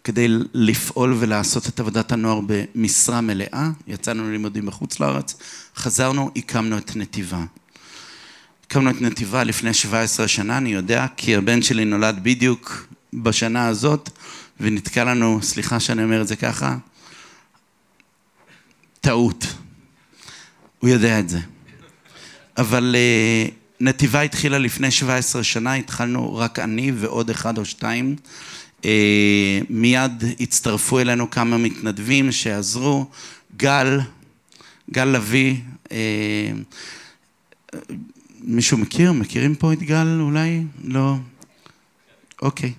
כדי 0.07 0.27
לפעול 0.53 1.15
ולעשות 1.19 1.67
את 1.67 1.79
עבודת 1.79 2.11
הנוער 2.11 2.39
במשרה 2.45 3.21
מלאה, 3.21 3.69
יצאנו 3.87 4.29
ללימודים 4.29 4.65
בחוץ 4.65 4.99
לארץ, 4.99 5.35
חזרנו, 5.75 6.31
הקמנו 6.35 6.77
את 6.77 6.95
נתיבה. 6.95 7.43
הקמנו 8.65 8.89
את 8.89 9.01
נתיבה 9.01 9.43
לפני 9.43 9.73
17 9.73 10.27
שנה, 10.27 10.57
אני 10.57 10.69
יודע, 10.69 11.05
כי 11.17 11.35
הבן 11.35 11.61
שלי 11.61 11.85
נולד 11.85 12.19
בדיוק 12.23 12.87
בשנה 13.13 13.67
הזאת, 13.67 14.09
ונתקע 14.59 15.03
לנו, 15.03 15.39
סליחה 15.41 15.79
שאני 15.79 16.03
אומר 16.03 16.21
את 16.21 16.27
זה 16.27 16.35
ככה, 16.35 16.77
טעות. 19.01 19.47
הוא 20.79 20.89
יודע 20.89 21.19
את 21.19 21.29
זה. 21.29 21.39
אבל 22.57 22.95
uh, 22.95 23.51
נתיבה 23.79 24.21
התחילה 24.21 24.57
לפני 24.57 24.91
17 24.91 25.43
שנה, 25.43 25.73
התחלנו 25.73 26.35
רק 26.35 26.59
אני 26.59 26.91
ועוד 26.95 27.29
אחד 27.29 27.57
או 27.57 27.65
שתיים. 27.65 28.15
Uh, 28.87 28.89
מיד 29.69 30.23
הצטרפו 30.39 30.99
אלינו 30.99 31.29
כמה 31.29 31.57
מתנדבים 31.57 32.31
שעזרו. 32.31 33.05
גל, 33.57 33.99
גל 34.91 35.05
לביא, 35.05 35.55
uh, 35.85 35.89
מישהו 38.41 38.77
מכיר? 38.77 39.11
מכירים 39.11 39.55
פה 39.55 39.73
את 39.73 39.83
גל 39.83 40.19
אולי? 40.19 40.63
לא? 40.83 41.15
אוקיי. 42.41 42.73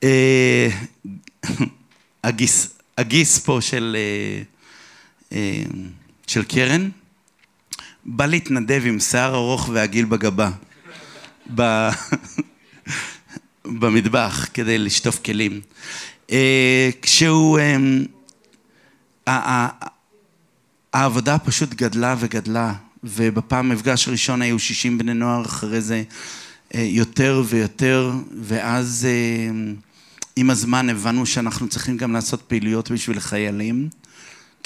Uh, 0.00 0.06
הגיס, 2.24 2.68
הגיס 2.98 3.38
פה 3.38 3.58
של... 3.60 3.96
של 6.26 6.44
קרן, 6.44 6.88
בא 8.04 8.26
להתנדב 8.26 8.82
עם 8.86 9.00
שיער 9.00 9.34
ארוך 9.34 9.70
ועגיל 9.72 10.04
בגבה. 10.04 10.50
במטבח, 13.68 14.46
כדי 14.54 14.78
לשטוף 14.78 15.20
כלים. 15.24 15.60
אה, 16.30 16.90
כשהוא... 17.02 17.58
אה, 19.28 19.68
העבודה 20.92 21.38
פשוט 21.38 21.74
גדלה 21.74 22.16
וגדלה, 22.18 22.74
ובפעם 23.04 23.68
מפגש 23.68 24.08
ראשון 24.08 24.42
היו 24.42 24.58
60 24.58 24.98
בני 24.98 25.14
נוער, 25.14 25.42
אחרי 25.42 25.80
זה 25.80 26.02
אה, 26.74 26.80
יותר 26.80 27.42
ויותר, 27.48 28.12
ואז 28.42 29.06
עם 30.36 30.50
הזמן 30.50 30.90
הבנו 30.90 31.26
שאנחנו 31.26 31.68
צריכים 31.68 31.96
גם 31.96 32.12
לעשות 32.12 32.42
פעילויות 32.42 32.90
בשביל 32.90 33.20
חיילים. 33.20 33.88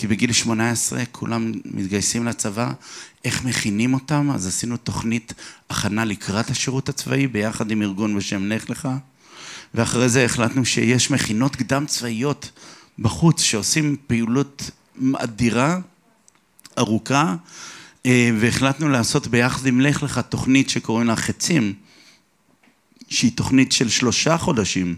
כי 0.02 0.08
בגיל 0.08 0.32
18 0.32 1.02
כולם 1.12 1.52
מתגייסים 1.64 2.26
לצבא, 2.26 2.72
איך 3.24 3.44
מכינים 3.44 3.94
אותם? 3.94 4.30
אז 4.34 4.46
עשינו 4.46 4.76
תוכנית 4.76 5.34
הכנה 5.70 6.04
לקראת 6.04 6.50
השירות 6.50 6.88
הצבאי 6.88 7.26
ביחד 7.26 7.70
עם 7.70 7.82
ארגון 7.82 8.16
בשם 8.16 8.46
לך 8.46 8.70
לך, 8.70 8.88
ואחרי 9.74 10.08
זה 10.08 10.24
החלטנו 10.24 10.64
שיש 10.64 11.10
מכינות 11.10 11.56
קדם 11.56 11.86
צבאיות 11.86 12.50
בחוץ 12.98 13.40
שעושים 13.40 13.96
פעילות 14.06 14.70
אדירה, 15.14 15.78
ארוכה, 16.78 17.36
אה, 18.06 18.30
והחלטנו 18.40 18.88
לעשות 18.88 19.26
ביחד 19.26 19.66
עם 19.66 19.80
לך 19.80 20.02
לך 20.02 20.18
תוכנית 20.18 20.70
שקוראים 20.70 21.06
לה 21.06 21.16
חצים, 21.16 21.74
שהיא 23.08 23.32
תוכנית 23.34 23.72
של 23.72 23.88
שלושה 23.88 24.38
חודשים 24.38 24.96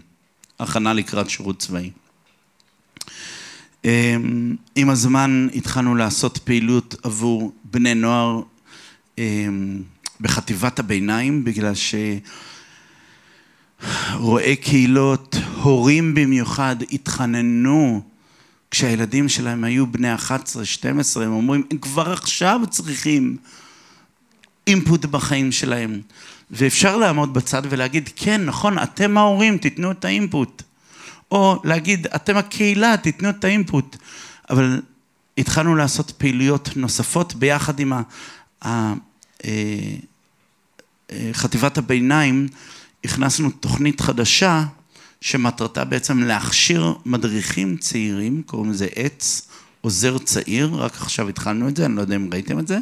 הכנה 0.59 0.93
לקראת 0.93 1.29
שירות 1.29 1.59
צבאי. 1.59 1.91
אמ, 3.85 4.55
עם 4.75 4.89
הזמן 4.89 5.47
התחלנו 5.55 5.95
לעשות 5.95 6.37
פעילות 6.37 6.95
עבור 7.03 7.53
בני 7.63 7.93
נוער 7.95 8.41
אמ, 9.17 9.81
בחטיבת 10.21 10.79
הביניים, 10.79 11.43
בגלל 11.43 11.73
שרואי 14.15 14.55
קהילות, 14.55 15.35
הורים 15.61 16.15
במיוחד, 16.15 16.75
התחננו 16.91 18.01
כשהילדים 18.71 19.29
שלהם 19.29 19.63
היו 19.63 19.87
בני 19.87 20.15
11-12, 20.15 20.17
הם 21.15 21.31
אומרים, 21.31 21.63
הם 21.71 21.77
כבר 21.77 22.11
עכשיו 22.11 22.61
צריכים 22.69 23.37
אינפוט 24.67 25.05
בחיים 25.05 25.51
שלהם. 25.51 26.01
ואפשר 26.51 26.97
לעמוד 26.97 27.33
בצד 27.33 27.61
ולהגיד, 27.69 28.09
כן, 28.15 28.45
נכון, 28.45 28.79
אתם 28.79 29.17
ההורים, 29.17 29.57
תיתנו 29.57 29.91
את 29.91 30.05
האינפוט. 30.05 30.63
או 31.31 31.61
להגיד, 31.63 32.07
אתם 32.07 32.37
הקהילה, 32.37 32.97
תיתנו 32.97 33.29
את 33.29 33.43
האינפוט. 33.43 33.97
אבל 34.49 34.81
התחלנו 35.37 35.75
לעשות 35.75 36.11
פעילויות 36.11 36.69
נוספות 36.75 37.35
ביחד 37.35 37.79
עם 37.79 37.93
אה, 38.65 38.93
אה, 39.45 41.29
חטיבת 41.33 41.77
הביניים, 41.77 42.47
הכנסנו 43.05 43.49
תוכנית 43.49 44.01
חדשה 44.01 44.63
שמטרתה 45.21 45.85
בעצם 45.85 46.23
להכשיר 46.23 46.93
מדריכים 47.05 47.77
צעירים, 47.77 48.41
קוראים 48.45 48.71
לזה 48.71 48.87
עץ, 48.95 49.47
עוזר 49.81 50.17
צעיר, 50.17 50.69
רק 50.73 50.93
עכשיו 50.95 51.29
התחלנו 51.29 51.67
את 51.67 51.77
זה, 51.77 51.85
אני 51.85 51.95
לא 51.95 52.01
יודע 52.01 52.15
אם 52.15 52.29
ראיתם 52.33 52.59
את 52.59 52.67
זה. 52.67 52.77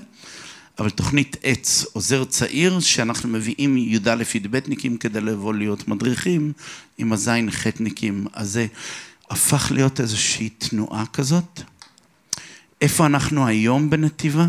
אבל 0.80 0.90
תוכנית 0.90 1.38
עץ, 1.44 1.86
עוזר 1.94 2.24
צעיר, 2.24 2.80
שאנחנו 2.80 3.30
מביאים 3.30 3.78
י"א 3.78 4.24
י"בניקים 4.34 4.98
כדי 4.98 5.22
לבוא 5.22 5.54
להיות 5.54 5.88
מדריכים, 5.88 6.54
עם 6.98 7.14
הזין 7.14 7.52
חטניקים. 7.52 8.28
אז 8.34 8.52
זה 8.52 8.68
הפך 9.30 9.72
להיות 9.72 10.00
איזושהי 10.00 10.50
תנועה 10.50 11.06
כזאת. 11.06 11.62
איפה 12.82 13.06
אנחנו 13.06 13.48
היום 13.48 13.90
בנתיבה? 13.90 14.48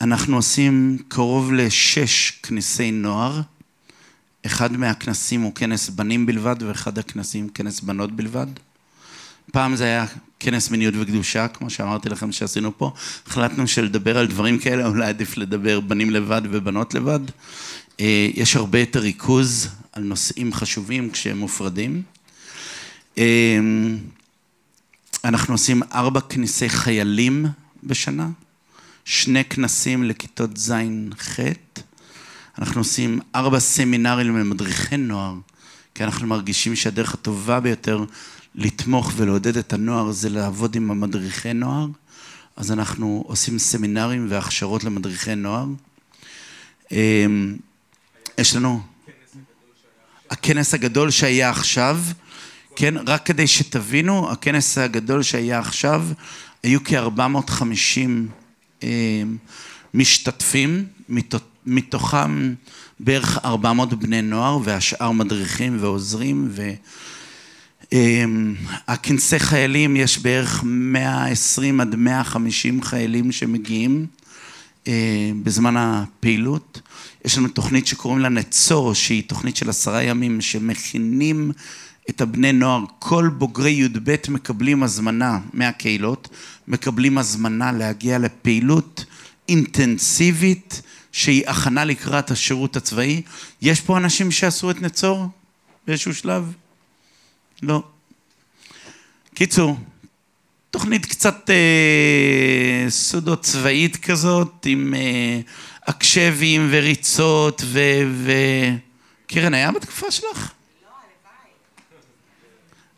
אנחנו 0.00 0.36
עושים 0.36 0.98
קרוב 1.08 1.52
לשש 1.52 2.30
כנסי 2.30 2.90
נוער. 2.90 3.40
אחד 4.46 4.72
מהכנסים 4.72 5.40
הוא 5.40 5.54
כנס 5.54 5.88
בנים 5.88 6.26
בלבד, 6.26 6.56
ואחד 6.62 6.98
הכנסים 6.98 7.48
כנס 7.48 7.80
בנות 7.80 8.12
בלבד. 8.12 8.46
פעם 9.52 9.76
זה 9.76 9.84
היה 9.84 10.06
כנס 10.40 10.70
מיניות 10.70 10.94
וקדושה, 11.00 11.48
כמו 11.48 11.70
שאמרתי 11.70 12.08
לכם 12.08 12.32
שעשינו 12.32 12.78
פה. 12.78 12.92
החלטנו 13.26 13.68
שלדבר 13.68 14.18
על 14.18 14.26
דברים 14.26 14.58
כאלה, 14.58 14.86
אולי 14.86 15.06
עדיף 15.06 15.36
לדבר 15.36 15.80
בנים 15.80 16.10
לבד 16.10 16.42
ובנות 16.50 16.94
לבד. 16.94 17.20
אה, 18.00 18.28
יש 18.34 18.56
הרבה 18.56 18.80
יותר 18.80 19.00
ריכוז 19.00 19.68
על 19.92 20.02
נושאים 20.02 20.54
חשובים 20.54 21.10
כשהם 21.10 21.38
מופרדים. 21.38 22.02
אה, 23.18 23.58
אנחנו 25.24 25.54
עושים 25.54 25.82
ארבע 25.94 26.20
כנסי 26.20 26.68
חיילים 26.68 27.46
בשנה, 27.84 28.28
שני 29.04 29.44
כנסים 29.44 30.04
לכיתות 30.04 30.56
ז'-ח', 30.56 31.40
אנחנו 32.58 32.80
עושים 32.80 33.20
ארבע 33.34 33.60
סמינרים 33.60 34.36
למדריכי 34.36 34.96
נוער, 34.96 35.34
כי 35.94 36.04
אנחנו 36.04 36.26
מרגישים 36.26 36.76
שהדרך 36.76 37.14
הטובה 37.14 37.60
ביותר 37.60 38.04
לתמוך 38.56 39.12
ולעודד 39.16 39.56
את 39.56 39.72
הנוער 39.72 40.10
זה 40.10 40.28
לעבוד 40.28 40.76
עם 40.76 40.90
המדריכי 40.90 41.52
נוער, 41.52 41.86
אז 42.56 42.72
אנחנו 42.72 43.24
עושים 43.26 43.58
סמינרים 43.58 44.26
והכשרות 44.28 44.84
למדריכי 44.84 45.34
נוער. 45.34 45.66
אמ, 46.92 47.56
יש 48.38 48.56
לנו... 48.56 48.80
הכנס 50.30 50.74
הגדול 50.74 51.10
שהיה 51.10 51.50
עכשיו, 51.50 52.00
כן, 52.76 52.94
רק 53.06 53.26
כדי 53.26 53.46
שתבינו, 53.46 54.32
הכנס 54.32 54.78
הגדול 54.78 55.22
שהיה 55.22 55.58
עכשיו, 55.58 56.06
היו 56.62 56.84
כ-450 56.84 57.98
אמ, 58.82 59.36
משתתפים, 59.94 60.86
מתוכם 61.66 62.54
בערך 63.00 63.38
400 63.44 63.94
בני 63.94 64.22
נוער 64.22 64.58
והשאר 64.64 65.10
מדריכים 65.10 65.76
ועוזרים 65.80 66.48
הכנסי 68.88 69.38
חיילים, 69.38 69.96
יש 69.96 70.18
בערך 70.18 70.62
120 70.64 71.80
עד 71.80 71.94
150 71.94 72.82
חיילים 72.82 73.32
שמגיעים 73.32 74.06
אה, 74.88 75.30
בזמן 75.42 75.76
הפעילות. 75.76 76.80
יש 77.24 77.38
לנו 77.38 77.48
תוכנית 77.48 77.86
שקוראים 77.86 78.20
לה 78.20 78.28
נצור, 78.28 78.94
שהיא 78.94 79.22
תוכנית 79.26 79.56
של 79.56 79.70
עשרה 79.70 80.02
ימים, 80.02 80.40
שמכינים 80.40 81.52
את 82.10 82.20
הבני 82.20 82.52
נוער. 82.52 82.84
כל 82.98 83.30
בוגרי 83.38 83.70
י"ב 83.70 84.16
מקבלים 84.28 84.82
הזמנה 84.82 85.38
מהקהילות, 85.52 86.28
מקבלים 86.68 87.18
הזמנה 87.18 87.72
להגיע 87.72 88.18
לפעילות 88.18 89.04
אינטנסיבית, 89.48 90.82
שהיא 91.12 91.42
הכנה 91.46 91.84
לקראת 91.84 92.30
השירות 92.30 92.76
הצבאי. 92.76 93.22
יש 93.62 93.80
פה 93.80 93.96
אנשים 93.96 94.30
שעשו 94.30 94.70
את 94.70 94.82
נצור 94.82 95.26
באיזשהו 95.86 96.14
שלב? 96.14 96.52
לא. 97.62 97.82
קיצור, 99.34 99.76
תוכנית 100.70 101.06
קצת 101.06 101.50
אה, 101.50 102.90
סודו 102.90 103.36
צבאית 103.36 103.96
כזאת, 103.96 104.66
עם 104.66 104.94
אה, 104.94 105.40
אקשבים 105.80 106.68
וריצות 106.70 107.62
ו... 107.64 107.80
ו... 108.10 108.32
קרן, 109.26 109.54
היה 109.54 109.72
בתקופה 109.72 110.10
שלך? 110.10 110.52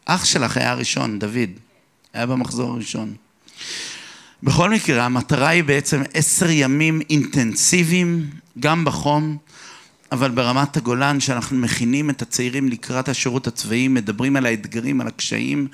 אח 0.05 0.25
שלך 0.25 0.57
היה 0.57 0.71
הראשון, 0.71 1.19
דוד. 1.19 1.51
היה 2.13 2.27
במחזור 2.27 2.73
הראשון. 2.73 3.15
בכל 4.43 4.71
מקרה, 4.71 5.05
המטרה 5.05 5.49
היא 5.49 5.65
בעצם 5.65 6.03
עשר 6.15 6.51
ימים 6.51 7.01
אינטנסיביים, 7.11 8.31
גם 8.61 8.85
בחום, 8.85 9.37
אבל 10.13 10.31
ברמת 10.31 10.77
הגולן, 10.77 11.21
שאנחנו 11.21 11.57
מכינים 11.57 12.11
את 12.11 12.23
הצעירים 12.23 12.69
לקראת 12.69 13.09
השירות 13.09 13.47
הצבאי, 13.47 13.89
מדברים 13.89 14.37
על 14.37 14.47
האתגרים, 14.47 15.01
על 15.01 15.07
הקשיים, 15.07 15.69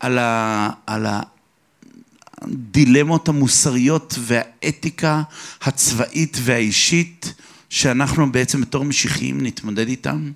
על, 0.00 0.18
ה, 0.18 0.70
על 0.86 1.06
הדילמות 2.40 3.28
המוסריות 3.28 4.14
והאתיקה 4.18 5.22
הצבאית 5.62 6.36
והאישית, 6.42 7.34
שאנחנו 7.70 8.32
בעצם 8.32 8.60
בתור 8.60 8.84
משיחיים 8.84 9.40
נתמודד 9.40 9.88
איתם. 9.88 10.32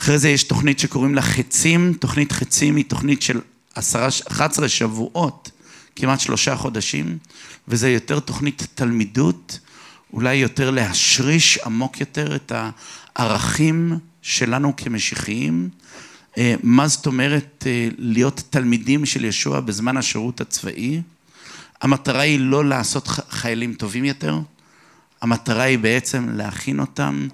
אחרי 0.00 0.18
זה 0.18 0.28
יש 0.28 0.42
תוכנית 0.42 0.78
שקוראים 0.78 1.14
לה 1.14 1.22
חצים, 1.22 1.92
תוכנית 1.92 2.32
חצים 2.32 2.76
היא 2.76 2.84
תוכנית 2.84 3.22
של 3.22 3.40
עשרה, 3.74 4.08
11 4.28 4.68
שבועות, 4.68 5.50
כמעט 5.96 6.20
שלושה 6.20 6.56
חודשים, 6.56 7.18
וזה 7.68 7.90
יותר 7.90 8.20
תוכנית 8.20 8.66
תלמידות, 8.74 9.58
אולי 10.12 10.34
יותר 10.34 10.70
להשריש 10.70 11.58
עמוק 11.58 12.00
יותר 12.00 12.36
את 12.36 12.52
הערכים 13.16 13.98
שלנו 14.22 14.76
כמשיחיים. 14.76 15.68
אה, 16.38 16.54
מה 16.62 16.88
זאת 16.88 17.06
אומרת 17.06 17.64
אה, 17.66 17.88
להיות 17.98 18.42
תלמידים 18.50 19.06
של 19.06 19.24
ישוע 19.24 19.60
בזמן 19.60 19.96
השירות 19.96 20.40
הצבאי? 20.40 21.02
המטרה 21.80 22.20
היא 22.20 22.40
לא 22.40 22.64
לעשות 22.64 23.08
חיילים 23.08 23.74
טובים 23.74 24.04
יותר, 24.04 24.40
המטרה 25.20 25.62
היא 25.62 25.78
בעצם 25.78 26.28
להכין 26.28 26.80
אותם 26.80 27.28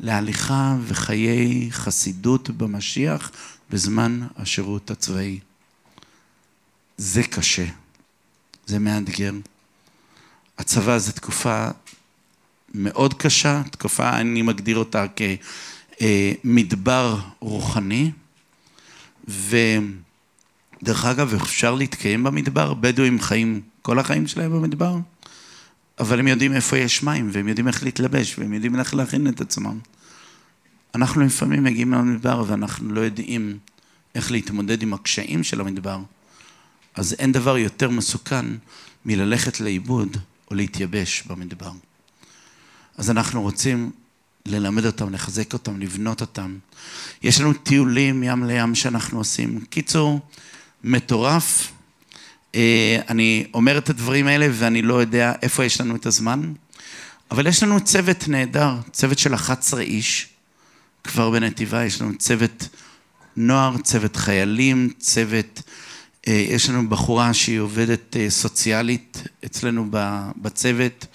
להליכה 0.00 0.76
וחיי 0.86 1.68
חסידות 1.70 2.50
במשיח 2.50 3.30
בזמן 3.70 4.26
השירות 4.36 4.90
הצבאי. 4.90 5.38
זה 6.96 7.22
קשה, 7.22 7.66
זה 8.66 8.78
מאתגר. 8.78 9.32
הצבא 10.58 10.98
זה 10.98 11.12
תקופה 11.12 11.68
מאוד 12.76 13.14
קשה, 13.14 13.62
תקופה, 13.70 14.20
אני 14.20 14.42
מגדיר 14.42 14.78
אותה 14.78 15.06
כמדבר 15.98 17.18
רוחני, 17.40 18.10
ודרך 19.28 21.04
אגב, 21.04 21.34
אפשר 21.34 21.74
להתקיים 21.74 22.24
במדבר, 22.24 22.74
בדואים 22.74 23.20
חיים 23.20 23.60
כל 23.82 23.98
החיים 23.98 24.26
שלהם 24.26 24.52
במדבר, 24.52 24.96
אבל 25.98 26.18
הם 26.18 26.28
יודעים 26.28 26.52
איפה 26.52 26.78
יש 26.78 27.02
מים, 27.02 27.30
והם 27.32 27.48
יודעים 27.48 27.68
איך 27.68 27.82
להתלבש, 27.82 28.38
והם 28.38 28.52
יודעים 28.52 28.78
איך 28.78 28.94
להכין 28.94 29.28
את 29.28 29.40
עצמם. 29.40 29.78
אנחנו 30.94 31.20
לפעמים 31.20 31.64
מגיעים 31.64 31.92
למדבר 31.92 32.44
ואנחנו 32.46 32.94
לא 32.94 33.00
יודעים 33.00 33.58
איך 34.14 34.30
להתמודד 34.30 34.82
עם 34.82 34.94
הקשיים 34.94 35.44
של 35.44 35.60
המדבר. 35.60 35.98
אז 36.94 37.16
אין 37.18 37.32
דבר 37.32 37.58
יותר 37.58 37.90
מסוכן 37.90 38.46
מללכת 39.04 39.60
לאיבוד 39.60 40.16
או 40.50 40.54
להתייבש 40.54 41.22
במדבר. 41.26 41.72
אז 42.96 43.10
אנחנו 43.10 43.42
רוצים 43.42 43.90
ללמד 44.46 44.86
אותם, 44.86 45.12
לחזק 45.12 45.52
אותם, 45.52 45.80
לבנות 45.80 46.20
אותם. 46.20 46.58
יש 47.22 47.40
לנו 47.40 47.52
טיולים 47.52 48.22
ים 48.22 48.44
לים 48.44 48.74
שאנחנו 48.74 49.18
עושים. 49.18 49.60
קיצור, 49.70 50.20
מטורף. 50.84 51.72
אה, 52.54 52.98
אני 53.08 53.46
אומר 53.54 53.78
את 53.78 53.90
הדברים 53.90 54.26
האלה 54.26 54.46
ואני 54.52 54.82
לא 54.82 54.94
יודע 55.00 55.32
איפה 55.42 55.64
יש 55.64 55.80
לנו 55.80 55.96
את 55.96 56.06
הזמן, 56.06 56.52
אבל 57.30 57.46
יש 57.46 57.62
לנו 57.62 57.80
צוות 57.80 58.28
נהדר, 58.28 58.74
צוות 58.92 59.18
של 59.18 59.34
11 59.34 59.80
איש, 59.80 60.28
כבר 61.04 61.30
בנתיבה, 61.30 61.84
יש 61.84 62.00
לנו 62.00 62.18
צוות 62.18 62.68
נוער, 63.36 63.76
צוות 63.78 64.16
חיילים, 64.16 64.90
צוות, 64.98 65.62
אה, 66.28 66.32
יש 66.32 66.68
לנו 66.70 66.88
בחורה 66.88 67.34
שהיא 67.34 67.58
עובדת 67.58 68.16
אה, 68.16 68.30
סוציאלית 68.30 69.22
אצלנו 69.44 69.86
בצוות, 70.36 71.06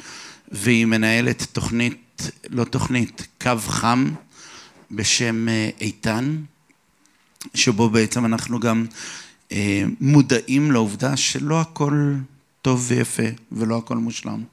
והיא 0.52 0.86
מנהלת 0.86 1.44
תוכנית, 1.52 2.32
לא 2.50 2.64
תוכנית, 2.64 3.28
קו 3.42 3.52
חם 3.68 4.12
בשם 4.92 5.48
איתן, 5.82 6.42
שבו 7.54 7.90
בעצם 7.90 8.26
אנחנו 8.26 8.60
גם 8.60 8.86
אה, 9.52 9.84
מודעים 10.00 10.72
לעובדה 10.72 11.18
שלא 11.18 11.62
הכל 11.62 12.14
טוב 12.62 12.86
ויפה 12.88 13.24
ולא 13.52 13.78
הכל 13.78 13.98
מושלם. 13.98 14.44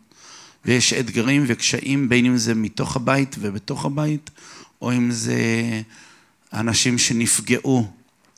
ויש 0.65 0.93
אתגרים 0.93 1.45
וקשיים, 1.47 2.09
בין 2.09 2.27
אם 2.27 2.37
זה 2.37 2.55
מתוך 2.55 2.97
הבית 2.97 3.37
ובתוך 3.41 3.85
הבית, 3.85 4.31
או 4.83 4.93
אם 4.93 5.11
זה 5.11 5.43
אנשים 6.53 6.99
שנפגעו 6.99 7.93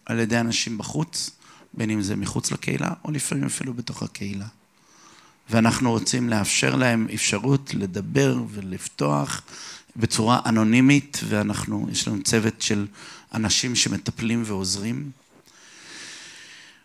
על 0.06 0.18
ידי 0.18 0.40
אנשים 0.40 0.78
בחוץ, 0.78 1.30
בין 1.74 1.90
אם 1.90 2.02
זה 2.02 2.16
מחוץ 2.16 2.52
לקהילה, 2.52 2.90
או 3.04 3.10
לפעמים 3.10 3.44
אפילו 3.44 3.74
בתוך 3.74 4.02
הקהילה. 4.02 4.46
ואנחנו 5.50 5.90
רוצים 5.90 6.28
לאפשר 6.28 6.76
להם 6.76 7.08
אפשרות 7.14 7.74
לדבר 7.74 8.36
ולפתוח 8.50 9.42
בצורה 9.96 10.40
אנונימית, 10.46 11.20
ואנחנו, 11.28 11.88
יש 11.92 12.08
לנו 12.08 12.22
צוות 12.22 12.62
של 12.62 12.86
אנשים 13.34 13.76
שמטפלים 13.76 14.42
ועוזרים. 14.46 15.10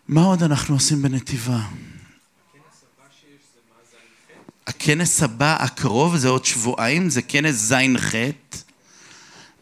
מה 0.08 0.22
עוד 0.22 0.42
אנחנו 0.42 0.74
עושים 0.74 1.02
בנתיבה? 1.02 1.60
הכנס 4.66 5.22
הבא 5.22 5.56
הקרוב 5.60 6.16
זה 6.16 6.28
עוד 6.28 6.44
שבועיים, 6.44 7.10
זה 7.10 7.22
כנס 7.22 7.72
ז'-ח' 7.72 8.14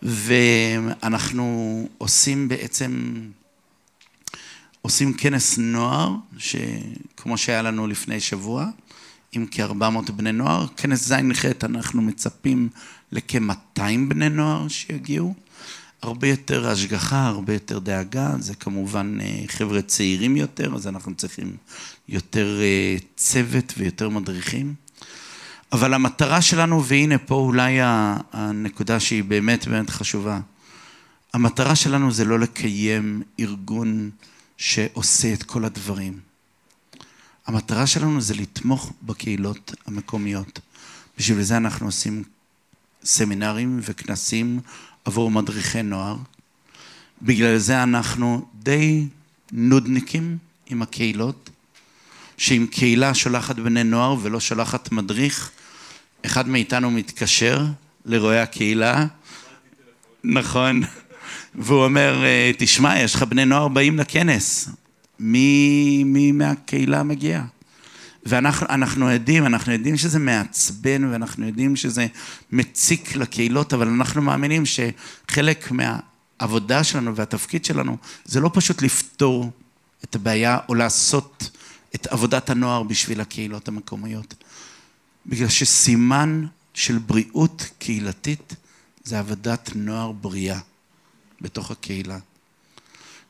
ואנחנו 0.02 1.88
עושים 1.98 2.48
בעצם, 2.48 3.20
עושים 4.82 5.14
כנס 5.14 5.58
נוער, 5.58 6.14
שכמו 6.38 7.38
שהיה 7.38 7.62
לנו 7.62 7.86
לפני 7.86 8.20
שבוע, 8.20 8.66
עם 9.34 9.46
כ-400 9.50 10.12
בני 10.12 10.32
נוער. 10.32 10.66
כנס 10.76 11.12
ז'-ח' 11.12 11.64
אנחנו 11.64 12.02
מצפים 12.02 12.68
לכ-200 13.12 13.80
בני 14.08 14.28
נוער 14.28 14.68
שיגיעו. 14.68 15.34
הרבה 16.02 16.28
יותר 16.28 16.68
השגחה, 16.68 17.26
הרבה 17.26 17.52
יותר 17.52 17.78
דאגה, 17.78 18.34
זה 18.38 18.54
כמובן 18.54 19.18
אה, 19.20 19.44
חבר'ה 19.46 19.82
צעירים 19.82 20.36
יותר, 20.36 20.74
אז 20.74 20.86
אנחנו 20.86 21.14
צריכים 21.14 21.56
יותר 22.08 22.60
אה, 22.60 22.96
צוות 23.16 23.74
ויותר 23.78 24.08
מדריכים. 24.08 24.74
אבל 25.72 25.94
המטרה 25.94 26.42
שלנו, 26.42 26.84
והנה 26.84 27.18
פה 27.18 27.34
אולי 27.34 27.78
הנקודה 28.32 29.00
שהיא 29.00 29.24
באמת 29.24 29.68
באמת 29.68 29.90
חשובה, 29.90 30.40
המטרה 31.32 31.76
שלנו 31.76 32.12
זה 32.12 32.24
לא 32.24 32.38
לקיים 32.40 33.22
ארגון 33.40 34.10
שעושה 34.56 35.32
את 35.32 35.42
כל 35.42 35.64
הדברים. 35.64 36.33
המטרה 37.46 37.86
שלנו 37.86 38.20
זה 38.20 38.34
לתמוך 38.34 38.92
בקהילות 39.02 39.74
המקומיות. 39.86 40.60
בשביל 41.18 41.42
זה 41.42 41.56
אנחנו 41.56 41.86
עושים 41.86 42.22
סמינרים 43.04 43.80
וכנסים 43.82 44.60
עבור 45.04 45.30
מדריכי 45.30 45.82
נוער. 45.82 46.16
בגלל 47.22 47.58
זה 47.58 47.82
אנחנו 47.82 48.46
די 48.54 49.06
נודניקים 49.52 50.38
עם 50.66 50.82
הקהילות, 50.82 51.50
שאם 52.38 52.66
קהילה 52.70 53.14
שולחת 53.14 53.56
בני 53.56 53.84
נוער 53.84 54.16
ולא 54.22 54.40
שולחת 54.40 54.92
מדריך, 54.92 55.50
אחד 56.26 56.48
מאיתנו 56.48 56.90
מתקשר 56.90 57.64
לרועי 58.04 58.40
הקהילה, 58.40 59.06
נכון, 60.24 60.82
והוא 61.54 61.84
אומר, 61.84 62.24
תשמע, 62.58 63.00
יש 63.00 63.14
לך 63.14 63.22
בני 63.22 63.44
נוער 63.44 63.68
באים 63.68 63.98
לכנס, 63.98 64.68
מי, 65.18 66.04
מי 66.06 66.32
מהקהילה 66.32 67.02
מגיע? 67.02 67.44
ואנחנו 68.26 69.10
יודעים, 69.10 69.46
אנחנו 69.46 69.72
יודעים 69.72 69.96
שזה 69.96 70.18
מעצבן 70.18 71.04
ואנחנו 71.04 71.46
יודעים 71.46 71.76
שזה 71.76 72.06
מציק 72.52 73.16
לקהילות, 73.16 73.74
אבל 73.74 73.88
אנחנו 73.88 74.22
מאמינים 74.22 74.62
שחלק 74.66 75.70
מהעבודה 75.70 76.84
שלנו 76.84 77.16
והתפקיד 77.16 77.64
שלנו 77.64 77.96
זה 78.24 78.40
לא 78.40 78.50
פשוט 78.54 78.82
לפתור 78.82 79.50
את 80.04 80.14
הבעיה 80.14 80.58
או 80.68 80.74
לעשות 80.74 81.50
את 81.94 82.06
עבודת 82.06 82.50
הנוער 82.50 82.82
בשביל 82.82 83.20
הקהילות 83.20 83.68
המקומיות. 83.68 84.34
בגלל 85.26 85.48
שסימן 85.48 86.46
של 86.74 86.98
בריאות 86.98 87.70
קהילתית 87.78 88.54
זה 89.04 89.18
עבודת 89.18 89.70
נוער 89.74 90.12
בריאה 90.12 90.58
בתוך 91.40 91.70
הקהילה. 91.70 92.18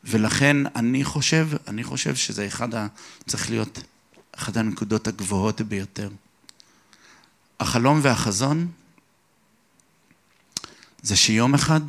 ולכן 0.05 0.57
אני 0.77 1.05
חושב, 1.05 1.49
אני 1.69 1.85
חושב 1.85 2.15
שזה 2.15 2.47
אחד 2.47 2.75
ה... 2.75 2.87
צריך 3.27 3.51
להיות 3.51 3.83
אחת 4.33 4.57
הנקודות 4.57 5.07
הגבוהות 5.07 5.61
ביותר. 5.61 6.11
החלום 7.61 8.01
והחזון 8.03 8.71
זה 11.03 11.17
שיום 11.17 11.55
אחד 11.55 11.81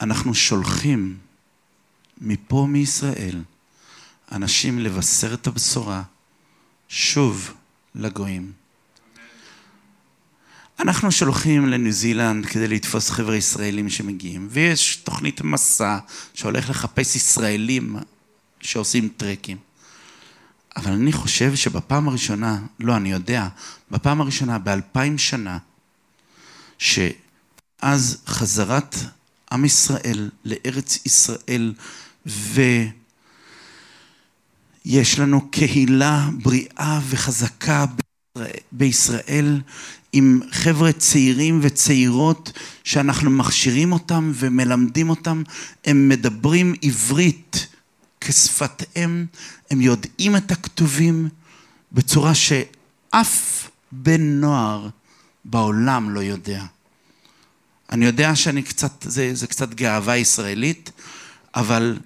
אנחנו 0.00 0.34
שולחים 0.34 1.18
מפה 2.20 2.66
מישראל 2.70 3.42
אנשים 4.32 4.78
לבשר 4.78 5.34
את 5.34 5.46
הבשורה 5.46 6.02
שוב 6.88 7.54
לגויים. 7.94 8.52
אנחנו 10.80 11.12
שולחים 11.12 11.66
לניו 11.66 11.92
זילנד 11.92 12.46
כדי 12.46 12.68
לתפוס 12.68 13.10
חבר'ה 13.10 13.36
ישראלים 13.36 13.88
שמגיעים, 13.90 14.48
ויש 14.50 14.96
תוכנית 14.96 15.40
מסע 15.40 15.98
שהולך 16.34 16.70
לחפש 16.70 17.16
ישראלים 17.16 17.96
שעושים 18.60 19.08
טרקים. 19.16 19.56
אבל 20.76 20.92
אני 20.92 21.12
חושב 21.12 21.54
שבפעם 21.54 22.08
הראשונה, 22.08 22.58
לא, 22.80 22.96
אני 22.96 23.12
יודע, 23.12 23.48
בפעם 23.90 24.20
הראשונה 24.20 24.58
באלפיים 24.58 25.18
שנה, 25.18 25.58
שאז 26.78 28.22
חזרת 28.26 28.96
עם 29.52 29.64
ישראל 29.64 30.30
לארץ 30.44 30.98
ישראל, 31.06 31.74
ויש 34.86 35.18
לנו 35.18 35.50
קהילה 35.50 36.28
בריאה 36.42 37.00
וחזקה 37.08 37.84
בישראל, 38.72 39.60
עם 40.12 40.40
חבר'ה 40.50 40.92
צעירים 40.92 41.58
וצעירות 41.62 42.52
שאנחנו 42.84 43.30
מכשירים 43.30 43.92
אותם 43.92 44.32
ומלמדים 44.34 45.10
אותם, 45.10 45.42
הם 45.84 46.08
מדברים 46.08 46.74
עברית 46.82 47.66
כשפת 48.20 48.84
אם, 48.96 49.26
הם 49.70 49.80
יודעים 49.80 50.36
את 50.36 50.50
הכתובים 50.50 51.28
בצורה 51.92 52.32
שאף 52.34 53.70
בן 53.92 54.20
נוער 54.20 54.88
בעולם 55.44 56.10
לא 56.10 56.20
יודע. 56.20 56.64
אני 57.92 58.06
יודע 58.06 58.36
שאני 58.36 58.62
קצת, 58.62 58.92
זה, 59.02 59.30
זה 59.34 59.46
קצת 59.46 59.74
גאווה 59.74 60.16
ישראלית, 60.16 60.90
אבל 61.54 61.98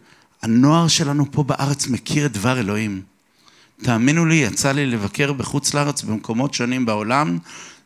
הנוער 0.42 0.88
שלנו 0.88 1.32
פה 1.32 1.42
בארץ 1.42 1.86
מכיר 1.86 2.26
את 2.26 2.32
דבר 2.32 2.61
אלוהים. 2.61 3.03
תאמינו 3.82 4.26
לי, 4.26 4.34
יצא 4.34 4.72
לי 4.72 4.86
לבקר 4.86 5.32
בחוץ 5.32 5.74
לארץ 5.74 6.03
במקומות 6.03 6.55
שונים 6.55 6.86
בעולם, 6.86 7.38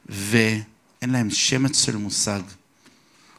ואין 0.09 1.11
להם 1.11 1.31
שמץ 1.31 1.85
של 1.85 1.97
מושג. 1.97 2.41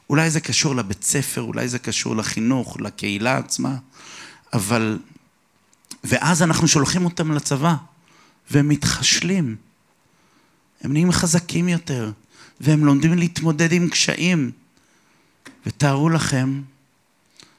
אולי 0.10 0.30
זה 0.30 0.40
קשור 0.40 0.76
לבית 0.76 1.04
ספר, 1.04 1.42
אולי 1.42 1.68
זה 1.68 1.80
קשור 1.80 2.16
לחינוך, 2.16 2.78
לקהילה 2.80 3.38
עצמה, 3.38 3.78
אבל... 4.54 5.00
ואז 6.04 6.42
אנחנו 6.42 6.68
שולחים 6.68 7.06
אותם 7.06 7.32
לצבא, 7.32 7.76
והם 8.52 8.70
מתחשלים. 8.70 9.56
הם 10.82 10.94
נהיים 10.94 11.12
חזקים 11.12 11.70
יותר, 11.70 12.12
והם 12.62 12.86
לומדים 12.86 13.18
להתמודד 13.18 13.72
עם 13.72 13.90
קשיים. 13.90 14.52
ותארו 15.66 16.10
לכם 16.10 16.62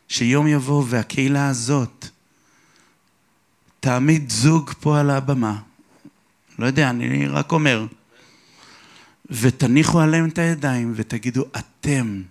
שיום 0.08 0.46
יבוא 0.46 0.84
והקהילה 0.88 1.48
הזאת 1.48 2.06
תעמיד 3.80 4.30
זוג 4.30 4.72
פה 4.80 5.00
על 5.00 5.10
הבמה. 5.10 5.58
לא 6.58 6.66
יודע, 6.66 6.90
אני 6.90 7.26
רק 7.26 7.52
אומר. 7.52 7.86
ותניחו 9.30 10.00
עליהם 10.00 10.28
את 10.28 10.38
הידיים 10.38 10.92
ותגידו, 10.96 11.44
אתם 11.58 12.22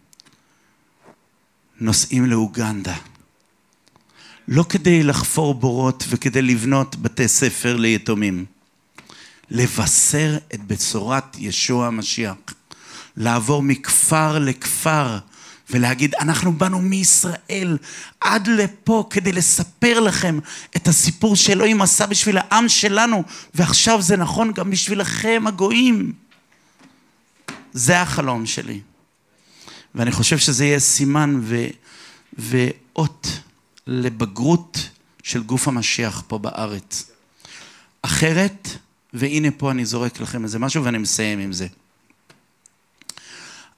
נוסעים 1.79 2.25
לאוגנדה. 2.25 2.95
לא 4.47 4.65
כדי 4.69 5.03
לחפור 5.03 5.53
בורות 5.53 6.03
וכדי 6.09 6.41
לבנות 6.41 6.95
בתי 6.95 7.27
ספר 7.27 7.75
ליתומים. 7.75 8.45
לבשר 9.49 10.37
את 10.53 10.63
בשורת 10.67 11.35
ישוע 11.39 11.87
המשיח. 11.87 12.35
לעבור 13.17 13.63
מכפר 13.63 14.39
לכפר 14.39 15.17
ולהגיד, 15.69 16.15
אנחנו 16.15 16.53
באנו 16.53 16.79
מישראל 16.79 17.77
עד 18.21 18.47
לפה 18.47 19.07
כדי 19.09 19.31
לספר 19.31 19.99
לכם 19.99 20.39
את 20.75 20.87
הסיפור 20.87 21.35
שאלוהים 21.35 21.81
עשה 21.81 22.05
בשביל 22.05 22.37
העם 22.37 22.69
שלנו, 22.69 23.23
ועכשיו 23.55 24.01
זה 24.01 24.17
נכון 24.17 24.51
גם 24.51 24.71
בשבילכם 24.71 25.43
הגויים. 25.47 26.26
זה 27.73 28.01
החלום 28.01 28.45
שלי. 28.45 28.81
ואני 29.95 30.11
חושב 30.11 30.37
שזה 30.37 30.65
יהיה 30.65 30.79
סימן 30.79 31.39
ו... 31.43 31.67
ואות 32.37 33.27
לבגרות 33.87 34.89
של 35.23 35.43
גוף 35.43 35.67
המשיח 35.67 36.23
פה 36.27 36.37
בארץ. 36.37 37.11
אחרת, 38.01 38.67
והנה 39.13 39.51
פה 39.57 39.71
אני 39.71 39.85
זורק 39.85 40.19
לכם 40.19 40.43
איזה 40.43 40.59
משהו 40.59 40.83
ואני 40.83 40.97
מסיים 40.97 41.39
עם 41.39 41.53
זה. 41.53 41.67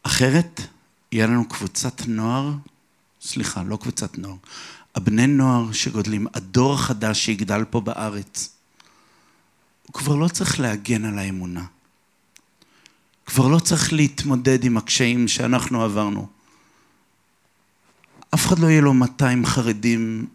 אחרת, 0.03 0.61
יהיה 1.11 1.27
לנו 1.27 1.49
קבוצת 1.49 2.01
נוער, 2.07 2.51
סליחה, 3.21 3.63
לא 3.63 3.77
קבוצת 3.77 4.17
נוער, 4.17 4.35
הבני 4.95 5.27
נוער 5.27 5.71
שגודלים, 5.71 6.27
הדור 6.33 6.73
החדש 6.73 7.25
שיגדל 7.25 7.63
פה 7.69 7.81
בארץ, 7.81 8.49
הוא 9.85 9.93
כבר 9.93 10.15
לא 10.15 10.27
צריך 10.27 10.59
להגן 10.59 11.05
על 11.05 11.19
האמונה. 11.19 11.65
כבר 13.29 13.47
לא 13.47 13.59
צריך 13.59 13.93
להתמודד 13.93 14.63
עם 14.63 14.77
הקשיים 14.77 15.27
שאנחנו 15.27 15.83
עברנו. 15.83 16.27
אף 18.33 18.45
אחד 18.47 18.59
לא 18.59 18.67
יהיה 18.67 18.81
לו 18.81 18.93
200 18.93 19.45
חרדים 19.45 20.27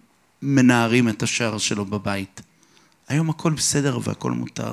מנערים 0.42 1.09
את 1.09 1.22
השער 1.22 1.59
שלו 1.59 1.84
בבית. 1.84 2.40
היום 3.09 3.30
הכל 3.30 3.53
בסדר 3.53 3.99
והכל 4.03 4.32
מותר. 4.32 4.72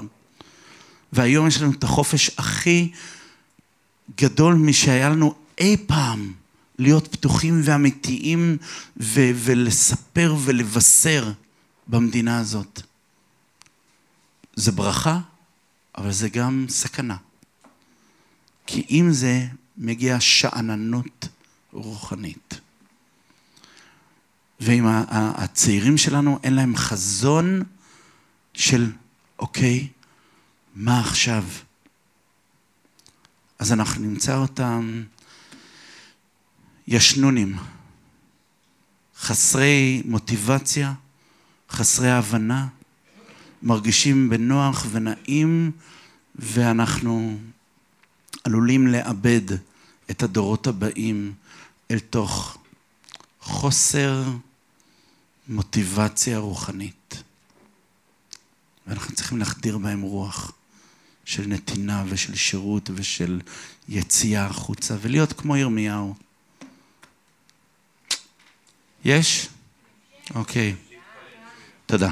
והיום 1.13 1.47
יש 1.47 1.61
לנו 1.61 1.71
את 1.71 1.83
החופש 1.83 2.31
הכי 2.37 2.91
גדול 4.17 4.53
משהיה 4.53 5.09
לנו 5.09 5.35
אי 5.57 5.77
פעם 5.87 6.33
להיות 6.79 7.07
פתוחים 7.07 7.61
ואמיתיים 7.63 8.57
ו- 8.97 9.31
ולספר 9.35 10.35
ולבשר 10.39 11.31
במדינה 11.87 12.39
הזאת. 12.39 12.81
זה 14.55 14.71
ברכה, 14.71 15.19
אבל 15.97 16.11
זה 16.11 16.29
גם 16.29 16.65
סכנה. 16.69 17.15
כי 18.73 18.83
עם 18.87 19.11
זה 19.11 19.47
מגיעה 19.77 20.19
שאננות 20.19 21.27
רוחנית. 21.73 22.59
ואם 24.59 24.85
הצעירים 25.07 25.97
שלנו 25.97 26.39
אין 26.43 26.53
להם 26.53 26.75
חזון 26.75 27.63
של, 28.53 28.91
אוקיי, 29.39 29.87
מה 30.75 30.99
עכשיו? 30.99 31.43
אז 33.59 33.73
אנחנו 33.73 34.01
נמצא 34.01 34.37
אותם 34.37 35.03
ישנונים, 36.87 37.57
חסרי 39.17 40.01
מוטיבציה, 40.05 40.93
חסרי 41.69 42.11
הבנה, 42.11 42.67
מרגישים 43.63 44.29
בנוח 44.29 44.85
ונעים, 44.91 45.71
ואנחנו 46.35 47.37
עלולים 48.43 48.87
לאבד 48.87 49.41
את 50.11 50.23
הדורות 50.23 50.67
הבאים 50.67 51.33
אל 51.91 51.99
תוך 51.99 52.57
חוסר 53.39 54.23
מוטיבציה 55.47 56.37
רוחנית. 56.37 57.23
ואנחנו 58.87 59.15
צריכים 59.15 59.37
להחדיר 59.37 59.77
בהם 59.77 60.01
רוח 60.01 60.51
של 61.25 61.47
נתינה 61.47 62.03
ושל 62.09 62.35
שירות 62.35 62.89
ושל 62.95 63.41
יציאה 63.89 64.45
החוצה, 64.45 64.95
ולהיות 65.01 65.33
כמו 65.33 65.57
ירמיהו. 65.57 66.15
יש? 69.05 69.47
אוקיי. 70.35 70.75
תודה. 71.85 72.11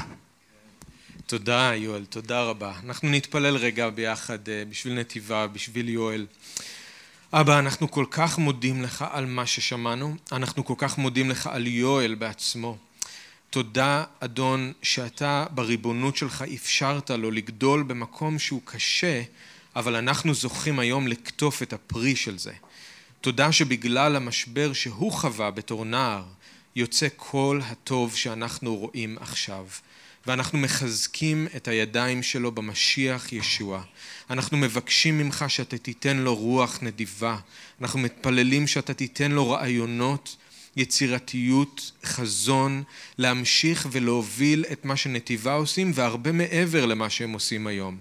תודה, 1.30 1.72
יואל, 1.76 2.04
תודה 2.04 2.42
רבה. 2.42 2.72
אנחנו 2.84 3.10
נתפלל 3.10 3.56
רגע 3.56 3.90
ביחד 3.90 4.48
אה, 4.48 4.62
בשביל 4.70 4.94
נתיבה, 4.94 5.46
בשביל 5.46 5.88
יואל. 5.88 6.26
אבא, 7.32 7.58
אנחנו 7.58 7.90
כל 7.90 8.04
כך 8.10 8.38
מודים 8.38 8.82
לך 8.82 9.04
על 9.10 9.26
מה 9.26 9.46
ששמענו, 9.46 10.16
אנחנו 10.32 10.64
כל 10.64 10.74
כך 10.76 10.98
מודים 10.98 11.30
לך 11.30 11.46
על 11.46 11.66
יואל 11.66 12.14
בעצמו. 12.14 12.76
תודה, 13.50 14.04
אדון, 14.20 14.72
שאתה 14.82 15.46
בריבונות 15.50 16.16
שלך 16.16 16.44
אפשרת 16.54 17.10
לו 17.10 17.30
לגדול 17.30 17.82
במקום 17.82 18.38
שהוא 18.38 18.60
קשה, 18.64 19.22
אבל 19.76 19.96
אנחנו 19.96 20.34
זוכים 20.34 20.78
היום 20.78 21.08
לקטוף 21.08 21.62
את 21.62 21.72
הפרי 21.72 22.16
של 22.16 22.38
זה. 22.38 22.52
תודה 23.20 23.52
שבגלל 23.52 24.16
המשבר 24.16 24.72
שהוא 24.72 25.12
חווה 25.12 25.50
בתור 25.50 25.84
נער, 25.84 26.24
יוצא 26.76 27.08
כל 27.16 27.60
הטוב 27.64 28.16
שאנחנו 28.16 28.76
רואים 28.76 29.18
עכשיו. 29.20 29.66
ואנחנו 30.26 30.58
מחזקים 30.58 31.46
את 31.56 31.68
הידיים 31.68 32.22
שלו 32.22 32.52
במשיח 32.52 33.32
ישוע. 33.32 33.82
אנחנו 34.30 34.56
מבקשים 34.56 35.18
ממך 35.18 35.44
שאתה 35.48 35.78
תיתן 35.78 36.16
לו 36.16 36.34
רוח 36.34 36.78
נדיבה. 36.82 37.36
אנחנו 37.80 37.98
מתפללים 37.98 38.66
שאתה 38.66 38.94
תיתן 38.94 39.32
לו 39.32 39.50
רעיונות, 39.50 40.36
יצירתיות, 40.76 41.92
חזון, 42.04 42.82
להמשיך 43.18 43.88
ולהוביל 43.92 44.64
את 44.72 44.84
מה 44.84 44.96
שנתיבה 44.96 45.54
עושים 45.54 45.92
והרבה 45.94 46.32
מעבר 46.32 46.86
למה 46.86 47.10
שהם 47.10 47.32
עושים 47.32 47.66
היום. 47.66 47.98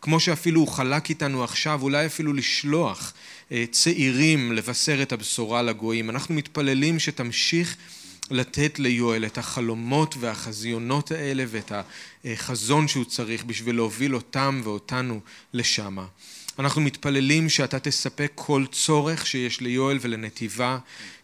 כמו 0.00 0.20
שאפילו 0.20 0.60
הוא 0.60 0.68
חלק 0.68 1.10
איתנו 1.10 1.44
עכשיו, 1.44 1.82
אולי 1.82 2.06
אפילו 2.06 2.32
לשלוח 2.32 3.12
אה, 3.52 3.64
צעירים 3.70 4.52
לבשר 4.52 5.02
את 5.02 5.12
הבשורה 5.12 5.62
לגויים. 5.62 6.10
אנחנו 6.10 6.34
מתפללים 6.34 6.98
שתמשיך 6.98 7.76
לתת 8.32 8.78
ליואל 8.78 9.26
את 9.26 9.38
החלומות 9.38 10.14
והחזיונות 10.20 11.10
האלה 11.10 11.44
ואת 11.48 11.72
החזון 12.24 12.88
שהוא 12.88 13.04
צריך 13.04 13.44
בשביל 13.44 13.76
להוביל 13.76 14.14
אותם 14.14 14.60
ואותנו 14.64 15.20
לשמה. 15.52 16.06
אנחנו 16.58 16.80
מתפללים 16.80 17.48
שאתה 17.48 17.78
תספק 17.78 18.32
כל 18.34 18.64
צורך 18.72 19.26
שיש 19.26 19.60
ליואל 19.60 19.98
ולנתיבה 20.00 20.78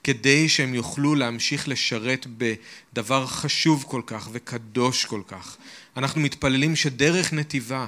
כדי 0.04 0.48
שהם 0.48 0.74
יוכלו 0.74 1.14
להמשיך 1.14 1.68
לשרת 1.68 2.26
בדבר 2.38 3.26
חשוב 3.26 3.84
כל 3.88 4.02
כך 4.06 4.28
וקדוש 4.32 5.04
כל 5.04 5.22
כך. 5.28 5.56
אנחנו 5.96 6.20
מתפללים 6.20 6.76
שדרך 6.76 7.32
נתיבה 7.32 7.86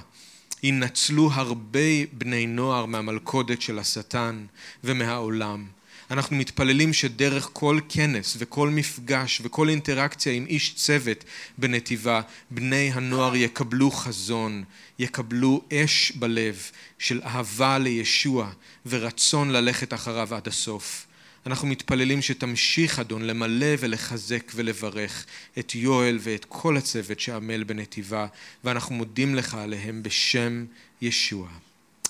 ינצלו 0.63 1.31
הרבה 1.33 2.05
בני 2.13 2.47
נוער 2.47 2.87
מהמלכודת 2.87 3.63
של 3.63 3.79
השטן 3.79 4.47
ומהעולם. 4.85 5.80
אנחנו 6.11 6.37
מתפללים 6.37 6.93
שדרך 6.93 7.51
כל 7.53 7.81
כנס 7.89 8.37
וכל 8.39 8.71
מפגש 8.71 9.41
וכל 9.45 9.69
אינטראקציה 9.69 10.33
עם 10.33 10.47
איש 10.47 10.75
צוות 10.75 11.25
בנתיבה, 11.59 12.21
בני 12.51 12.91
הנוער 12.95 13.37
יקבלו 13.37 13.91
חזון, 13.91 14.65
יקבלו 14.99 15.63
אש 15.73 16.13
בלב 16.13 16.71
של 16.99 17.21
אהבה 17.25 17.79
לישוע 17.79 18.51
ורצון 18.87 19.51
ללכת 19.51 19.95
אחריו 19.95 20.35
עד 20.35 20.49
הסוף. 20.49 21.07
אנחנו 21.47 21.69
מתפללים 21.69 22.23
שתמשיך, 22.23 22.99
אדון, 22.99 23.23
למלא 23.23 23.75
ולחזק 23.79 24.53
ולברך 24.55 25.27
את 25.59 25.75
יואל 25.75 26.19
ואת 26.21 26.47
כל 26.49 26.77
הצוות 26.77 27.21
שעמל 27.21 27.65
בנתיבה, 27.65 28.27
ואנחנו 28.65 28.95
מודים 28.95 29.35
לך 29.35 29.55
עליהם 29.55 30.03
בשם 30.03 30.65
ישוע. 31.03 31.49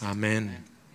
אמן. 0.02 0.48